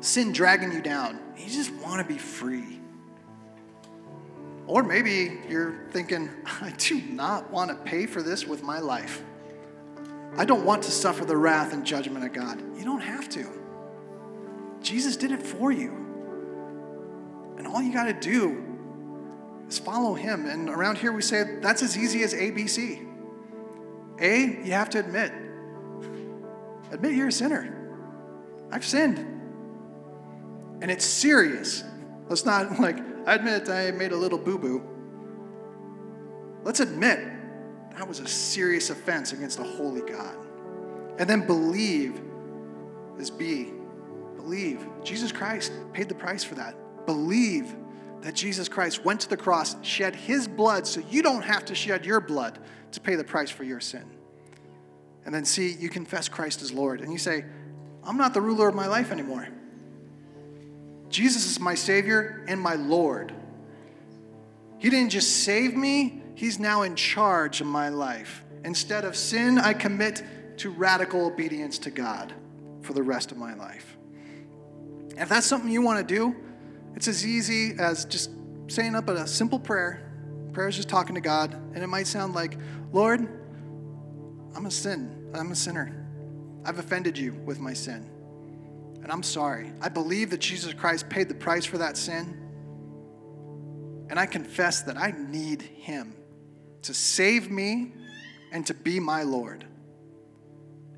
sin 0.00 0.32
dragging 0.32 0.70
you 0.70 0.82
down, 0.82 1.18
you 1.38 1.48
just 1.48 1.72
want 1.76 2.06
to 2.06 2.12
be 2.12 2.18
free. 2.18 2.78
Or 4.66 4.82
maybe 4.82 5.40
you're 5.48 5.86
thinking, 5.92 6.28
I 6.60 6.74
do 6.76 7.00
not 7.00 7.50
want 7.50 7.70
to 7.70 7.76
pay 7.90 8.04
for 8.04 8.22
this 8.22 8.46
with 8.46 8.62
my 8.62 8.80
life. 8.80 9.22
I 10.36 10.44
don't 10.44 10.66
want 10.66 10.82
to 10.82 10.90
suffer 10.90 11.24
the 11.24 11.36
wrath 11.38 11.72
and 11.72 11.86
judgment 11.86 12.26
of 12.26 12.34
God. 12.34 12.60
You 12.76 12.84
don't 12.84 13.00
have 13.00 13.30
to. 13.30 13.61
Jesus 14.82 15.16
did 15.16 15.32
it 15.32 15.42
for 15.42 15.72
you. 15.72 15.90
And 17.58 17.66
all 17.66 17.82
you 17.82 17.92
got 17.92 18.04
to 18.04 18.12
do 18.12 18.62
is 19.68 19.78
follow 19.78 20.14
him. 20.14 20.46
And 20.46 20.68
around 20.68 20.98
here 20.98 21.12
we 21.12 21.22
say 21.22 21.58
that's 21.60 21.82
as 21.82 21.96
easy 21.96 22.22
as 22.22 22.34
ABC. 22.34 23.06
A, 24.20 24.40
you 24.64 24.72
have 24.72 24.90
to 24.90 24.98
admit. 24.98 25.32
Admit 26.90 27.14
you're 27.14 27.28
a 27.28 27.32
sinner. 27.32 27.74
I've 28.70 28.84
sinned. 28.84 29.18
And 30.80 30.90
it's 30.90 31.04
serious. 31.04 31.84
Let's 32.28 32.44
not 32.44 32.78
like, 32.80 32.98
I 33.26 33.34
admit 33.34 33.68
I 33.68 33.90
made 33.92 34.12
a 34.12 34.16
little 34.16 34.38
boo 34.38 34.58
boo. 34.58 34.88
Let's 36.64 36.80
admit 36.80 37.18
that 37.96 38.06
was 38.06 38.20
a 38.20 38.26
serious 38.26 38.90
offense 38.90 39.32
against 39.32 39.58
a 39.58 39.64
holy 39.64 40.02
God. 40.02 40.36
And 41.18 41.28
then 41.28 41.46
believe 41.46 42.20
is 43.18 43.30
B. 43.30 43.72
Believe 44.42 44.84
Jesus 45.04 45.32
Christ 45.32 45.72
paid 45.92 46.08
the 46.08 46.14
price 46.14 46.42
for 46.42 46.54
that. 46.56 46.74
Believe 47.06 47.74
that 48.22 48.34
Jesus 48.34 48.68
Christ 48.68 49.04
went 49.04 49.20
to 49.20 49.28
the 49.28 49.36
cross, 49.36 49.76
shed 49.82 50.14
his 50.14 50.46
blood 50.46 50.86
so 50.86 51.00
you 51.10 51.22
don't 51.22 51.42
have 51.42 51.64
to 51.66 51.74
shed 51.74 52.06
your 52.06 52.20
blood 52.20 52.58
to 52.92 53.00
pay 53.00 53.14
the 53.14 53.24
price 53.24 53.50
for 53.50 53.64
your 53.64 53.80
sin. 53.80 54.04
And 55.24 55.34
then 55.34 55.44
see, 55.44 55.72
you 55.72 55.88
confess 55.88 56.28
Christ 56.28 56.62
as 56.62 56.72
Lord. 56.72 57.00
And 57.00 57.12
you 57.12 57.18
say, 57.18 57.44
I'm 58.04 58.16
not 58.16 58.34
the 58.34 58.40
ruler 58.40 58.68
of 58.68 58.74
my 58.74 58.86
life 58.86 59.12
anymore. 59.12 59.48
Jesus 61.08 61.50
is 61.50 61.60
my 61.60 61.74
Savior 61.74 62.44
and 62.48 62.60
my 62.60 62.74
Lord. 62.74 63.32
He 64.78 64.90
didn't 64.90 65.10
just 65.10 65.44
save 65.44 65.76
me, 65.76 66.22
He's 66.34 66.58
now 66.58 66.82
in 66.82 66.96
charge 66.96 67.60
of 67.60 67.66
my 67.66 67.88
life. 67.90 68.42
Instead 68.64 69.04
of 69.04 69.14
sin, 69.14 69.58
I 69.58 69.74
commit 69.74 70.24
to 70.58 70.70
radical 70.70 71.26
obedience 71.26 71.78
to 71.80 71.90
God 71.90 72.32
for 72.80 72.92
the 72.94 73.02
rest 73.02 73.30
of 73.30 73.38
my 73.38 73.54
life. 73.54 73.91
If 75.16 75.28
that's 75.28 75.46
something 75.46 75.70
you 75.70 75.82
want 75.82 76.06
to 76.06 76.14
do, 76.14 76.34
it's 76.94 77.08
as 77.08 77.26
easy 77.26 77.74
as 77.78 78.04
just 78.04 78.30
saying 78.68 78.94
up 78.94 79.08
a 79.08 79.26
simple 79.26 79.58
prayer. 79.58 80.08
Prayer 80.52 80.68
is 80.68 80.76
just 80.76 80.88
talking 80.88 81.14
to 81.14 81.20
God, 81.20 81.54
and 81.74 81.82
it 81.82 81.86
might 81.86 82.06
sound 82.06 82.34
like, 82.34 82.58
Lord, 82.92 83.20
I'm 84.54 84.66
a 84.66 84.70
sin. 84.70 85.30
I'm 85.34 85.50
a 85.50 85.56
sinner. 85.56 86.06
I've 86.64 86.78
offended 86.78 87.16
you 87.16 87.32
with 87.44 87.58
my 87.58 87.72
sin. 87.72 88.08
And 89.02 89.10
I'm 89.10 89.22
sorry. 89.22 89.72
I 89.80 89.88
believe 89.88 90.30
that 90.30 90.40
Jesus 90.40 90.72
Christ 90.74 91.08
paid 91.08 91.28
the 91.28 91.34
price 91.34 91.64
for 91.64 91.78
that 91.78 91.96
sin. 91.96 92.38
And 94.10 94.20
I 94.20 94.26
confess 94.26 94.82
that 94.82 94.96
I 94.96 95.12
need 95.16 95.62
Him 95.62 96.14
to 96.82 96.94
save 96.94 97.50
me 97.50 97.94
and 98.52 98.66
to 98.66 98.74
be 98.74 99.00
my 99.00 99.22
Lord. 99.22 99.64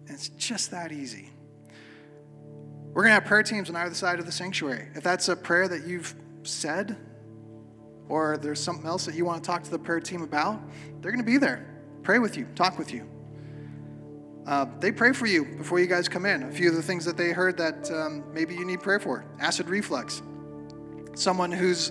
And 0.06 0.10
it's 0.10 0.28
just 0.30 0.72
that 0.72 0.92
easy. 0.92 1.30
We're 2.94 3.02
going 3.02 3.10
to 3.10 3.14
have 3.14 3.24
prayer 3.24 3.42
teams 3.42 3.68
on 3.68 3.74
either 3.74 3.94
side 3.94 4.20
of 4.20 4.26
the 4.26 4.32
sanctuary. 4.32 4.86
If 4.94 5.02
that's 5.02 5.28
a 5.28 5.34
prayer 5.34 5.66
that 5.66 5.84
you've 5.84 6.14
said, 6.44 6.96
or 8.08 8.36
there's 8.36 8.60
something 8.60 8.86
else 8.86 9.04
that 9.06 9.16
you 9.16 9.24
want 9.24 9.42
to 9.42 9.46
talk 9.46 9.64
to 9.64 9.70
the 9.70 9.78
prayer 9.78 9.98
team 9.98 10.22
about, 10.22 10.60
they're 11.00 11.10
going 11.10 11.24
to 11.24 11.30
be 11.30 11.36
there. 11.36 11.66
Pray 12.04 12.20
with 12.20 12.36
you, 12.36 12.46
talk 12.54 12.78
with 12.78 12.92
you. 12.92 13.08
Uh, 14.46 14.66
they 14.78 14.92
pray 14.92 15.12
for 15.12 15.26
you 15.26 15.44
before 15.56 15.80
you 15.80 15.86
guys 15.86 16.08
come 16.08 16.24
in. 16.24 16.44
A 16.44 16.52
few 16.52 16.68
of 16.68 16.76
the 16.76 16.82
things 16.82 17.04
that 17.04 17.16
they 17.16 17.32
heard 17.32 17.56
that 17.56 17.90
um, 17.90 18.22
maybe 18.32 18.54
you 18.54 18.64
need 18.64 18.80
prayer 18.80 19.00
for 19.00 19.24
acid 19.40 19.68
reflux. 19.68 20.22
Someone 21.14 21.50
who's 21.50 21.90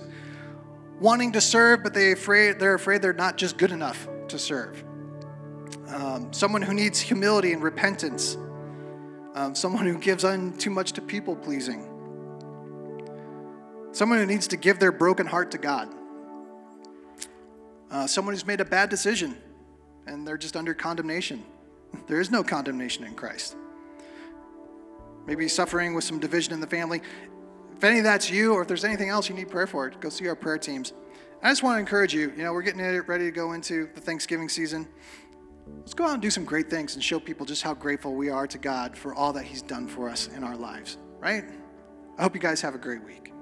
wanting 1.00 1.32
to 1.32 1.40
serve, 1.40 1.82
but 1.82 1.92
they 1.92 2.12
afraid, 2.12 2.58
they're 2.58 2.74
afraid 2.74 3.02
they're 3.02 3.12
not 3.12 3.36
just 3.36 3.58
good 3.58 3.72
enough 3.72 4.08
to 4.28 4.38
serve. 4.38 4.82
Um, 5.88 6.32
someone 6.32 6.62
who 6.62 6.72
needs 6.72 6.98
humility 6.98 7.52
and 7.52 7.62
repentance. 7.62 8.38
Um, 9.34 9.54
someone 9.54 9.84
who 9.84 9.98
gives 9.98 10.22
in 10.24 10.56
too 10.56 10.70
much 10.70 10.92
to 10.92 11.02
people 11.02 11.34
pleasing. 11.34 11.90
Someone 13.92 14.18
who 14.18 14.26
needs 14.26 14.46
to 14.48 14.56
give 14.56 14.78
their 14.78 14.92
broken 14.92 15.26
heart 15.26 15.50
to 15.52 15.58
God. 15.58 15.92
Uh, 17.90 18.06
someone 18.06 18.34
who's 18.34 18.46
made 18.46 18.60
a 18.60 18.64
bad 18.64 18.90
decision 18.90 19.36
and 20.06 20.26
they're 20.26 20.38
just 20.38 20.56
under 20.56 20.74
condemnation. 20.74 21.42
There 22.08 22.20
is 22.20 22.28
no 22.28 22.42
condemnation 22.42 23.04
in 23.04 23.14
Christ. 23.14 23.54
Maybe 25.26 25.46
suffering 25.46 25.94
with 25.94 26.02
some 26.02 26.18
division 26.18 26.52
in 26.52 26.60
the 26.60 26.66
family. 26.66 27.00
If 27.76 27.84
any 27.84 27.98
of 27.98 28.04
that's 28.04 28.28
you, 28.28 28.52
or 28.52 28.62
if 28.62 28.68
there's 28.68 28.84
anything 28.84 29.10
else 29.10 29.28
you 29.28 29.34
need 29.36 29.48
prayer 29.48 29.68
for, 29.68 29.88
go 29.90 30.08
see 30.08 30.26
our 30.26 30.34
prayer 30.34 30.58
teams. 30.58 30.92
I 31.40 31.50
just 31.50 31.62
want 31.62 31.76
to 31.76 31.80
encourage 31.80 32.12
you. 32.12 32.32
You 32.36 32.42
know, 32.42 32.52
we're 32.52 32.62
getting 32.62 32.80
ready 32.80 33.26
to 33.26 33.30
go 33.30 33.52
into 33.52 33.88
the 33.94 34.00
Thanksgiving 34.00 34.48
season. 34.48 34.88
Let's 35.78 35.94
go 35.94 36.04
out 36.04 36.14
and 36.14 36.22
do 36.22 36.30
some 36.30 36.44
great 36.44 36.70
things 36.70 36.94
and 36.94 37.04
show 37.04 37.20
people 37.20 37.44
just 37.44 37.62
how 37.62 37.74
grateful 37.74 38.14
we 38.14 38.30
are 38.30 38.46
to 38.46 38.58
God 38.58 38.96
for 38.96 39.14
all 39.14 39.32
that 39.34 39.44
He's 39.44 39.62
done 39.62 39.86
for 39.86 40.08
us 40.08 40.28
in 40.28 40.42
our 40.42 40.56
lives, 40.56 40.96
right? 41.18 41.44
I 42.16 42.22
hope 42.22 42.34
you 42.34 42.40
guys 42.40 42.60
have 42.62 42.74
a 42.74 42.78
great 42.78 43.04
week. 43.04 43.33